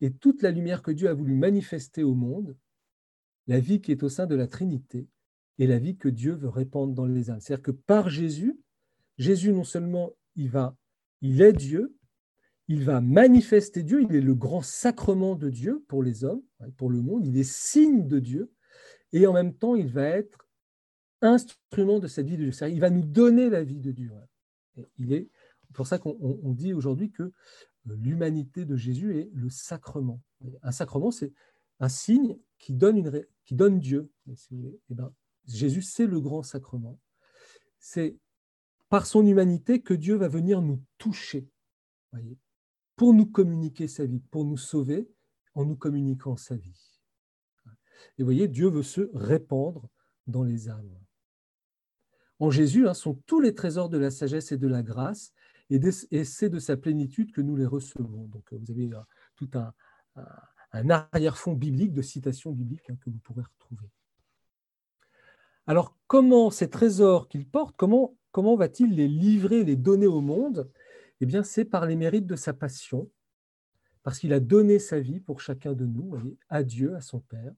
Et 0.00 0.12
toute 0.12 0.42
la 0.42 0.50
lumière 0.50 0.82
que 0.82 0.90
Dieu 0.90 1.08
a 1.08 1.14
voulu 1.14 1.34
manifester 1.34 2.02
au 2.02 2.14
monde, 2.14 2.56
la 3.46 3.60
vie 3.60 3.80
qui 3.80 3.92
est 3.92 4.02
au 4.02 4.08
sein 4.08 4.26
de 4.26 4.34
la 4.34 4.46
Trinité, 4.46 5.08
et 5.58 5.66
la 5.66 5.78
vie 5.78 5.96
que 5.96 6.08
Dieu 6.08 6.34
veut 6.34 6.48
répandre 6.48 6.94
dans 6.94 7.06
les 7.06 7.30
âmes. 7.30 7.40
C'est-à-dire 7.40 7.62
que 7.62 7.70
par 7.70 8.08
Jésus, 8.08 8.58
Jésus 9.18 9.52
non 9.52 9.64
seulement 9.64 10.12
il 10.34 10.50
va, 10.50 10.76
il 11.22 11.40
est 11.40 11.52
Dieu, 11.52 11.96
il 12.68 12.84
va 12.84 13.00
manifester 13.00 13.82
Dieu, 13.82 14.02
il 14.02 14.14
est 14.14 14.20
le 14.20 14.34
grand 14.34 14.62
sacrement 14.62 15.34
de 15.34 15.50
Dieu 15.50 15.84
pour 15.88 16.02
les 16.02 16.24
hommes, 16.24 16.42
pour 16.76 16.90
le 16.90 17.00
monde, 17.00 17.26
il 17.26 17.38
est 17.38 17.50
signe 17.50 18.06
de 18.06 18.18
Dieu, 18.18 18.52
et 19.12 19.26
en 19.26 19.32
même 19.32 19.54
temps, 19.54 19.76
il 19.76 19.88
va 19.88 20.04
être 20.04 20.46
instrument 21.22 22.00
de 22.00 22.08
cette 22.08 22.26
vie 22.26 22.36
de 22.36 22.50
Dieu. 22.50 22.68
Il 22.68 22.80
va 22.80 22.90
nous 22.90 23.04
donner 23.04 23.48
la 23.48 23.62
vie 23.62 23.80
de 23.80 23.92
Dieu. 23.92 24.10
il 24.98 25.12
est 25.12 25.30
pour 25.72 25.86
ça 25.86 25.98
qu'on 25.98 26.52
dit 26.52 26.72
aujourd'hui 26.72 27.10
que 27.10 27.22
euh, 27.22 27.96
l'humanité 27.96 28.64
de 28.64 28.76
Jésus 28.76 29.18
est 29.18 29.30
le 29.34 29.50
sacrement. 29.50 30.20
Un 30.62 30.72
sacrement, 30.72 31.10
c'est 31.10 31.32
un 31.80 31.88
signe 31.88 32.38
qui 32.58 32.72
donne, 32.72 32.96
une, 32.98 33.24
qui 33.44 33.54
donne 33.54 33.78
Dieu. 33.78 34.10
Jésus, 35.46 35.82
c'est 35.82 36.06
le 36.06 36.20
grand 36.20 36.42
sacrement. 36.42 36.98
C'est 37.78 38.16
par 38.88 39.06
son 39.06 39.26
humanité 39.26 39.80
que 39.80 39.94
Dieu 39.94 40.16
va 40.16 40.28
venir 40.28 40.62
nous 40.62 40.82
toucher, 40.98 41.48
pour 42.94 43.12
nous 43.12 43.26
communiquer 43.26 43.88
sa 43.88 44.06
vie, 44.06 44.20
pour 44.30 44.44
nous 44.44 44.56
sauver 44.56 45.08
en 45.54 45.64
nous 45.64 45.76
communiquant 45.76 46.36
sa 46.36 46.56
vie. 46.56 47.00
Et 48.18 48.22
vous 48.22 48.26
voyez, 48.26 48.48
Dieu 48.48 48.68
veut 48.68 48.82
se 48.82 49.10
répandre 49.14 49.88
dans 50.26 50.42
les 50.42 50.68
âmes. 50.68 50.98
En 52.38 52.50
Jésus 52.50 52.86
hein, 52.86 52.94
sont 52.94 53.14
tous 53.26 53.40
les 53.40 53.54
trésors 53.54 53.88
de 53.88 53.98
la 53.98 54.10
sagesse 54.10 54.52
et 54.52 54.58
de 54.58 54.68
la 54.68 54.82
grâce, 54.82 55.32
et, 55.70 56.24
c'est 56.24 56.48
de 56.48 56.58
sa 56.58 56.76
plénitude 56.76 57.32
que 57.32 57.40
nous 57.40 57.56
les 57.56 57.66
recevons. 57.66 58.26
Donc 58.26 58.52
vous 58.52 58.70
avez 58.70 58.92
euh, 58.92 59.00
tout 59.34 59.50
un, 59.54 59.72
arrière-fond 60.90 61.54
biblique, 61.54 61.92
de 61.92 62.02
citations 62.02 62.52
bibliques 62.52 62.88
hein, 62.90 62.96
que 63.00 63.10
vous 63.10 63.18
pourrez 63.18 63.42
retrouver. 63.42 63.90
Alors, 65.66 65.96
comment 66.06 66.50
ces 66.50 66.70
trésors 66.70 67.28
qu'il 67.28 67.46
porte, 67.46 67.76
comment, 67.76 68.56
va-t-il 68.56 68.94
les 68.94 69.08
livrer, 69.08 69.64
les 69.64 69.76
donner 69.76 70.06
au 70.06 70.20
monde? 70.20 70.70
Eh 71.20 71.26
bien, 71.26 71.42
c'est 71.42 71.64
par 71.64 71.86
les 71.86 71.96
mérites 71.96 72.26
de 72.26 72.36
sa 72.36 72.52
passion, 72.52 73.10
parce 74.02 74.20
qu'il 74.20 74.32
a 74.32 74.40
donné 74.40 74.78
sa 74.78 75.00
vie 75.00 75.18
pour 75.18 75.40
chacun 75.40 75.72
de 75.72 75.84
nous, 75.84 76.14
à 76.48 76.62
Dieu, 76.62 76.94
à 76.94 77.00
son 77.00 77.20
Père, 77.20 77.52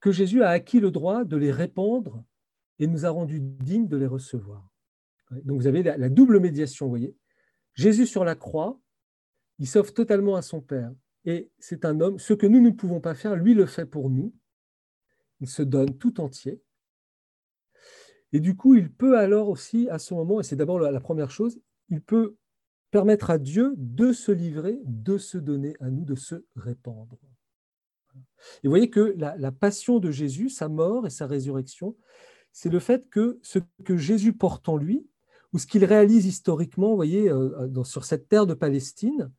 que 0.00 0.12
Jésus 0.12 0.42
a 0.42 0.48
acquis 0.48 0.80
le 0.80 0.90
droit 0.90 1.24
de 1.24 1.36
les 1.36 1.52
répandre 1.52 2.24
et 2.78 2.86
nous 2.86 3.04
a 3.04 3.10
rendus 3.10 3.40
dignes 3.40 3.88
de 3.88 3.98
les 3.98 4.06
recevoir. 4.06 4.66
Donc, 5.44 5.60
vous 5.60 5.66
avez 5.66 5.82
la, 5.82 6.08
double 6.08 6.40
médiation, 6.40 6.86
vous 6.86 6.90
voyez. 6.90 7.14
Jésus 7.74 8.06
sur 8.06 8.24
la 8.24 8.34
croix, 8.34 8.80
il 9.58 9.66
s'offre 9.66 9.92
totalement 9.92 10.36
à 10.36 10.42
son 10.42 10.62
Père. 10.62 10.90
Et 11.26 11.50
c'est 11.58 11.84
un 11.84 12.00
homme, 12.00 12.18
ce 12.18 12.32
que 12.32 12.46
nous 12.46 12.60
ne 12.60 12.70
pouvons 12.70 13.00
pas 13.00 13.14
faire, 13.14 13.36
lui 13.36 13.52
le 13.52 13.66
fait 13.66 13.84
pour 13.84 14.08
nous. 14.08 14.34
Il 15.40 15.48
se 15.48 15.62
donne 15.62 15.98
tout 15.98 16.20
entier. 16.22 16.62
Et 18.32 18.40
du 18.40 18.56
coup, 18.56 18.74
il 18.74 18.92
peut 18.92 19.18
alors 19.18 19.48
aussi, 19.48 19.88
à 19.88 19.98
ce 19.98 20.14
moment, 20.14 20.40
et 20.40 20.42
c'est 20.42 20.56
d'abord 20.56 20.78
la 20.78 21.00
première 21.00 21.30
chose, 21.30 21.60
il 21.88 22.00
peut 22.00 22.36
permettre 22.90 23.30
à 23.30 23.38
Dieu 23.38 23.74
de 23.76 24.12
se 24.12 24.32
livrer, 24.32 24.78
de 24.84 25.18
se 25.18 25.38
donner 25.38 25.76
à 25.80 25.90
nous, 25.90 26.04
de 26.04 26.14
se 26.14 26.44
répandre. 26.56 27.18
Et 28.62 28.68
vous 28.68 28.70
voyez 28.70 28.90
que 28.90 29.14
la, 29.16 29.52
passion 29.52 29.98
de 29.98 30.10
Jésus, 30.10 30.48
sa 30.48 30.68
mort 30.68 31.06
et 31.06 31.10
sa 31.10 31.26
résurrection, 31.26 31.96
c'est 32.52 32.68
le 32.68 32.80
fait 32.80 33.08
que 33.08 33.38
ce 33.42 33.58
que 33.84 33.96
Jésus 33.96 34.32
porte 34.32 34.68
en 34.68 34.76
lui, 34.76 35.06
ou 35.52 35.58
ce 35.58 35.66
qu'il 35.66 35.84
réalise 35.84 36.26
historiquement, 36.26 36.90
vous 36.90 36.96
voyez, 36.96 37.30
euh, 37.30 37.84
sur 37.84 38.04
cette 38.04 38.28
terre 38.28 38.46
de 38.46 38.54
Palestine, 38.54 39.30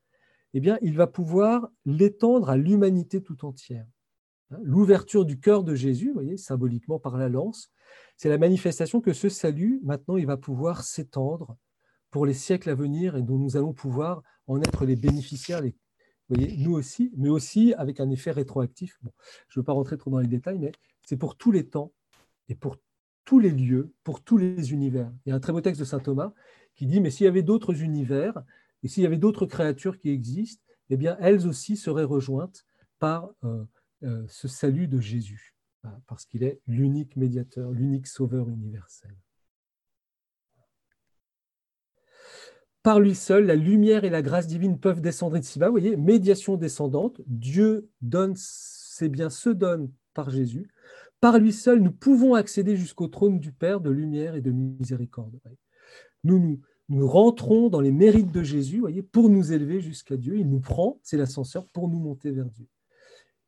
eh 0.54 0.60
bien, 0.60 0.78
il 0.82 0.96
va 0.96 1.06
pouvoir 1.06 1.70
l'étendre 1.86 2.50
à 2.50 2.56
l'humanité 2.56 3.22
tout 3.22 3.44
entière. 3.44 3.86
Hein, 4.50 4.58
l'ouverture 4.62 5.24
du 5.24 5.40
cœur 5.40 5.64
de 5.64 5.74
Jésus, 5.74 6.08
vous 6.08 6.14
voyez, 6.14 6.36
symboliquement 6.36 6.98
par 6.98 7.16
la 7.16 7.28
lance, 7.28 7.70
c'est 8.16 8.28
la 8.28 8.38
manifestation 8.38 9.00
que 9.00 9.12
ce 9.12 9.28
salut, 9.28 9.80
maintenant, 9.82 10.16
il 10.16 10.26
va 10.26 10.36
pouvoir 10.36 10.84
s'étendre 10.84 11.56
pour 12.10 12.26
les 12.26 12.34
siècles 12.34 12.70
à 12.70 12.74
venir 12.74 13.16
et 13.16 13.22
dont 13.22 13.38
nous 13.38 13.56
allons 13.56 13.72
pouvoir 13.72 14.22
en 14.46 14.60
être 14.60 14.84
les 14.84 14.96
bénéficiaires, 14.96 15.62
nous 16.28 16.72
aussi, 16.72 17.12
mais 17.16 17.28
aussi 17.28 17.74
avec 17.74 18.00
un 18.00 18.10
effet 18.10 18.30
rétroactif. 18.30 18.98
je 19.48 19.58
ne 19.58 19.62
veux 19.62 19.64
pas 19.64 19.72
rentrer 19.72 19.96
trop 19.96 20.10
dans 20.10 20.18
les 20.18 20.28
détails, 20.28 20.58
mais 20.58 20.72
c'est 21.06 21.16
pour 21.16 21.36
tous 21.36 21.52
les 21.52 21.68
temps 21.68 21.92
et 22.48 22.54
pour 22.54 22.76
tous 23.24 23.38
les 23.38 23.50
lieux, 23.50 23.92
pour 24.04 24.22
tous 24.22 24.36
les 24.36 24.72
univers. 24.72 25.10
Il 25.24 25.30
y 25.30 25.32
a 25.32 25.36
un 25.36 25.40
très 25.40 25.52
beau 25.52 25.60
texte 25.60 25.80
de 25.80 25.84
saint 25.84 26.00
Thomas 26.00 26.32
qui 26.74 26.86
dit, 26.86 27.00
mais 27.00 27.10
s'il 27.10 27.24
y 27.24 27.28
avait 27.28 27.42
d'autres 27.42 27.82
univers, 27.82 28.42
et 28.82 28.88
s'il 28.88 29.02
y 29.02 29.06
avait 29.06 29.16
d'autres 29.16 29.46
créatures 29.46 29.98
qui 29.98 30.10
existent, 30.10 30.62
eh 30.90 30.96
bien, 30.96 31.16
elles 31.20 31.46
aussi 31.46 31.76
seraient 31.76 32.04
rejointes 32.04 32.64
par 32.98 33.30
euh, 33.44 33.64
euh, 34.02 34.24
ce 34.28 34.48
salut 34.48 34.88
de 34.88 35.00
Jésus, 35.00 35.54
parce 36.06 36.26
qu'il 36.26 36.42
est 36.44 36.60
l'unique 36.66 37.16
médiateur, 37.16 37.70
l'unique 37.70 38.06
sauveur 38.06 38.48
universel. 38.48 39.14
Par 42.82 42.98
lui 42.98 43.14
seul, 43.14 43.46
la 43.46 43.54
lumière 43.54 44.04
et 44.04 44.10
la 44.10 44.22
grâce 44.22 44.48
divine 44.48 44.78
peuvent 44.78 45.00
descendre 45.00 45.36
ici-bas. 45.36 45.66
Vous 45.66 45.72
voyez, 45.72 45.96
médiation 45.96 46.56
descendante, 46.56 47.20
Dieu 47.26 47.88
donne 48.00 48.34
ses 48.36 49.08
biens, 49.08 49.30
se 49.30 49.50
donne 49.50 49.92
par 50.14 50.30
Jésus. 50.30 50.68
Par 51.20 51.38
lui 51.38 51.52
seul, 51.52 51.80
nous 51.80 51.92
pouvons 51.92 52.34
accéder 52.34 52.76
jusqu'au 52.76 53.06
trône 53.06 53.38
du 53.38 53.52
Père 53.52 53.80
de 53.80 53.90
lumière 53.90 54.34
et 54.34 54.40
de 54.40 54.50
miséricorde. 54.50 55.38
Nous, 56.24 56.40
nous, 56.40 56.60
nous 56.88 57.06
rentrons 57.06 57.68
dans 57.68 57.80
les 57.80 57.92
mérites 57.92 58.32
de 58.32 58.42
Jésus, 58.42 58.80
voyez, 58.80 59.02
pour 59.02 59.28
nous 59.28 59.52
élever 59.52 59.80
jusqu'à 59.80 60.16
Dieu. 60.16 60.36
Il 60.36 60.48
nous 60.48 60.60
prend, 60.60 60.98
c'est 61.04 61.16
l'ascenseur, 61.16 61.68
pour 61.68 61.88
nous 61.88 62.00
monter 62.00 62.32
vers 62.32 62.50
Dieu. 62.50 62.66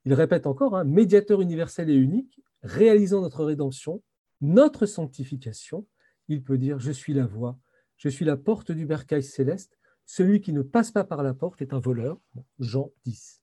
Il 0.05 0.14
répète 0.14 0.46
encore, 0.46 0.76
hein, 0.76 0.84
médiateur 0.84 1.40
universel 1.40 1.90
et 1.90 1.94
unique, 1.94 2.40
réalisant 2.62 3.20
notre 3.22 3.44
rédemption, 3.44 4.02
notre 4.40 4.86
sanctification. 4.86 5.86
Il 6.28 6.42
peut 6.42 6.59
dire, 6.59 6.78
je 6.78 6.92
suis 6.92 7.14
la 7.14 7.26
voie, 7.26 7.59
je 7.96 8.09
suis 8.09 8.24
la 8.24 8.36
porte 8.36 8.72
du 8.72 8.86
bercail 8.86 9.22
céleste. 9.22 9.78
Celui 10.07 10.40
qui 10.40 10.52
ne 10.52 10.62
passe 10.62 10.90
pas 10.90 11.05
par 11.05 11.22
la 11.22 11.32
porte 11.32 11.62
est 11.62 11.72
un 11.72 11.80
voleur. 11.80 12.18
Jean 12.59 12.90
10. 13.05 13.40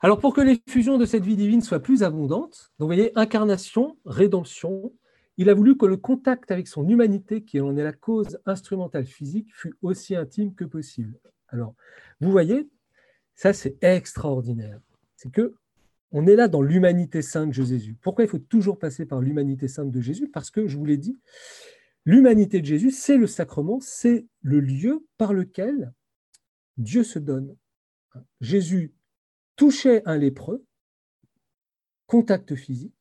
Alors 0.00 0.20
pour 0.20 0.34
que 0.34 0.40
l'effusion 0.40 0.98
de 0.98 1.06
cette 1.06 1.24
vie 1.24 1.34
divine 1.34 1.62
soit 1.62 1.80
plus 1.80 2.02
abondante, 2.02 2.72
vous 2.78 2.86
voyez, 2.86 3.10
incarnation, 3.18 3.96
rédemption, 4.04 4.92
il 5.38 5.48
a 5.48 5.54
voulu 5.54 5.76
que 5.76 5.86
le 5.86 5.96
contact 5.96 6.50
avec 6.50 6.68
son 6.68 6.86
humanité, 6.86 7.42
qui 7.42 7.60
en 7.60 7.76
est 7.76 7.82
la 7.82 7.92
cause 7.92 8.38
instrumentale 8.46 9.06
physique, 9.06 9.52
fût 9.52 9.74
aussi 9.82 10.14
intime 10.14 10.54
que 10.54 10.64
possible. 10.64 11.18
Alors, 11.48 11.74
vous 12.20 12.30
voyez, 12.30 12.68
ça, 13.34 13.52
c'est 13.52 13.76
extraordinaire. 13.82 14.80
C'est 15.16 15.30
que 15.30 15.54
on 16.16 16.28
est 16.28 16.36
là 16.36 16.46
dans 16.46 16.62
l'humanité 16.62 17.22
sainte 17.22 17.48
de 17.48 17.64
Jésus. 17.64 17.96
Pourquoi 18.00 18.24
il 18.24 18.28
faut 18.28 18.38
toujours 18.38 18.78
passer 18.78 19.04
par 19.04 19.20
l'humanité 19.20 19.66
sainte 19.66 19.90
de 19.90 20.00
Jésus? 20.00 20.28
Parce 20.28 20.50
que, 20.50 20.68
je 20.68 20.76
vous 20.76 20.84
l'ai 20.84 20.96
dit, 20.96 21.18
l'humanité 22.04 22.60
de 22.60 22.66
Jésus, 22.66 22.92
c'est 22.92 23.16
le 23.16 23.26
sacrement, 23.26 23.80
c'est 23.80 24.26
le 24.40 24.60
lieu 24.60 25.04
par 25.18 25.32
lequel 25.32 25.92
Dieu 26.76 27.02
se 27.02 27.18
donne. 27.18 27.56
Jésus 28.40 28.94
touchait 29.56 30.02
un 30.06 30.16
lépreux, 30.16 30.64
contact 32.06 32.54
physique. 32.54 32.94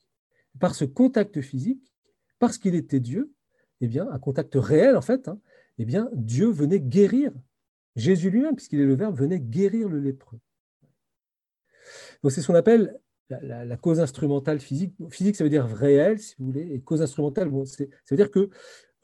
Par 0.59 0.73
ce 0.73 0.85
contact 0.85 1.41
physique, 1.41 1.93
parce 2.39 2.57
qu'il 2.57 2.73
était 2.73 2.99
Dieu, 2.99 3.31
eh 3.81 3.87
bien, 3.87 4.07
un 4.09 4.19
contact 4.19 4.55
réel 4.55 4.97
en 4.97 5.01
fait, 5.01 5.27
hein, 5.27 5.39
eh 5.77 5.85
bien, 5.85 6.09
Dieu 6.13 6.47
venait 6.47 6.79
guérir 6.79 7.31
Jésus 7.95 8.29
lui-même, 8.29 8.55
puisqu'il 8.55 8.79
est 8.79 8.85
le 8.85 8.95
Verbe, 8.95 9.15
venait 9.15 9.39
guérir 9.39 9.89
le 9.89 9.99
lépreux. 9.99 10.39
Donc 12.21 12.31
c'est 12.31 12.41
ce 12.41 12.47
qu'on 12.47 12.55
appelle 12.55 12.97
la, 13.29 13.77
cause 13.77 13.99
instrumentale 13.99 14.59
physique. 14.59 14.93
Physique, 15.09 15.35
ça 15.35 15.43
veut 15.43 15.49
dire 15.49 15.65
réel, 15.65 16.19
si 16.19 16.35
vous 16.37 16.45
voulez, 16.45 16.73
et 16.73 16.81
cause 16.81 17.01
instrumentale, 17.01 17.51
ça 17.65 17.85
veut 18.11 18.17
dire 18.17 18.31
que 18.31 18.49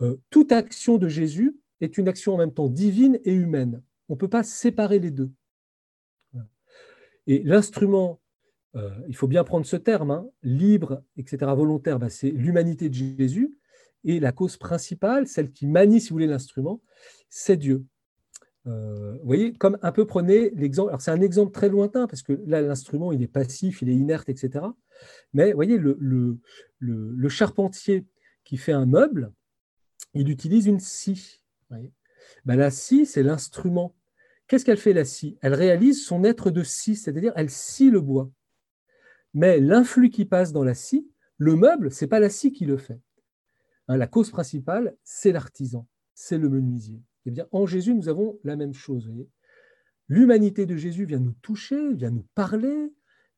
euh, 0.02 0.18
toute 0.30 0.52
action 0.52 0.98
de 0.98 1.08
Jésus 1.08 1.58
est 1.82 1.98
une 1.98 2.08
action 2.08 2.34
en 2.34 2.38
même 2.38 2.54
temps 2.54 2.70
divine 2.70 3.20
et 3.24 3.34
humaine. 3.34 3.82
On 4.08 4.14
ne 4.14 4.18
peut 4.18 4.30
pas 4.30 4.44
séparer 4.44 5.00
les 5.00 5.12
deux. 5.12 5.32
Et 7.28 7.44
l'instrument, 7.44 8.20
euh, 8.76 8.90
il 9.08 9.16
faut 9.16 9.28
bien 9.28 9.44
prendre 9.44 9.66
ce 9.66 9.76
terme, 9.76 10.12
hein, 10.12 10.28
libre, 10.42 11.04
etc., 11.18 11.38
volontaire, 11.56 12.00
bah, 12.00 12.10
c'est 12.10 12.32
l'humanité 12.32 12.90
de 12.90 12.94
Jésus. 12.96 13.56
Et 14.04 14.20
la 14.20 14.32
cause 14.32 14.58
principale, 14.58 15.28
celle 15.28 15.52
qui 15.52 15.68
manie, 15.68 16.02
si 16.02 16.10
vous 16.10 16.16
voulez, 16.16 16.28
l'instrument, 16.28 16.82
c'est 17.30 17.58
Dieu. 17.58 17.86
Euh, 18.68 19.14
vous 19.20 19.26
voyez, 19.26 19.54
comme 19.54 19.78
un 19.82 19.92
peu 19.92 20.06
prenez 20.06 20.50
l'exemple, 20.52 20.90
alors 20.90 21.02
c'est 21.02 21.12
un 21.12 21.22
exemple 21.22 21.52
très 21.52 21.70
lointain 21.70 22.08
parce 22.08 22.22
que 22.22 22.34
là 22.46 22.62
l'instrument 22.62 23.14
il 23.14 23.24
est 23.24 23.28
passif, 23.28 23.82
il 23.82 23.90
est 23.90 23.96
inerte, 23.96 24.28
etc. 24.30 24.66
Mais 25.34 25.52
vous 25.52 25.56
voyez, 25.56 25.78
le, 25.78 27.30
charpentier 27.30 28.06
qui 28.44 28.58
fait 28.58 28.74
un 28.74 28.86
meuble, 28.86 29.32
il 30.14 30.30
utilise 30.30 30.66
une 30.66 30.80
scie. 30.80 31.42
Ben, 32.46 32.56
la 32.56 32.72
scie, 32.72 33.06
c'est 33.06 33.24
l'instrument. 33.24 33.96
Qu'est-ce 34.48 34.66
qu'elle 34.66 34.78
fait 34.78 34.94
la 34.94 35.06
scie? 35.06 35.38
Elle 35.42 35.54
réalise 35.54 36.04
son 36.04 36.24
être 36.24 36.50
de 36.50 36.64
scie, 36.64 36.96
c'est-à-dire 36.96 37.34
elle 37.36 37.50
scie 37.50 37.92
le 37.92 38.02
bois. 38.02 38.32
Mais 39.34 39.60
l'influx 39.60 40.10
qui 40.10 40.26
passe 40.26 40.52
dans 40.52 40.64
la 40.64 40.74
scie 40.74 41.08
Le 41.38 41.56
meuble, 41.56 41.92
c'est 41.92 42.08
pas 42.08 42.20
la 42.20 42.30
scie 42.30 42.52
qui 42.52 42.66
le 42.66 42.78
fait. 42.78 43.00
Hein, 43.88 43.98
la 43.98 44.08
cause 44.08 44.32
principale, 44.32 44.96
c'est 45.04 45.32
l'artisan, 45.32 45.88
c'est 46.14 46.38
le 46.38 46.50
menuisier. 46.50 47.02
Eh 47.26 47.32
bien, 47.32 47.48
en 47.52 47.66
Jésus, 47.66 47.94
nous 47.94 48.10
avons 48.10 48.40
la 48.44 48.56
même 48.56 48.74
chose. 48.74 49.12
L'humanité 50.08 50.66
de 50.66 50.76
Jésus 50.76 51.06
vient 51.06 51.20
nous 51.20 51.36
toucher, 51.42 51.94
vient 51.94 52.12
nous 52.12 52.26
parler. 52.34 52.92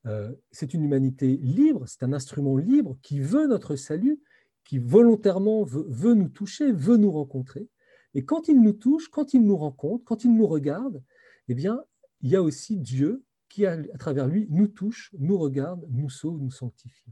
Euh, 0.05 0.31
c'est 0.51 0.73
une 0.73 0.83
humanité 0.83 1.37
libre, 1.37 1.85
c'est 1.87 2.03
un 2.03 2.13
instrument 2.13 2.57
libre 2.57 2.97
qui 3.01 3.19
veut 3.19 3.45
notre 3.47 3.75
salut, 3.75 4.19
qui 4.63 4.79
volontairement 4.79 5.63
veut, 5.63 6.13
nous 6.13 6.29
toucher, 6.29 6.71
veut 6.71 6.97
nous 6.97 7.11
rencontrer. 7.11 7.67
Et 8.13 8.25
quand 8.25 8.47
il 8.47 8.61
nous 8.61 8.73
touche, 8.73 9.09
quand 9.09 9.33
il 9.33 9.43
nous 9.43 9.57
rencontre, 9.57 10.03
quand 10.05 10.23
il 10.23 10.35
nous 10.35 10.47
regarde, 10.47 11.03
eh 11.49 11.53
bien, 11.53 11.83
il 12.21 12.29
y 12.29 12.35
a 12.35 12.41
aussi 12.41 12.77
Dieu 12.77 13.23
qui, 13.49 13.65
à, 13.65 13.77
travers 13.99 14.27
lui, 14.27 14.47
nous 14.49 14.67
touche, 14.67 15.11
nous 15.19 15.37
regarde, 15.37 15.85
nous 15.89 16.09
sauve, 16.09 16.39
nous 16.39 16.51
sanctifie. 16.51 17.11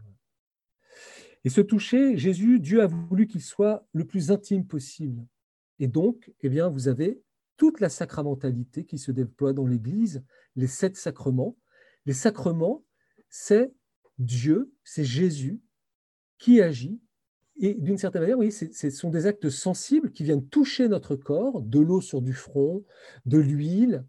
Et 1.43 1.49
ce 1.49 1.61
toucher, 1.61 2.17
Jésus, 2.17 2.59
Dieu 2.59 2.81
a 2.81 2.87
voulu 2.87 3.27
qu'il 3.27 3.41
soit 3.41 3.85
le 3.93 4.05
plus 4.05 4.31
intime 4.31 4.65
possible. 4.65 5.25
Et 5.79 5.87
donc, 5.87 6.31
eh 6.41 6.49
bien, 6.49 6.69
vous 6.69 6.87
avez 6.87 7.21
toute 7.57 7.79
la 7.79 7.89
sacramentalité 7.89 8.85
qui 8.85 8.97
se 8.97 9.11
déploie 9.11 9.53
dans 9.53 9.65
l'Église, 9.65 10.23
les 10.55 10.67
sept 10.67 10.95
sacrements. 10.95 11.57
Les 12.05 12.13
sacrements, 12.13 12.85
c'est 13.29 13.73
Dieu, 14.17 14.73
c'est 14.83 15.03
Jésus 15.03 15.61
qui 16.37 16.61
agit. 16.61 17.01
Et 17.57 17.73
d'une 17.73 17.97
certaine 17.97 18.21
manière, 18.21 18.37
oui, 18.37 18.51
ce 18.51 18.89
sont 18.89 19.09
des 19.09 19.25
actes 19.25 19.49
sensibles 19.49 20.11
qui 20.11 20.23
viennent 20.23 20.47
toucher 20.47 20.87
notre 20.87 21.15
corps, 21.15 21.61
de 21.61 21.79
l'eau 21.79 21.99
sur 21.99 22.21
du 22.21 22.33
front, 22.33 22.85
de 23.25 23.37
l'huile, 23.37 24.05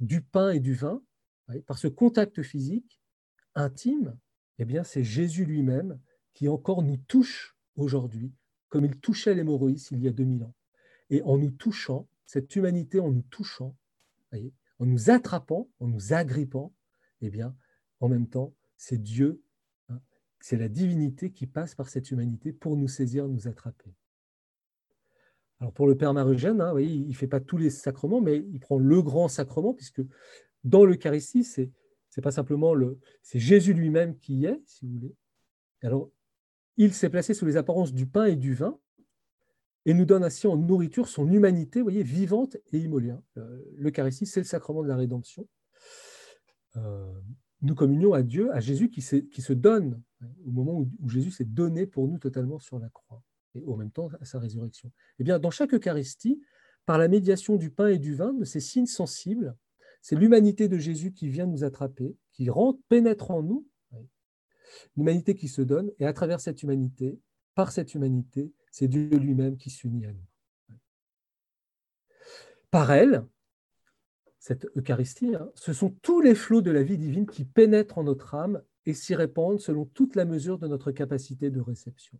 du 0.00 0.22
pain 0.22 0.52
et 0.52 0.60
du 0.60 0.72
vin. 0.72 1.02
Par 1.66 1.76
ce 1.76 1.88
contact 1.88 2.42
physique 2.42 3.00
intime, 3.54 4.18
eh 4.58 4.64
bien, 4.64 4.84
c'est 4.84 5.04
Jésus 5.04 5.44
lui-même 5.44 6.00
qui 6.32 6.48
encore 6.48 6.82
nous 6.82 6.96
touche 6.96 7.56
aujourd'hui, 7.76 8.32
comme 8.68 8.86
il 8.86 8.98
touchait 8.98 9.34
l'hémorroïs 9.34 9.90
il 9.90 10.00
y 10.00 10.08
a 10.08 10.12
2000 10.12 10.44
ans. 10.44 10.54
Et 11.14 11.22
en 11.22 11.38
nous 11.38 11.52
touchant, 11.52 12.08
cette 12.26 12.56
humanité 12.56 12.98
en 12.98 13.12
nous 13.12 13.22
touchant, 13.22 13.76
en 14.32 14.86
nous 14.86 15.10
attrapant, 15.10 15.68
en 15.78 15.86
nous 15.86 16.12
agrippant, 16.12 16.74
eh 17.20 17.30
bien, 17.30 17.54
en 18.00 18.08
même 18.08 18.26
temps, 18.26 18.52
c'est 18.76 19.00
Dieu, 19.00 19.40
hein, 19.90 20.00
c'est 20.40 20.56
la 20.56 20.68
divinité 20.68 21.30
qui 21.30 21.46
passe 21.46 21.76
par 21.76 21.88
cette 21.88 22.10
humanité 22.10 22.52
pour 22.52 22.76
nous 22.76 22.88
saisir, 22.88 23.28
nous 23.28 23.46
attraper. 23.46 23.94
Alors 25.60 25.72
pour 25.72 25.86
le 25.86 25.96
Père 25.96 26.12
Marugène, 26.14 26.60
hein, 26.60 26.76
il 26.80 27.06
ne 27.06 27.14
fait 27.14 27.28
pas 27.28 27.38
tous 27.38 27.58
les 27.58 27.70
sacrements, 27.70 28.20
mais 28.20 28.38
il 28.38 28.58
prend 28.58 28.80
le 28.80 29.00
grand 29.00 29.28
sacrement, 29.28 29.72
puisque 29.72 30.02
dans 30.64 30.84
l'Eucharistie, 30.84 31.44
c'est 31.44 31.70
c'est 32.08 32.22
pas 32.22 32.32
simplement 32.32 32.74
le, 32.74 32.98
c'est 33.22 33.38
Jésus 33.38 33.72
lui-même 33.72 34.18
qui 34.18 34.34
y 34.34 34.46
est, 34.46 34.60
si 34.66 34.84
vous 34.84 34.94
voulez. 34.94 35.14
Alors, 35.82 36.10
il 36.76 36.92
s'est 36.92 37.08
placé 37.08 37.34
sous 37.34 37.46
les 37.46 37.56
apparences 37.56 37.94
du 37.94 38.06
pain 38.06 38.24
et 38.24 38.36
du 38.36 38.52
vin 38.52 38.80
et 39.86 39.94
nous 39.94 40.04
donne 40.04 40.24
ainsi 40.24 40.46
en 40.46 40.56
nourriture 40.56 41.08
son 41.08 41.30
humanité, 41.30 41.82
voyez, 41.82 42.02
vivante 42.02 42.56
et 42.72 42.78
immolée. 42.78 43.14
Euh, 43.36 43.62
L'Eucharistie, 43.76 44.26
c'est 44.26 44.40
le 44.40 44.46
sacrement 44.46 44.82
de 44.82 44.88
la 44.88 44.96
rédemption. 44.96 45.46
Euh, 46.76 47.12
nous 47.62 47.74
communions 47.74 48.12
à 48.12 48.22
Dieu, 48.22 48.52
à 48.54 48.60
Jésus 48.60 48.90
qui, 48.90 49.02
se 49.02 49.52
donne 49.52 50.02
au 50.46 50.50
moment 50.50 50.78
où, 50.78 50.90
Jésus 51.08 51.30
s'est 51.30 51.44
donné 51.44 51.86
pour 51.86 52.08
nous 52.08 52.18
totalement 52.18 52.58
sur 52.58 52.78
la 52.78 52.88
croix 52.88 53.22
et 53.54 53.64
en 53.66 53.76
même 53.76 53.90
temps 53.90 54.08
à 54.20 54.24
sa 54.24 54.38
résurrection. 54.38 54.90
Eh 55.18 55.24
bien, 55.24 55.38
dans 55.38 55.50
chaque 55.50 55.72
Eucharistie, 55.74 56.40
par 56.86 56.98
la 56.98 57.08
médiation 57.08 57.56
du 57.56 57.70
pain 57.70 57.88
et 57.88 57.98
du 57.98 58.14
vin, 58.14 58.32
de 58.32 58.44
ces 58.44 58.60
signes 58.60 58.86
sensibles, 58.86 59.56
c'est 60.02 60.16
l'humanité 60.16 60.68
de 60.68 60.76
Jésus 60.76 61.12
qui 61.12 61.28
vient 61.28 61.46
nous 61.46 61.64
attraper, 61.64 62.16
qui 62.32 62.50
rentre, 62.50 62.78
pénètre 62.88 63.30
en 63.30 63.42
nous 63.42 63.66
l'humanité 64.96 65.34
qui 65.34 65.48
se 65.48 65.62
donne, 65.62 65.90
et 65.98 66.06
à 66.06 66.12
travers 66.12 66.40
cette 66.40 66.62
humanité, 66.62 67.18
par 67.54 67.72
cette 67.72 67.94
humanité, 67.94 68.52
c'est 68.74 68.88
Dieu 68.88 69.06
lui-même 69.06 69.56
qui 69.56 69.70
s'unit 69.70 70.04
à 70.04 70.12
nous. 70.12 70.76
Par 72.72 72.90
elle, 72.90 73.24
cette 74.40 74.66
Eucharistie, 74.76 75.36
hein, 75.36 75.48
ce 75.54 75.72
sont 75.72 75.90
tous 76.02 76.20
les 76.20 76.34
flots 76.34 76.60
de 76.60 76.72
la 76.72 76.82
vie 76.82 76.98
divine 76.98 77.24
qui 77.24 77.44
pénètrent 77.44 77.98
en 77.98 78.02
notre 78.02 78.34
âme 78.34 78.64
et 78.84 78.92
s'y 78.92 79.14
répandent 79.14 79.60
selon 79.60 79.84
toute 79.84 80.16
la 80.16 80.24
mesure 80.24 80.58
de 80.58 80.66
notre 80.66 80.90
capacité 80.90 81.52
de 81.52 81.60
réception. 81.60 82.18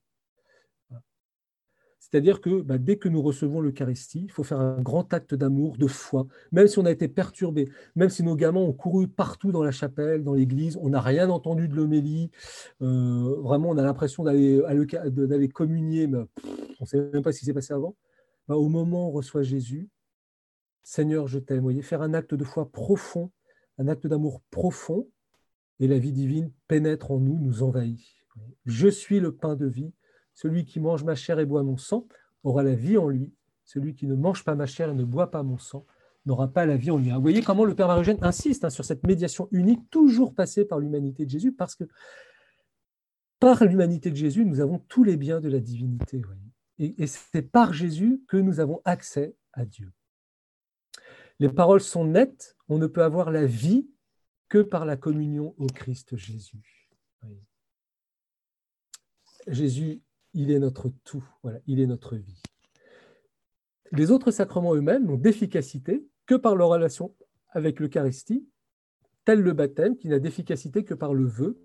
C'est-à-dire 2.11 2.43
que 2.43 2.61
bah, 2.61 2.77
dès 2.77 2.99
que 2.99 3.09
nous 3.09 3.23
recevons 3.23 3.63
l'Eucharistie, 3.63 4.25
il 4.25 4.31
faut 4.31 4.45
faire 4.45 4.61
un 4.61 4.81
grand 4.83 5.15
acte 5.15 5.35
d'amour, 5.35 5.79
de 5.79 5.87
foi, 5.87 6.27
même 6.53 6.69
si 6.69 6.79
on 6.79 6.85
a 6.85 6.91
été 6.91 7.09
perturbé, 7.09 7.71
même 7.97 8.11
si 8.11 8.23
nos 8.23 8.37
gamins 8.37 8.61
ont 8.61 8.75
couru 8.75 9.09
partout 9.09 9.53
dans 9.53 9.63
la 9.63 9.71
chapelle, 9.71 10.23
dans 10.23 10.35
l'église, 10.35 10.77
on 10.83 10.91
n'a 10.91 11.01
rien 11.01 11.31
entendu 11.31 11.67
de 11.67 11.75
l'homélie, 11.75 12.31
euh, 12.83 13.41
vraiment 13.41 13.71
on 13.71 13.79
a 13.79 13.83
l'impression 13.83 14.23
d'aller, 14.23 15.49
communier, 15.49 16.07
mais 16.07 16.19
on 16.19 16.83
ne 16.83 16.87
sait 16.87 17.11
même 17.11 17.23
pas 17.23 17.33
ce 17.33 17.39
qui 17.39 17.47
s'est 17.47 17.55
passé 17.55 17.73
avant. 17.73 17.97
Bah, 18.49 18.57
au 18.57 18.69
moment 18.69 19.07
où 19.07 19.09
on 19.09 19.13
reçoit 19.13 19.43
Jésus, 19.43 19.89
Seigneur, 20.83 21.27
je 21.27 21.39
t'aime, 21.39 21.63
voyez, 21.63 21.81
faire 21.81 22.03
un 22.03 22.13
acte 22.13 22.35
de 22.35 22.45
foi 22.45 22.71
profond, 22.71 23.31
un 23.79 23.89
acte 23.89 24.07
d'amour 24.07 24.43
profond, 24.51 25.09
et 25.81 25.89
la 25.89 25.99
vie 25.99 26.13
divine 26.13 26.53
pénètre 26.69 27.11
en 27.11 27.19
nous, 27.19 27.39
nous 27.39 27.63
envahit. 27.63 27.99
Je 28.67 28.89
suis 28.89 29.21
le 29.21 29.35
pain 29.35 29.57
de 29.57 29.67
vie 29.67 29.95
celui 30.35 30.65
qui 30.65 30.81
mange 30.81 31.05
ma 31.05 31.15
chair 31.15 31.39
et 31.39 31.47
boit 31.47 31.63
mon 31.63 31.77
sang 31.77 32.07
aura 32.43 32.63
la 32.63 32.75
vie 32.75 32.99
en 32.99 33.09
lui. 33.09 33.33
Celui 33.65 33.95
qui 33.95 34.07
ne 34.07 34.15
mange 34.15 34.45
pas 34.45 34.55
ma 34.55 34.67
chair 34.67 34.91
et 34.91 34.95
ne 34.95 35.05
boit 35.05 35.31
pas 35.31 35.43
mon 35.43 35.59
sang 35.59 35.87
n'aura 36.27 36.49
pas 36.49 36.67
la 36.67 36.77
vie 36.77 36.91
en 36.91 36.99
lui. 36.99 37.11
Vous 37.11 37.21
voyez 37.21 37.43
comment 37.43 37.65
le 37.65 37.75
Père 37.75 37.87
Marugène 37.87 38.19
insiste 38.23 38.65
hein, 38.65 38.71
sur 38.71 38.85
cette 38.85 39.07
médiation 39.07 39.49
unique, 39.53 39.89
toujours 39.91 40.35
passée 40.35 40.65
par 40.65 40.79
l'humanité 40.79 41.25
de 41.25 41.31
Jésus, 41.31 41.53
parce 41.53 41.75
que 41.75 41.85
par 43.39 43.65
l'humanité 43.65 44.11
de 44.11 44.17
Jésus, 44.17 44.45
nous 44.45 44.61
avons 44.61 44.79
tous 44.79 45.05
les 45.05 45.17
biens 45.17 45.41
de 45.41 45.49
la 45.49 45.61
divinité. 45.61 46.23
Et, 46.79 47.03
et 47.03 47.07
c'est 47.07 47.43
par 47.43 47.73
Jésus 47.73 48.23
que 48.27 48.37
nous 48.37 48.61
avons 48.61 48.81
accès 48.85 49.37
à 49.53 49.65
Dieu. 49.65 49.93
Les 51.41 51.49
paroles 51.49 51.81
sont 51.81 52.05
nettes, 52.05 52.57
on 52.69 52.79
ne 52.79 52.87
peut 52.87 53.03
avoir 53.03 53.31
la 53.31 53.45
vie 53.45 53.89
que 54.49 54.59
par 54.59 54.85
la 54.87 54.97
communion 54.97 55.55
au 55.59 55.67
Christ 55.67 56.17
Jésus. 56.17 56.89
Jésus 59.47 60.01
il 60.35 60.51
est 60.51 60.59
notre 60.59 60.91
tout, 61.05 61.25
il 61.67 61.81
est 61.81 61.87
notre 61.87 62.17
vie. 62.17 62.43
Les 63.93 64.11
autres 64.11 64.31
sacrements 64.31 64.75
eux-mêmes 64.75 65.07
n'ont 65.07 65.17
d'efficacité 65.17 66.07
que 66.27 66.35
par 66.35 66.57
leur 66.57 66.69
relation 66.69 67.15
avec 67.51 67.81
l'Eucharistie, 67.81 68.47
tel 69.25 69.41
le 69.41 69.53
baptême 69.53 69.97
qui 69.97 70.09
n'a 70.09 70.19
d'efficacité 70.19 70.85
que 70.85 70.95
par 70.95 71.15
le 71.15 71.25
vœu 71.25 71.59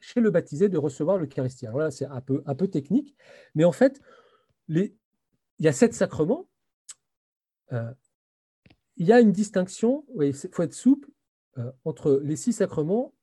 chez 0.00 0.20
le 0.20 0.30
baptisé 0.30 0.68
de 0.68 0.76
recevoir 0.76 1.16
l'Eucharistie. 1.16 1.66
Alors 1.66 1.78
là, 1.78 1.90
c'est 1.90 2.04
un 2.04 2.20
peu, 2.20 2.68
technique, 2.68 3.16
mais 3.54 3.64
en 3.64 3.72
fait, 3.72 4.00
il 4.68 4.92
y 5.60 5.68
a 5.68 5.72
sept 5.72 5.94
sacrements. 5.94 6.46
Euh, 7.72 7.90
il 8.96 9.06
y 9.06 9.12
a 9.12 9.20
une 9.20 9.32
distinction, 9.32 10.04
il 10.20 10.34
faut 10.34 10.62
être 10.62 10.74
souple, 10.74 11.08
euh, 11.56 11.72
entre 11.84 12.20
les 12.22 12.36
six 12.36 12.52
sacrements 12.52 13.14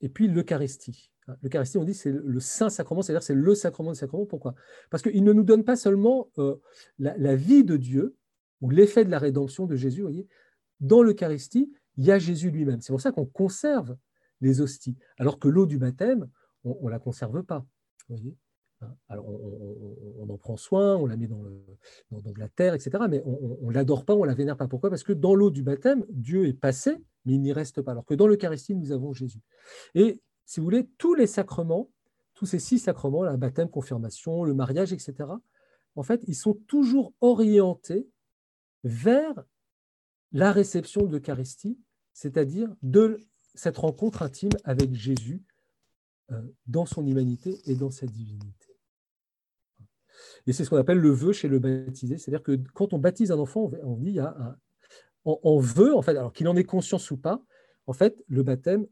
et 0.00 0.08
puis 0.08 0.28
l'Eucharistie. 0.28 1.10
L'Eucharistie, 1.42 1.78
on 1.78 1.84
dit, 1.84 1.94
c'est 1.94 2.12
le 2.12 2.40
saint 2.40 2.70
sacrement, 2.70 3.02
c'est-à-dire 3.02 3.22
c'est 3.22 3.34
le 3.34 3.54
sacrement 3.54 3.92
des 3.92 3.98
sacrements. 3.98 4.26
Pourquoi? 4.26 4.54
Parce 4.90 5.02
qu'il 5.02 5.22
ne 5.24 5.32
nous 5.32 5.44
donne 5.44 5.64
pas 5.64 5.76
seulement 5.76 6.30
euh, 6.38 6.56
la, 6.98 7.36
vie 7.36 7.64
de 7.64 7.76
Dieu 7.76 8.16
ou 8.60 8.70
l'effet 8.70 9.04
de 9.04 9.10
la 9.10 9.18
rédemption 9.18 9.66
de 9.66 9.76
Jésus. 9.76 10.02
Voyez, 10.02 10.26
dans 10.80 11.02
l'Eucharistie, 11.02 11.72
il 11.96 12.04
y 12.04 12.10
a 12.10 12.18
Jésus 12.18 12.50
lui-même. 12.50 12.80
C'est 12.80 12.92
pour 12.92 13.00
ça 13.00 13.12
qu'on 13.12 13.26
conserve 13.26 13.96
les 14.40 14.60
hosties, 14.60 14.96
alors 15.18 15.38
que 15.38 15.48
l'eau 15.48 15.66
du 15.66 15.78
baptême, 15.78 16.28
on 16.64 16.86
ne 16.86 16.90
la 16.90 16.98
conserve 16.98 17.42
pas. 17.42 17.66
Voyez 18.08 18.36
hein, 18.80 18.94
alors, 19.08 19.26
on, 19.28 20.28
en 20.30 20.38
prend 20.38 20.56
soin, 20.56 20.96
on 20.96 21.06
la 21.06 21.16
met 21.16 21.26
dans, 21.26 21.42
de 21.42 22.38
la 22.38 22.48
terre, 22.48 22.74
etc. 22.74 22.90
Mais 23.10 23.22
on 23.24 23.68
ne 23.68 23.74
l'adore 23.74 24.04
pas, 24.04 24.14
on 24.14 24.22
ne 24.22 24.28
la 24.28 24.34
vénère 24.34 24.56
pas. 24.56 24.68
Pourquoi? 24.68 24.90
Parce 24.90 25.02
que 25.02 25.12
dans 25.12 25.34
l'eau 25.34 25.50
du 25.50 25.62
baptême, 25.62 26.04
Dieu 26.08 26.46
est 26.46 26.54
passé, 26.54 26.96
mais 27.24 27.34
il 27.34 27.40
n'y 27.40 27.52
reste 27.52 27.82
pas. 27.82 27.90
Alors 27.92 28.04
que 28.04 28.14
dans 28.14 28.26
l'Eucharistie, 28.26 28.74
nous 28.74 28.92
avons 28.92 29.12
Jésus. 29.12 29.40
Et 29.94 30.22
si 30.48 30.60
vous 30.60 30.64
voulez, 30.64 30.88
tous 30.96 31.14
les 31.14 31.26
sacrements, 31.26 31.90
tous 32.32 32.46
ces 32.46 32.58
six 32.58 32.78
sacrements, 32.78 33.22
la 33.22 33.36
baptême, 33.36 33.68
confirmation, 33.68 34.44
le 34.44 34.54
mariage, 34.54 34.94
etc., 34.94 35.28
en 35.94 36.02
fait, 36.02 36.22
ils 36.26 36.34
sont 36.34 36.54
toujours 36.54 37.12
orientés 37.20 38.08
vers 38.82 39.44
la 40.32 40.50
réception 40.50 41.04
de 41.04 41.12
l'Eucharistie, 41.12 41.78
c'est-à-dire 42.14 42.74
de 42.80 43.20
cette 43.54 43.76
rencontre 43.76 44.22
intime 44.22 44.52
avec 44.64 44.94
Jésus 44.94 45.42
euh, 46.30 46.40
dans 46.66 46.86
son 46.86 47.06
humanité 47.06 47.60
et 47.66 47.74
dans 47.74 47.90
sa 47.90 48.06
divinité. 48.06 48.74
Et 50.46 50.54
c'est 50.54 50.64
ce 50.64 50.70
qu'on 50.70 50.78
appelle 50.78 50.98
le 50.98 51.10
vœu 51.10 51.32
chez 51.34 51.48
le 51.48 51.58
baptisé, 51.58 52.16
c'est-à-dire 52.16 52.42
que 52.42 52.58
quand 52.72 52.94
on 52.94 52.98
baptise 52.98 53.32
un 53.32 53.38
enfant, 53.38 53.70
on 53.82 53.96
dit 53.96 54.18
on, 55.26 55.58
veut, 55.58 55.94
en 55.94 56.00
fait, 56.00 56.12
alors 56.12 56.32
qu'il 56.32 56.48
en 56.48 56.56
ait 56.56 56.64
conscience 56.64 57.10
ou 57.10 57.18
pas, 57.18 57.42
en 57.86 57.92
fait, 57.92 58.24
le 58.28 58.42
baptême 58.42 58.86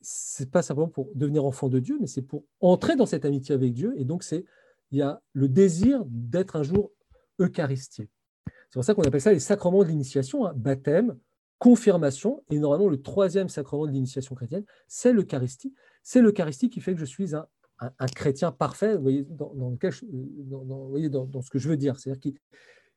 c'est 0.00 0.50
pas 0.50 0.62
simplement 0.62 0.88
pour 0.88 1.10
devenir 1.14 1.44
enfant 1.44 1.68
de 1.68 1.78
Dieu, 1.78 1.98
mais 2.00 2.06
c'est 2.06 2.22
pour 2.22 2.44
entrer 2.60 2.96
dans 2.96 3.06
cette 3.06 3.24
amitié 3.24 3.54
avec 3.54 3.72
Dieu. 3.72 3.94
Et 3.96 4.04
donc, 4.04 4.22
c'est 4.22 4.44
il 4.90 4.98
y 4.98 5.02
a 5.02 5.20
le 5.32 5.48
désir 5.48 6.02
d'être 6.06 6.56
un 6.56 6.62
jour 6.62 6.92
eucharistier. 7.38 8.08
C'est 8.46 8.74
pour 8.74 8.84
ça 8.84 8.94
qu'on 8.94 9.02
appelle 9.02 9.20
ça 9.20 9.32
les 9.32 9.40
sacrements 9.40 9.82
de 9.82 9.88
l'initiation, 9.88 10.46
hein. 10.46 10.52
baptême, 10.56 11.16
confirmation, 11.58 12.42
et 12.50 12.58
normalement 12.58 12.88
le 12.88 13.00
troisième 13.00 13.48
sacrement 13.48 13.86
de 13.86 13.92
l'initiation 13.92 14.34
chrétienne, 14.34 14.64
c'est 14.86 15.12
l'Eucharistie. 15.12 15.74
C'est 16.02 16.22
l'Eucharistie 16.22 16.70
qui 16.70 16.80
fait 16.80 16.94
que 16.94 17.00
je 17.00 17.04
suis 17.04 17.34
un 17.34 18.06
chrétien 18.14 18.52
parfait, 18.52 18.96
vous 18.96 19.02
voyez, 19.02 19.24
dans, 19.24 19.54
dans, 19.54 21.42
ce 21.42 21.50
que 21.50 21.58
je 21.58 21.68
veux 21.68 21.76
dire, 21.76 21.98
c'est-à-dire 21.98 22.34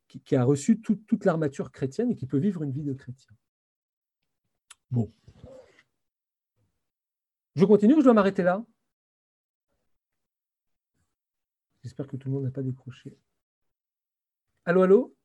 qui, 0.08 0.36
a 0.36 0.44
reçu 0.44 0.82
toute 0.82 1.26
l'armature 1.26 1.72
chrétienne 1.72 2.12
et 2.12 2.16
qui 2.16 2.26
peut 2.26 2.38
vivre 2.38 2.64
une 2.64 2.72
vie 2.72 2.84
de 2.84 2.94
chrétien. 2.94 3.32
Bon. 4.90 5.12
Je 7.56 7.66
continue 7.66 7.96
ou 7.96 8.00
je 8.00 8.06
dois 8.06 8.14
m'arrêter 8.14 8.44
là? 8.44 8.64
J'espère 11.84 12.08
que 12.08 12.16
tout 12.16 12.30
le 12.30 12.36
monde 12.36 12.44
n'a 12.44 12.52
pas 12.52 12.62
décroché. 12.62 13.18
Allô, 14.66 14.84
allô? 14.84 15.16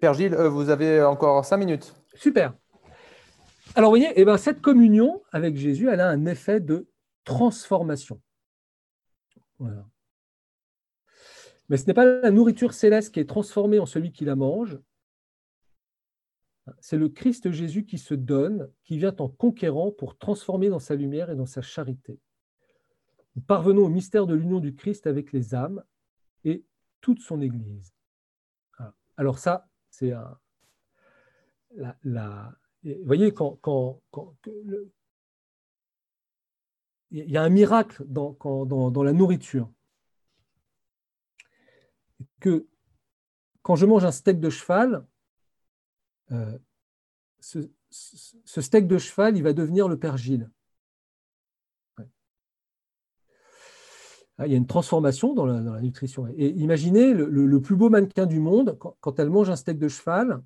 Père 0.00 0.14
Gilles, 0.14 0.34
euh, 0.34 0.48
vous 0.48 0.68
avez 0.70 1.02
encore 1.02 1.44
cinq 1.44 1.56
minutes. 1.56 1.94
Super. 2.14 2.54
Alors, 3.74 3.90
vous 3.90 3.98
voyez, 3.98 4.12
eh 4.16 4.24
ben, 4.24 4.36
cette 4.36 4.60
communion 4.60 5.22
avec 5.32 5.56
Jésus, 5.56 5.88
elle 5.88 6.00
a 6.00 6.08
un 6.08 6.26
effet 6.26 6.60
de 6.60 6.88
transformation. 7.24 8.20
Voilà. 9.58 9.86
Mais 11.68 11.76
ce 11.76 11.86
n'est 11.86 11.94
pas 11.94 12.04
la 12.04 12.30
nourriture 12.30 12.72
céleste 12.72 13.12
qui 13.12 13.20
est 13.20 13.28
transformée 13.28 13.78
en 13.78 13.86
celui 13.86 14.12
qui 14.12 14.24
la 14.24 14.36
mange. 14.36 14.78
C'est 16.80 16.96
le 16.96 17.08
Christ 17.08 17.50
Jésus 17.50 17.84
qui 17.84 17.98
se 17.98 18.14
donne, 18.14 18.70
qui 18.84 18.98
vient 18.98 19.14
en 19.18 19.28
conquérant 19.28 19.90
pour 19.90 20.18
transformer 20.18 20.68
dans 20.68 20.78
sa 20.78 20.94
lumière 20.94 21.30
et 21.30 21.36
dans 21.36 21.46
sa 21.46 21.62
charité. 21.62 22.20
Nous 23.36 23.42
parvenons 23.42 23.84
au 23.84 23.88
mystère 23.88 24.26
de 24.26 24.34
l'union 24.34 24.60
du 24.60 24.74
Christ 24.74 25.06
avec 25.06 25.32
les 25.32 25.54
âmes 25.54 25.82
et 26.44 26.64
toute 27.00 27.20
son 27.20 27.40
Église. 27.40 27.94
Alors 29.16 29.38
ça, 29.38 29.68
c'est 29.90 30.12
un, 30.12 30.38
vous 32.84 33.04
voyez, 33.04 33.32
il 37.10 37.30
y 37.30 37.36
a 37.36 37.42
un 37.42 37.48
miracle 37.48 38.04
dans, 38.06 38.36
dans, 38.64 39.02
la 39.02 39.12
nourriture. 39.12 39.70
Que 42.40 42.66
quand 43.62 43.76
je 43.76 43.86
mange 43.86 44.04
un 44.04 44.12
steak 44.12 44.40
de 44.40 44.50
cheval, 44.50 45.06
euh, 46.32 46.58
ce, 47.40 47.60
steak 48.60 48.86
de 48.86 48.98
cheval, 48.98 49.36
il 49.36 49.42
va 49.42 49.52
devenir 49.52 49.88
le 49.88 49.98
pergile. 49.98 50.50
Ah, 54.40 54.46
il 54.46 54.52
y 54.52 54.54
a 54.54 54.58
une 54.58 54.66
transformation 54.66 55.34
dans 55.34 55.46
la, 55.46 55.80
nutrition. 55.80 56.28
Et 56.36 56.50
imaginez 56.50 57.12
le, 57.12 57.60
plus 57.60 57.74
beau 57.74 57.90
mannequin 57.90 58.26
du 58.26 58.38
monde, 58.38 58.76
quand, 58.78 58.96
quand, 59.00 59.18
elle 59.18 59.30
mange 59.30 59.50
un 59.50 59.56
steak 59.56 59.78
de 59.78 59.88
cheval, 59.88 60.42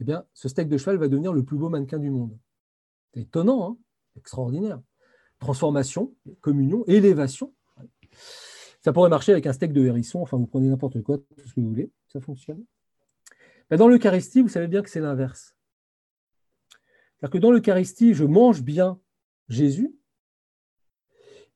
eh 0.00 0.04
bien, 0.04 0.24
ce 0.34 0.48
steak 0.48 0.68
de 0.68 0.78
cheval 0.78 0.98
va 0.98 1.08
devenir 1.08 1.32
le 1.32 1.44
plus 1.44 1.56
beau 1.56 1.68
mannequin 1.68 1.98
du 1.98 2.10
monde. 2.10 2.38
C'est 3.12 3.22
étonnant, 3.22 3.72
hein 3.72 3.78
extraordinaire. 4.18 4.80
Transformation, 5.38 6.14
communion, 6.40 6.84
élévation. 6.86 7.54
Ça 8.80 8.92
pourrait 8.92 9.08
marcher 9.08 9.32
avec 9.32 9.46
un 9.46 9.52
steak 9.52 9.72
de 9.72 9.84
hérisson, 9.84 10.20
enfin 10.20 10.36
vous 10.36 10.46
prenez 10.46 10.68
n'importe 10.68 11.02
quoi, 11.02 11.18
tout 11.18 11.48
ce 11.48 11.54
que 11.54 11.60
vous 11.60 11.68
voulez, 11.68 11.90
ça 12.08 12.20
fonctionne. 12.20 12.64
Dans 13.76 13.88
l'Eucharistie, 13.88 14.40
vous 14.40 14.48
savez 14.48 14.68
bien 14.68 14.82
que 14.82 14.90
c'est 14.90 15.00
l'inverse. 15.00 15.54
C'est-à-dire 17.16 17.32
que 17.32 17.38
dans 17.38 17.50
l'Eucharistie, 17.50 18.14
je 18.14 18.24
mange 18.24 18.62
bien 18.62 19.00
Jésus, 19.48 19.94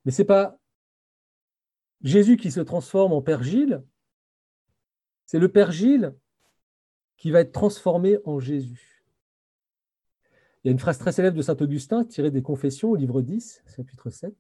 mais 0.05 0.13
ce 0.13 0.23
n'est 0.23 0.27
pas 0.27 0.59
Jésus 2.03 2.37
qui 2.37 2.51
se 2.51 2.61
transforme 2.61 3.13
en 3.13 3.23
Père 3.23 3.43
Gilles, 3.43 3.83
c'est 5.25 5.39
le 5.39 5.51
Père 5.51 5.73
Gilles 5.73 6.15
qui 7.17 7.31
va 7.31 7.41
être 7.41 7.53
transformé 7.53 8.19
en 8.25 8.41
Jésus. 8.41 9.05
Il 10.63 10.69
y 10.69 10.71
a 10.71 10.73
une 10.73 10.79
phrase 10.79 10.99
très 10.99 11.13
célèbre 11.13 11.37
de 11.37 11.43
Saint 11.43 11.57
Augustin 11.57 12.05
tirée 12.05 12.31
des 12.31 12.43
Confessions 12.43 12.91
au 12.91 12.97
livre 12.97 13.23
10, 13.23 13.63
chapitre 13.77 14.11
7. 14.11 14.35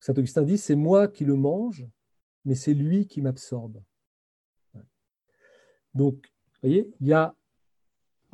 Saint 0.00 0.14
Augustin 0.14 0.42
dit, 0.42 0.58
c'est 0.58 0.76
moi 0.76 1.08
qui 1.08 1.24
le 1.24 1.34
mange, 1.34 1.86
mais 2.44 2.54
c'est 2.54 2.74
lui 2.74 3.06
qui 3.06 3.20
m'absorbe. 3.20 3.82
Donc, 5.94 6.14
vous 6.16 6.68
voyez, 6.68 6.90
il 7.00 7.06
y 7.06 7.12
a 7.12 7.34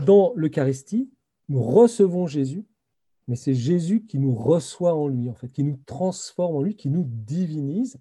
dans 0.04 0.32
l'Eucharistie, 0.34 1.10
nous 1.48 1.62
recevons 1.62 2.26
Jésus, 2.26 2.64
mais 3.28 3.36
c'est 3.36 3.54
Jésus 3.54 4.04
qui 4.04 4.18
nous 4.18 4.34
reçoit 4.34 4.94
en 4.94 5.08
lui, 5.08 5.28
en 5.28 5.34
fait, 5.34 5.48
qui 5.48 5.64
nous 5.64 5.78
transforme 5.86 6.56
en 6.56 6.62
lui, 6.62 6.76
qui 6.76 6.90
nous 6.90 7.04
divinise, 7.06 7.98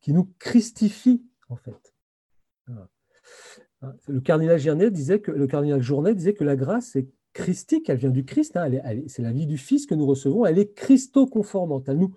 qui 0.00 0.12
nous 0.12 0.32
christifie, 0.38 1.24
en 1.48 1.56
fait. 1.56 1.94
Hein, 2.68 3.94
le 4.08 4.20
cardinal 4.20 4.58
Journet 4.58 4.90
disait 4.90 5.20
que 5.20 6.44
la 6.44 6.56
grâce 6.56 6.96
est 6.96 7.08
christique, 7.32 7.90
elle 7.90 7.98
vient 7.98 8.10
du 8.10 8.24
Christ, 8.24 8.56
hein, 8.56 8.70
c'est 9.08 9.22
la 9.22 9.32
vie 9.32 9.46
du 9.46 9.58
Fils 9.58 9.86
que 9.86 9.94
nous 9.94 10.06
recevons, 10.06 10.46
elle 10.46 10.58
est 10.58 10.72
christo-conformante, 10.72 11.88
elle 11.88 11.98
nous 11.98 12.14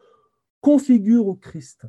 configure 0.62 1.28
au 1.28 1.36
Christ. 1.36 1.86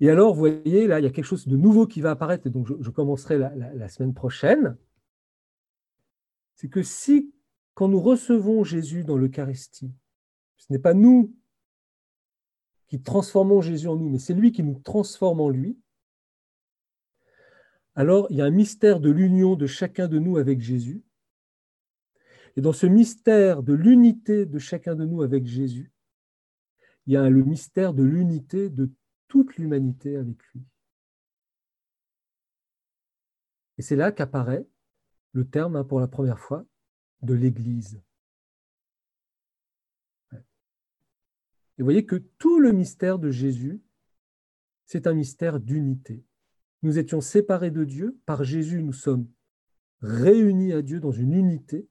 Et 0.00 0.08
alors, 0.08 0.32
vous 0.32 0.40
voyez, 0.40 0.86
là, 0.86 0.98
il 0.98 1.02
y 1.02 1.06
a 1.06 1.10
quelque 1.10 1.24
chose 1.24 1.46
de 1.46 1.56
nouveau 1.56 1.86
qui 1.86 2.00
va 2.00 2.12
apparaître, 2.12 2.46
et 2.46 2.50
donc 2.50 2.66
je, 2.66 2.90
commencerai 2.90 3.38
la, 3.38 3.88
semaine 3.88 4.14
prochaine. 4.14 4.76
C'est 6.54 6.68
que 6.68 6.82
si, 6.82 7.34
quand 7.74 7.88
nous 7.88 8.00
recevons 8.00 8.64
Jésus 8.64 9.04
dans 9.04 9.18
l'Eucharistie, 9.18 9.92
ce 10.56 10.72
n'est 10.72 10.78
pas 10.78 10.94
nous 10.94 11.34
qui 12.86 13.00
transformons 13.00 13.60
Jésus 13.60 13.88
en 13.88 13.96
nous, 13.96 14.08
mais 14.08 14.18
c'est 14.18 14.34
lui 14.34 14.52
qui 14.52 14.62
nous 14.62 14.80
transforme 14.80 15.40
en 15.40 15.50
lui, 15.50 15.78
alors 17.94 18.26
il 18.30 18.38
y 18.38 18.40
a 18.40 18.46
un 18.46 18.50
mystère 18.50 19.00
de 19.00 19.10
l'union 19.10 19.54
de 19.54 19.66
chacun 19.66 20.08
de 20.08 20.18
nous 20.18 20.38
avec 20.38 20.60
Jésus. 20.60 21.02
Et 22.56 22.60
dans 22.62 22.72
ce 22.72 22.86
mystère 22.86 23.62
de 23.62 23.74
l'unité 23.74 24.46
de 24.46 24.58
chacun 24.58 24.94
de 24.94 25.04
nous 25.04 25.22
avec 25.22 25.46
Jésus, 25.46 25.92
il 27.06 27.12
y 27.12 27.16
a 27.16 27.28
le 27.28 27.44
mystère 27.44 27.94
de 27.94 28.02
l'unité 28.02 28.70
de 28.70 28.90
toute 29.30 29.56
l'humanité 29.56 30.16
avec 30.16 30.36
lui. 30.52 30.60
Et 33.78 33.82
c'est 33.82 33.96
là 33.96 34.12
qu'apparaît 34.12 34.68
le 35.32 35.48
terme, 35.48 35.76
hein, 35.76 35.84
pour 35.84 36.00
la 36.00 36.08
première 36.08 36.40
fois, 36.40 36.66
de 37.22 37.32
l'Église. 37.32 38.02
Et 40.32 40.36
vous 41.78 41.84
voyez 41.84 42.04
que 42.04 42.16
tout 42.16 42.60
le 42.60 42.72
mystère 42.72 43.18
de 43.18 43.30
Jésus, 43.30 43.80
c'est 44.84 45.06
un 45.06 45.14
mystère 45.14 45.60
d'unité. 45.60 46.24
Nous 46.82 46.98
étions 46.98 47.20
séparés 47.20 47.70
de 47.70 47.84
Dieu. 47.84 48.18
Par 48.26 48.42
Jésus, 48.44 48.82
nous 48.82 48.92
sommes 48.92 49.28
réunis 50.02 50.72
à 50.72 50.82
Dieu 50.82 50.98
dans 50.98 51.12
une 51.12 51.32
unité. 51.32 51.88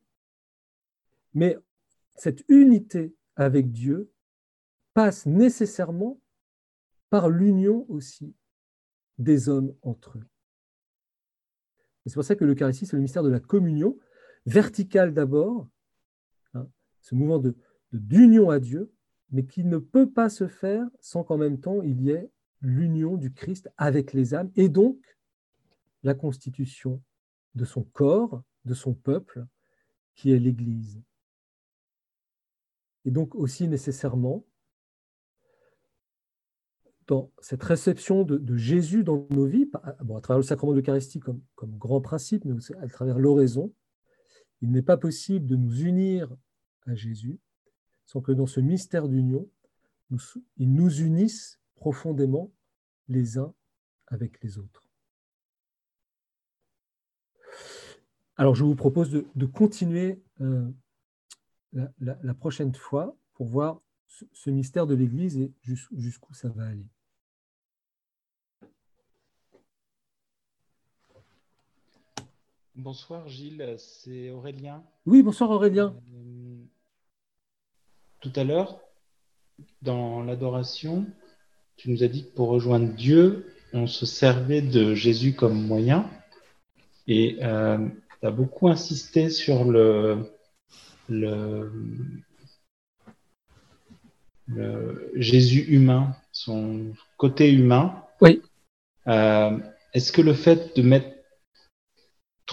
Mais 1.33 1.57
cette 2.17 2.43
unité 2.49 3.15
avec 3.35 3.71
Dieu 3.71 4.11
passe 4.93 5.25
nécessairement 5.25 6.19
par 7.09 7.29
l'union 7.29 7.85
aussi 7.89 8.35
des 9.17 9.49
hommes 9.49 9.73
entre 9.81 10.17
eux. 10.17 10.25
C'est 12.05 12.13
pour 12.15 12.23
ça 12.23 12.35
que 12.35 12.45
l'Eucharistie, 12.45 12.85
c'est 12.85 12.95
le 12.95 13.01
mystère 13.01 13.23
de 13.23 13.29
la 13.29 13.39
communion, 13.39 13.97
verticale 14.45 15.13
d'abord, 15.13 15.67
hein, 16.53 16.67
ce 17.01 17.13
mouvement 17.13 17.41
d'union 17.91 18.49
à 18.49 18.59
Dieu, 18.59 18.91
mais 19.31 19.45
qui 19.45 19.63
ne 19.63 19.77
peut 19.77 20.09
pas 20.09 20.29
se 20.29 20.47
faire 20.47 20.87
sans 20.99 21.23
qu'en 21.23 21.37
même 21.37 21.59
temps 21.59 21.81
il 21.83 22.01
y 22.01 22.09
ait 22.09 22.31
l'union 22.61 23.15
du 23.15 23.31
Christ 23.31 23.69
avec 23.77 24.13
les 24.13 24.33
âmes 24.33 24.51
et 24.55 24.69
donc 24.69 24.97
la 26.03 26.13
constitution 26.13 27.01
de 27.55 27.65
son 27.65 27.83
corps, 27.83 28.41
de 28.65 28.73
son 28.73 28.93
peuple, 28.93 29.45
qui 30.15 30.31
est 30.31 30.39
l'Église. 30.39 31.01
Et 33.05 33.11
donc 33.11 33.35
aussi 33.35 33.67
nécessairement, 33.67 34.45
dans 37.09 37.31
cette 37.39 37.63
réception 37.63 38.23
de, 38.23 38.55
Jésus 38.55 39.03
dans 39.03 39.25
nos 39.31 39.47
vies, 39.47 39.67
à 39.83 40.21
travers 40.21 40.37
le 40.37 40.43
sacrement 40.43 40.73
de 40.73 40.77
l'Eucharistie 40.77 41.19
comme, 41.19 41.41
comme 41.55 41.75
grand 41.75 42.01
principe, 42.01 42.45
mais 42.45 42.53
aussi 42.53 42.71
à 42.75 42.87
travers 42.87 43.17
l'oraison, 43.17 43.73
il 44.61 44.71
n'est 44.71 44.83
pas 44.83 44.95
possible 44.95 45.47
de 45.47 45.55
nous 45.55 45.81
unir 45.81 46.29
à 46.85 46.93
Jésus 46.93 47.39
sans 48.05 48.21
que 48.21 48.31
dans 48.31 48.45
ce 48.45 48.59
mystère 48.59 49.07
d'union, 49.07 49.49
il 50.57 50.71
nous 50.71 51.01
unisse 51.01 51.59
profondément 51.75 52.51
les 53.07 53.39
uns 53.39 53.53
avec 54.07 54.43
les 54.43 54.59
autres. 54.59 54.87
Alors 58.35 58.53
je 58.53 58.63
vous 58.63 58.75
propose 58.75 59.09
de, 59.11 59.45
continuer 59.47 60.21
euh, 60.41 60.71
la, 61.71 62.33
prochaine 62.35 62.73
fois 62.73 63.17
pour 63.33 63.47
voir 63.47 63.81
ce, 64.07 64.49
mystère 64.51 64.85
de 64.85 64.93
l'Église 64.93 65.37
et 65.37 65.51
jusqu'où 65.63 66.33
ça 66.33 66.49
va 66.49 66.67
aller. 66.67 66.87
Bonsoir 72.81 73.27
Gilles, 73.27 73.75
c'est 73.77 74.29
Aurélien. 74.29 74.81
Oui, 75.05 75.21
bonsoir 75.21 75.49
Aurélien. 75.49 75.93
Euh, 76.13 76.63
tout 78.21 78.31
à 78.37 78.45
l'heure, 78.45 78.79
dans 79.81 80.23
l'adoration, 80.23 81.05
tu 81.75 81.91
nous 81.91 82.03
as 82.03 82.07
dit 82.07 82.23
que 82.23 82.33
pour 82.33 82.47
rejoindre 82.47 82.93
Dieu, 82.93 83.53
on 83.73 83.85
se 83.85 84.05
servait 84.05 84.61
de 84.61 84.95
Jésus 84.95 85.33
comme 85.33 85.61
moyen. 85.61 86.09
Et 87.05 87.39
euh, 87.41 87.85
tu 88.21 88.25
as 88.25 88.31
beaucoup 88.31 88.69
insisté 88.69 89.29
sur 89.29 89.65
le, 89.65 90.31
le, 91.09 91.69
Jésus 95.15 95.65
humain, 95.67 96.15
son 96.31 96.93
côté 97.17 97.51
humain. 97.51 98.05
Oui. 98.21 98.41
Euh, 99.07 99.57
est-ce 99.93 100.13
que 100.13 100.21
le 100.21 100.33
fait 100.33 100.77
de 100.77 100.81
mettre 100.81 101.18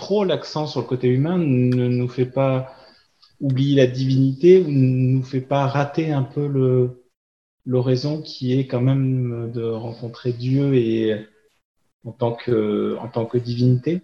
trop 0.07 0.24
l'accent 0.24 0.68
sur 0.68 0.82
le 0.82 0.86
côté 0.86 1.09
humain 1.09 1.36
ne 1.36 1.88
nous 1.88 2.07
fait 2.07 2.26
pas 2.26 2.76
oublier 3.40 3.74
la 3.74 3.88
divinité 3.88 4.61
ou 4.61 4.68
ne 4.70 5.16
nous 5.16 5.24
fait 5.24 5.40
pas 5.40 5.66
rater 5.66 6.12
un 6.12 6.22
peu 6.22 6.46
le 6.46 7.02
l'oraison 7.64 8.22
qui 8.22 8.57
est 8.57 8.68
quand 8.68 8.80
même 8.80 9.50
de 9.52 9.64
rencontrer 9.64 10.32
Dieu 10.32 10.74
et 10.74 11.26
en 12.04 12.12
tant 12.12 12.34
que 12.34 12.96
en 13.00 13.09
tant 13.09 13.26
que 13.26 13.36
divinité 13.36 14.02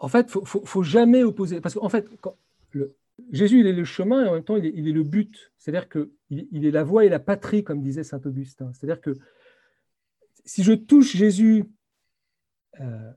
En 0.00 0.08
fait, 0.08 0.30
faut, 0.30 0.44
faut, 0.44 0.64
faut 0.64 0.82
jamais 0.84 1.24
opposer 1.24 1.60
parce 1.60 1.74
qu'en 1.74 1.88
fait, 1.88 2.06
Jésus, 3.32 3.60
il 3.60 3.66
est 3.66 3.72
le 3.72 3.84
chemin 3.84 4.24
et 4.24 4.28
en 4.28 4.34
même 4.34 4.44
temps, 4.44 4.56
il 4.56 4.88
est, 4.88 4.92
le 4.92 5.02
but. 5.02 5.52
C'est-à-dire 5.58 5.88
qu'il 5.88 6.08
il 6.30 6.64
est 6.66 6.70
la 6.70 6.84
voie 6.84 7.04
et 7.04 7.08
la 7.08 7.18
patrie, 7.18 7.64
comme 7.64 7.82
disait 7.82 8.04
saint 8.04 8.20
Augustin. 8.24 8.70
C'est-à-dire 8.72 9.00
que 9.00 9.16
si 10.48 10.62
je 10.64 10.72
touche 10.72 11.14
Jésus 11.14 11.64
euh, 12.80 13.12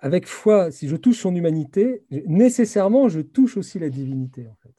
avec 0.00 0.26
foi, 0.26 0.70
si 0.70 0.88
je 0.88 0.96
touche 0.96 1.20
son 1.20 1.34
humanité, 1.34 2.04
nécessairement, 2.26 3.08
je 3.08 3.20
touche 3.20 3.56
aussi 3.56 3.78
la 3.78 3.88
divinité, 3.88 4.46
en 4.46 4.56
fait. 4.56 4.74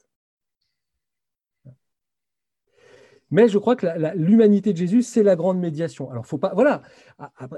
Mais 3.32 3.48
je 3.48 3.58
crois 3.58 3.74
que 3.76 3.86
l'humanité 4.14 4.72
de 4.72 4.78
Jésus, 4.78 5.02
c'est 5.02 5.22
la 5.22 5.36
grande 5.36 5.58
médiation. 5.58 6.10
Alors, 6.10 6.26
faut 6.26 6.38
pas, 6.38 6.52
voilà, 6.54 6.82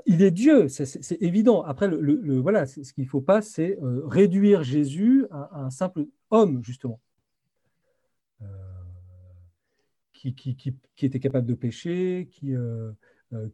il 0.07 0.23
est 0.23 0.31
Dieu, 0.31 0.69
c'est 0.69 1.21
évident. 1.21 1.62
Après, 1.62 1.89
le, 1.89 2.39
voilà, 2.39 2.65
ce 2.65 2.93
qu'il 2.93 3.05
ne 3.05 3.09
faut 3.09 3.21
pas, 3.21 3.43
c'est 3.43 3.77
euh, 3.83 4.03
réduire 4.07 4.62
Jésus 4.62 5.27
à, 5.31 5.65
un 5.65 5.71
simple 5.71 6.07
homme, 6.31 6.62
justement, 6.62 7.01
euh, 8.41 8.47
qui, 10.33 10.57
était 11.03 11.20
capable 11.20 11.47
de 11.47 11.55
pécher, 11.55 12.29
qui, 12.31 12.55
euh, 12.55 13.49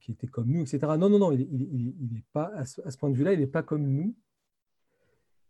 qui, 0.00 0.12
était 0.12 0.26
comme 0.26 0.50
nous, 0.50 0.62
etc. 0.62 0.80
Non, 0.98 1.08
non, 1.08 1.18
non, 1.18 1.32
il 1.32 1.94
n'est 2.12 2.24
pas, 2.32 2.50
à 2.56 2.64
ce, 2.64 2.96
point 2.98 3.10
de 3.10 3.16
vue-là, 3.16 3.32
il 3.32 3.40
n'est 3.40 3.46
pas 3.46 3.62
comme 3.62 3.86
nous. 3.86 4.14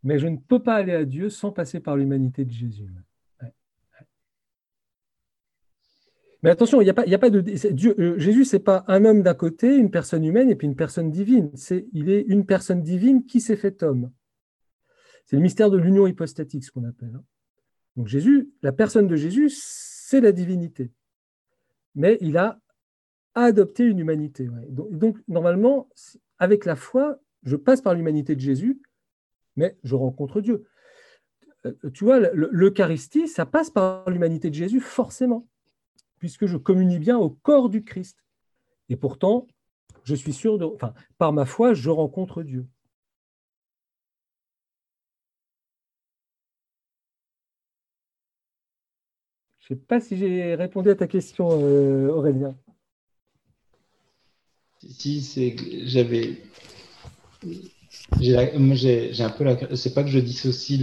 Mais 0.03 0.18
je 0.18 0.26
ne 0.26 0.36
peux 0.36 0.62
pas 0.62 0.74
aller 0.74 0.92
à 0.92 1.05
Dieu 1.05 1.30
sans 1.30 1.51
passer 1.51 1.80
par 1.80 1.97
l'humanité 1.97 2.45
de 2.45 2.51
Jésus. 2.51 2.90
Mais 6.42 6.51
attention, 6.51 6.82
il 6.82 6.84
n'y 6.84 6.90
a, 6.90 7.18
pas, 7.18 7.30
de. 7.30 7.40
Dieu, 7.40 7.99
euh, 7.99 8.18
Jésus, 8.18 8.45
ce 8.45 8.57
n'est 8.57 8.62
pas 8.62 8.84
un 8.86 9.07
homme 9.07 9.22
d'un 9.22 9.32
côté, 9.32 9.74
une 9.74 9.90
personne 9.90 10.22
humaine 10.24 10.51
et 10.51 10.57
puis 10.57 10.66
une 10.66 10.76
personne 10.76 11.11
divine. 11.11 11.51
Il 11.95 12.11
est 12.11 12.20
une 12.28 12.45
personne 12.45 12.82
divine 12.82 13.24
qui 13.24 13.40
s'est 13.40 13.57
fait 13.57 13.82
homme. 13.82 14.11
C'est 15.24 15.36
le 15.36 15.42
mystère 15.42 15.70
de 15.70 15.78
l'union 15.78 16.07
hypostatique, 16.07 16.64
ce 16.64 16.70
qu'on 16.70 16.84
appelle. 16.84 17.14
Hein. 17.14 17.24
Donc 17.97 18.09
Jésus, 18.09 18.51
la 18.61 18.72
personne 18.72 19.07
de 19.07 19.16
Jésus, 19.16 19.49
c'est 20.07 20.20
la 20.20 20.32
divinité. 20.32 20.90
Mais 21.94 22.18
il 22.20 22.36
a 22.36 22.61
adopté 23.34 23.84
une 23.84 23.98
humanité. 23.98 24.48
Donc, 24.68 25.18
normalement, 25.28 25.88
avec 26.38 26.64
la 26.64 26.76
foi, 26.76 27.18
je 27.42 27.57
passe 27.57 27.80
par 27.80 27.94
l'humanité 27.94 28.34
de 28.34 28.40
Jésus, 28.40 28.82
mais 29.57 29.78
je 29.82 29.94
rencontre 29.94 30.40
Dieu. 30.40 30.66
Euh, 31.66 31.72
tu 31.94 32.05
vois, 32.05 32.18
l'Eucharistie, 32.32 33.28
ça 33.28 33.46
passe 33.46 33.70
par 33.70 34.09
l'humanité 34.11 34.50
de 34.50 34.55
Jésus, 34.55 34.80
forcément 34.80 35.48
puisque 36.24 36.46
je 36.46 36.57
communie 36.57 36.98
bien 36.98 37.18
au 37.18 37.28
corps 37.28 37.68
du 37.68 37.84
Christ. 37.84 38.24
Et 38.88 38.96
pourtant, 38.96 39.46
je 40.05 40.14
suis 40.14 40.32
sûr, 40.32 40.57
de, 40.57 40.64
enfin, 40.64 40.94
par 41.18 41.34
ma 41.34 41.44
foi, 41.44 41.74
je 41.74 41.90
rencontre 41.90 42.42
Dieu. 42.42 42.66
Je 49.69 49.75
ne 49.75 49.79
sais 49.79 49.85
pas 49.87 50.01
si 50.01 50.17
j'ai 50.17 50.55
répondu 50.55 50.91
à 50.91 50.95
ta 50.95 51.07
question, 51.07 51.49
euh, 51.51 52.09
Aurélien. 52.09 52.55
Si, 54.79 55.23
c'est 55.23 55.57
j'avais 55.87 56.43
j'ai 58.21 58.37
un 58.37 59.31
peu 59.31 59.45
la 59.45 59.77
c'est 59.77 59.95
pas 59.95 60.03
que 60.03 60.11
je 60.11 60.19
dissocie 60.19 60.79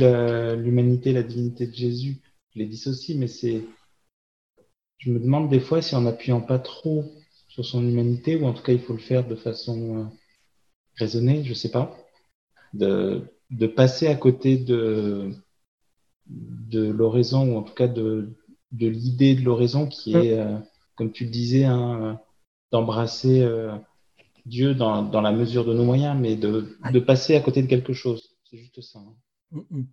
l'humanité 0.57 1.13
la 1.13 1.21
divinité 1.21 1.67
de 1.67 1.73
Jésus 1.73 2.19
je 2.53 2.59
les 2.59 2.65
dissocie 2.65 3.15
mais 3.15 3.27
c'est 3.27 3.63
je 5.01 5.11
me 5.11 5.19
demande 5.19 5.49
des 5.49 5.59
fois 5.59 5.81
si 5.81 5.95
en 5.95 6.01
n'appuyant 6.01 6.41
pas 6.41 6.59
trop 6.59 7.05
sur 7.47 7.65
son 7.65 7.85
humanité, 7.85 8.35
ou 8.35 8.45
en 8.45 8.53
tout 8.53 8.63
cas 8.63 8.71
il 8.71 8.79
faut 8.79 8.93
le 8.93 8.99
faire 8.99 9.27
de 9.27 9.35
façon 9.35 9.97
euh, 9.97 10.03
raisonnée, 10.95 11.43
je 11.43 11.53
sais 11.53 11.71
pas, 11.71 11.97
de, 12.73 13.21
de 13.49 13.67
passer 13.67 14.07
à 14.07 14.15
côté 14.15 14.57
de, 14.57 15.31
de 16.27 16.87
l'oraison, 16.87 17.51
ou 17.51 17.57
en 17.57 17.63
tout 17.63 17.73
cas 17.73 17.87
de, 17.87 18.29
de 18.71 18.87
l'idée 18.87 19.35
de 19.35 19.43
l'oraison 19.43 19.87
qui 19.87 20.15
est, 20.15 20.39
euh, 20.39 20.57
comme 20.95 21.11
tu 21.11 21.25
le 21.25 21.31
disais, 21.31 21.65
hein, 21.65 22.19
d'embrasser 22.71 23.41
euh, 23.41 23.75
Dieu 24.45 24.73
dans, 24.73 25.03
dans, 25.03 25.21
la 25.21 25.31
mesure 25.31 25.65
de 25.65 25.73
nos 25.73 25.83
moyens, 25.83 26.17
mais 26.19 26.35
de, 26.35 26.77
de 26.91 26.99
passer 26.99 27.35
à 27.35 27.41
côté 27.41 27.61
de 27.61 27.67
quelque 27.67 27.93
chose. 27.93 28.37
C'est 28.49 28.57
juste 28.57 28.81
ça. 28.81 28.99
Hein. 28.99 29.15
Mm, 29.51 29.79
mm. 29.79 29.87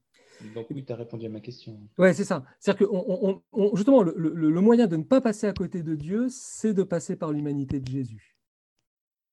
Donc 0.55 0.67
oui, 0.71 0.85
tu 0.85 0.93
as 0.93 0.97
répondu 0.97 1.27
à 1.27 1.29
ma 1.29 1.41
question. 1.41 1.79
Oui, 1.99 2.15
c'est 2.15 2.25
ça. 2.25 2.45
C'est-à-dire 2.61 2.89
que 2.89 3.77
justement, 3.77 4.03
le, 4.03 4.61
moyen 4.61 4.87
de 4.87 4.97
ne 4.97 5.03
pas 5.03 5.21
passer 5.21 5.47
à 5.49 5.53
côté 5.53 5.83
de 5.83 5.97
Dieu, 5.97 6.29
c'est 6.31 6.75
de 6.75 6.85
passer 6.85 7.17
par 7.17 7.33
l'humanité 7.33 7.81
de 7.81 7.89
Jésus. 7.89 8.39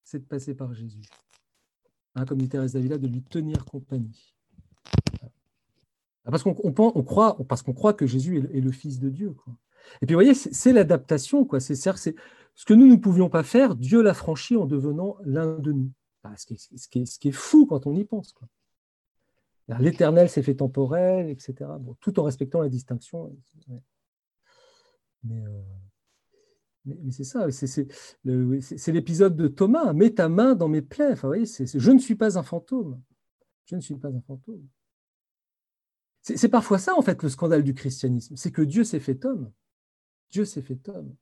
C'est 0.04 0.20
de 0.20 0.26
passer 0.26 0.56
par 0.56 0.74
Jésus. 0.74 1.04
Hein, 2.16 2.26
comme 2.26 2.40
dit 2.40 2.50
Thérèse 2.50 2.74
Davila, 2.74 2.98
de 2.98 3.08
lui 3.08 3.22
tenir 3.22 3.66
compagnie. 3.66 4.34
Parce 6.26 6.44
qu'on 6.44 6.56
on, 6.64 7.04
croit, 7.04 7.38
parce 7.48 7.62
qu'on 7.62 7.74
croit 7.74 7.94
que 7.94 8.08
Jésus 8.08 8.48
est, 8.52 8.62
le 8.62 8.72
Fils 8.72 9.00
de 9.00 9.10
Dieu. 9.10 9.36
Et 10.02 10.06
puis, 10.06 10.16
vous 10.16 10.22
voyez, 10.22 10.34
c'est 10.34 10.74
l'adaptation. 10.74 11.48
C'est 11.60 11.76
ce 11.76 12.66
que 12.66 12.74
nous 12.74 12.88
ne 12.88 12.96
pouvions 12.96 13.30
pas 13.30 13.44
faire, 13.44 13.76
Dieu 13.76 14.02
l'a 14.02 14.14
franchi 14.14 14.56
en 14.56 14.66
devenant 14.66 15.18
l'un 15.24 15.60
de 15.60 15.72
nous. 15.72 15.92
Ce 16.38 16.46
qui, 16.48 16.54
est, 16.56 17.06
ce, 17.06 17.20
qui 17.20 17.28
est, 17.28 17.32
fou 17.32 17.68
quand 17.68 17.86
on 17.86 17.96
y 17.96 18.04
pense. 18.04 18.34
Quoi. 18.34 18.48
L'éternel 19.80 20.30
s'est 20.30 20.42
fait 20.42 20.56
temporel, 20.56 21.30
etc. 21.30 21.70
tout 22.00 22.20
en 22.20 22.24
respectant 22.24 22.62
la 22.62 22.70
distinction. 22.70 23.36
Euh, 25.30 25.62
mais, 26.86 27.12
c'est 27.12 27.24
ça, 27.24 27.48
c'est 27.52 28.92
l'épisode 28.92 29.36
de 29.36 29.48
Thomas. 29.48 29.94
Mets 29.94 30.12
ta 30.12 30.30
main 30.30 30.56
dans 30.56 30.68
mes 30.68 30.82
plaies. 30.82 31.12
Enfin, 31.12 31.28
voyez, 31.28 31.46
je 31.46 31.92
ne 31.92 32.00
suis 32.00 32.16
pas 32.16 32.38
un 32.38 32.44
fantôme. 32.44 33.02
Je 33.66 33.76
ne 33.76 33.82
suis 33.82 33.96
pas 33.96 34.10
un 34.10 34.22
fantôme. 34.22 34.68
C'est 36.26 36.50
parfois 36.50 36.80
ça, 36.80 36.96
en 36.96 37.04
fait, 37.04 37.22
le 37.22 37.30
scandale 37.30 37.64
du 37.64 37.76
christianisme. 37.76 38.36
C'est 38.36 38.52
que 38.52 38.64
Dieu 38.64 38.84
s'est 38.84 39.00
fait 39.00 39.26
homme. 39.26 39.52
Dieu 40.32 40.44
s'est 40.44 40.64
fait 40.64 40.90
homme. 40.90 41.16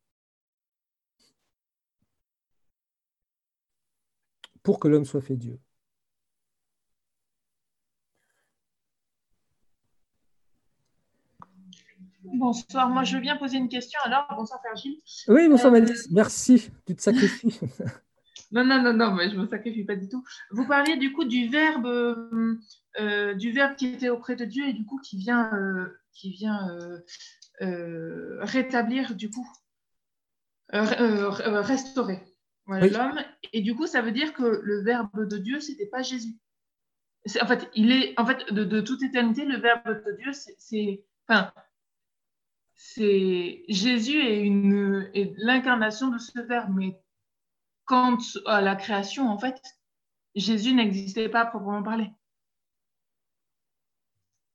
Pour 4.64 4.80
que 4.80 4.88
l'homme 4.88 5.04
soit 5.04 5.20
fait 5.20 5.36
Dieu. 5.36 5.60
Bonsoir, 12.24 12.90
moi 12.90 13.04
je 13.04 13.18
bien 13.18 13.36
poser 13.36 13.58
une 13.58 13.68
question 13.68 14.00
alors. 14.06 14.26
Bonsoir 14.34 14.62
Virgile. 14.64 15.02
Oui, 15.28 15.50
bonsoir 15.50 15.74
euh... 15.74 15.86
merci, 16.12 16.72
tu 16.86 16.96
te 16.96 17.02
sacrifies. 17.02 17.60
non, 18.54 18.64
non, 18.64 18.82
non, 18.84 18.94
non, 18.94 19.14
mais 19.14 19.30
je 19.30 19.36
ne 19.36 19.42
me 19.42 19.48
sacrifie 19.48 19.84
pas 19.84 19.96
du 19.96 20.08
tout. 20.08 20.24
Vous 20.52 20.68
parliez 20.68 20.96
du 20.98 21.12
coup 21.12 21.26
du 21.26 21.48
verbe, 21.48 21.88
euh, 21.88 23.34
du 23.34 23.52
verbe 23.52 23.76
qui 23.76 23.88
était 23.88 24.10
auprès 24.10 24.36
de 24.36 24.46
Dieu 24.46 24.68
et 24.68 24.74
du 24.74 24.86
coup 24.86 25.00
qui 25.00 25.18
vient, 25.18 25.52
euh, 25.56 26.00
qui 26.14 26.30
vient 26.30 26.70
euh, 27.62 28.38
rétablir 28.42 29.16
du 29.16 29.32
coup, 29.32 29.48
restaurer 30.70 32.24
l'homme. 32.68 33.20
Et 33.54 33.62
du 33.62 33.76
coup, 33.76 33.88
ça 33.88 34.02
veut 34.04 34.12
dire 34.12 34.34
que 34.34 34.62
le 34.64 34.84
verbe 34.84 35.28
de 35.28 35.38
Dieu, 35.38 35.60
c'était 35.60 35.88
pas 35.88 36.04
Jésus. 36.04 36.38
En 37.42 37.48
fait, 37.48 37.70
il 37.74 37.92
est, 37.92 38.20
en 38.20 38.26
fait, 38.26 38.54
de, 38.54 38.64
de 38.64 38.82
toute 38.82 39.02
éternité, 39.02 39.46
le 39.46 39.58
verbe 39.58 39.88
de 39.88 40.18
Dieu, 40.22 40.32
c'est, 40.34 41.04
enfin, 41.28 41.52
c'est 42.76 43.64
Jésus 43.68 44.20
est, 44.20 44.42
une, 44.42 45.10
est 45.14 45.34
l'incarnation 45.38 46.10
de 46.10 46.18
ce 46.18 46.40
verbe. 46.40 46.76
Mais 46.76 47.00
quant 47.86 48.18
à 48.46 48.62
la 48.62 48.76
création, 48.76 49.28
en 49.30 49.38
fait, 49.38 49.62
Jésus 50.36 50.74
n'existait 50.74 51.30
pas 51.30 51.42
à 51.42 51.46
proprement 51.46 51.84
parler. 51.84 52.10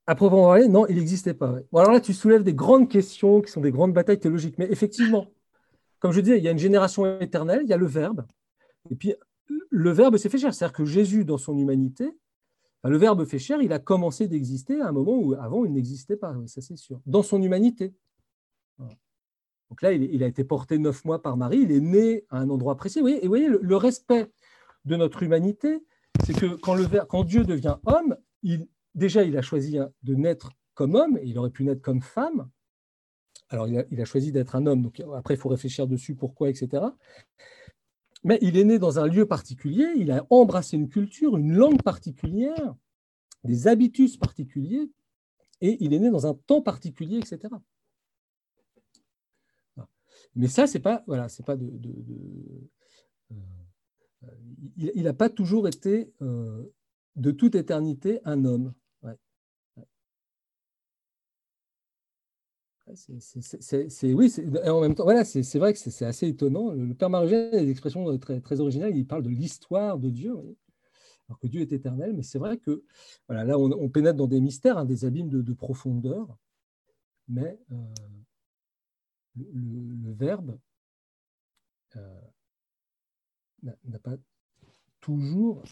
À 0.07 0.15
proprement 0.15 0.47
parler, 0.47 0.69
non, 0.69 0.87
il 0.87 0.97
n'existait 0.97 1.35
pas. 1.35 1.57
Bon, 1.71 1.81
alors 1.81 1.93
là, 1.93 2.01
tu 2.01 2.15
soulèves 2.15 2.43
des 2.43 2.55
grandes 2.55 2.89
questions 2.89 3.41
qui 3.41 3.51
sont 3.51 3.61
des 3.61 3.73
grandes 3.73 3.93
batailles 3.93 4.21
théologiques. 4.21 4.59
Mais 4.59 4.71
effectivement, 4.71 5.27
comme 5.99 6.13
je 6.13 6.21
disais, 6.21 6.39
il 6.39 6.45
y 6.45 6.49
a 6.49 6.53
une 6.53 6.59
génération 6.59 7.21
éternelle, 7.21 7.61
il 7.65 7.69
y 7.69 7.75
a 7.75 7.77
le 7.77 7.87
Verbe. 7.87 8.27
Et 8.91 8.97
puis, 8.97 9.15
le 9.71 9.91
Verbe 9.91 10.17
s'est 10.17 10.29
fait 10.29 10.39
chair. 10.39 10.55
C'est-à-dire 10.55 10.77
que 10.77 10.85
Jésus, 10.85 11.25
dans 11.25 11.39
son 11.39 11.57
humanité, 11.59 12.17
le 12.85 12.97
Verbe 12.97 13.25
fait 13.25 13.39
chair, 13.39 13.61
il 13.61 13.73
a 13.73 13.79
commencé 13.79 14.29
d'exister 14.29 14.81
à 14.81 14.89
un 14.89 14.93
moment 14.93 15.17
où 15.17 15.35
avant 15.35 15.65
il 15.65 15.73
n'existait 15.73 16.17
pas, 16.17 16.35
ça 16.47 16.61
c'est 16.61 16.77
sûr, 16.77 17.01
dans 17.07 17.23
son 17.23 17.43
humanité. 17.43 17.93
Donc 19.71 19.83
là, 19.83 19.93
il, 19.93 20.23
a 20.23 20.27
été 20.27 20.45
porté 20.45 20.79
neuf 20.79 21.05
mois 21.05 21.21
par 21.21 21.37
Marie, 21.37 21.59
il 21.59 21.73
est 21.73 21.81
né 21.81 22.25
à 22.31 22.39
un 22.39 22.49
endroit 22.49 22.77
précis. 22.77 23.01
et 23.01 23.21
vous 23.21 23.29
voyez, 23.29 23.49
le, 23.49 23.77
respect 23.77 24.31
de 24.87 24.97
notre 24.97 25.23
humanité, 25.23 25.85
c'est 26.25 26.33
que 26.33 26.55
quand, 26.57 27.25
Dieu 27.25 27.45
devient 27.45 27.77
homme, 27.85 28.17
déjà, 28.95 29.25
il 29.25 29.37
a 29.37 29.43
choisi 29.43 29.79
de 30.03 30.15
naître 30.15 30.53
comme 30.75 30.95
homme, 30.95 31.19
et 31.19 31.27
il 31.27 31.39
aurait 31.39 31.51
pu 31.51 31.65
naître 31.65 31.83
comme 31.83 32.01
femme. 32.01 32.49
Alors, 33.51 33.69
il 33.69 33.79
a, 33.79 33.85
il 33.91 34.01
a 34.01 34.05
choisi 34.05 34.33
d'être 34.33 34.57
un 34.57 34.67
homme, 34.67 34.83
donc 34.83 35.03
après, 35.15 35.35
il 35.35 35.37
faut 35.41 35.49
réfléchir 35.51 35.87
dessus, 35.87 36.15
pourquoi, 36.15 36.49
etc. 36.49 36.87
Mais 38.25 38.39
il 38.41 38.57
est 38.57 38.65
né 38.65 38.79
dans 38.79 38.99
un 38.99 39.07
lieu 39.07 39.27
particulier, 39.27 39.87
il 39.97 40.11
a 40.11 40.27
embrassé 40.31 40.77
une 40.77 40.89
culture, 40.89 41.37
une 41.37 41.55
langue 41.55 41.83
particulière, 41.83 42.75
des 43.45 43.69
habitus 43.69 44.17
particuliers, 44.17 44.91
et 45.61 45.77
il 45.81 45.93
est 45.93 45.99
né 45.99 46.11
dans 46.11 46.27
un 46.27 46.35
temps 46.35 46.63
particulier, 46.63 47.19
etc. 47.19 47.55
Mais 50.39 50.47
ça, 50.49 50.67
c'est 50.67 50.81
pas, 50.81 51.03
voilà, 51.07 51.29
c'est 51.29 51.45
pas 51.45 51.57
de, 51.57 51.69
euh, 53.33 53.37
il 54.77 55.03
n'a 55.03 55.13
pas 55.13 55.29
toujours 55.29 55.69
été 55.69 56.13
euh, 56.23 56.65
de 57.17 57.31
toute 57.33 57.55
éternité 57.55 58.21
un 58.25 58.45
homme. 58.45 58.73
C'est- 62.95 64.15
oui, 64.15 64.33
en 64.65 64.81
même 64.81 64.95
temps, 64.95 65.05
voilà, 65.05 65.25
c'est 65.25 65.59
vrai 65.59 65.75
que 65.75 65.79
c'est 65.79 66.05
assez 66.07 66.29
étonnant. 66.29 66.71
Le, 66.71 66.95
Père 66.95 67.11
Marugène 67.11 67.55
a 67.55 67.61
des 67.61 67.71
expressions 67.71 68.17
très, 68.19 68.61
originales. 68.61 68.97
Il 68.97 69.07
parle 69.07 69.23
de 69.23 69.29
l'histoire 69.29 69.99
de 69.99 70.09
Dieu, 70.09 70.35
alors 71.29 71.39
que 71.39 71.47
Dieu 71.49 71.61
est 71.61 71.73
éternel. 71.73 72.15
Mais 72.15 72.23
c'est 72.23 72.39
vrai 72.39 72.57
que 72.57 72.83
voilà, 73.29 73.45
là, 73.45 73.59
on, 73.59 73.89
pénètre 73.91 74.17
dans 74.17 74.27
des 74.27 74.41
mystères, 74.41 74.79
hein, 74.79 74.87
des 74.87 75.05
abîmes 75.05 75.29
de, 75.29 75.43
de 75.43 75.53
profondeur. 75.53 76.39
Mais 77.29 77.59
euh, 77.73 77.77
le, 79.53 80.13
Verbe 80.13 80.59
euh, 81.97 82.21
n'a 83.63 83.99
pas 83.99 84.17
toujours 85.01 85.63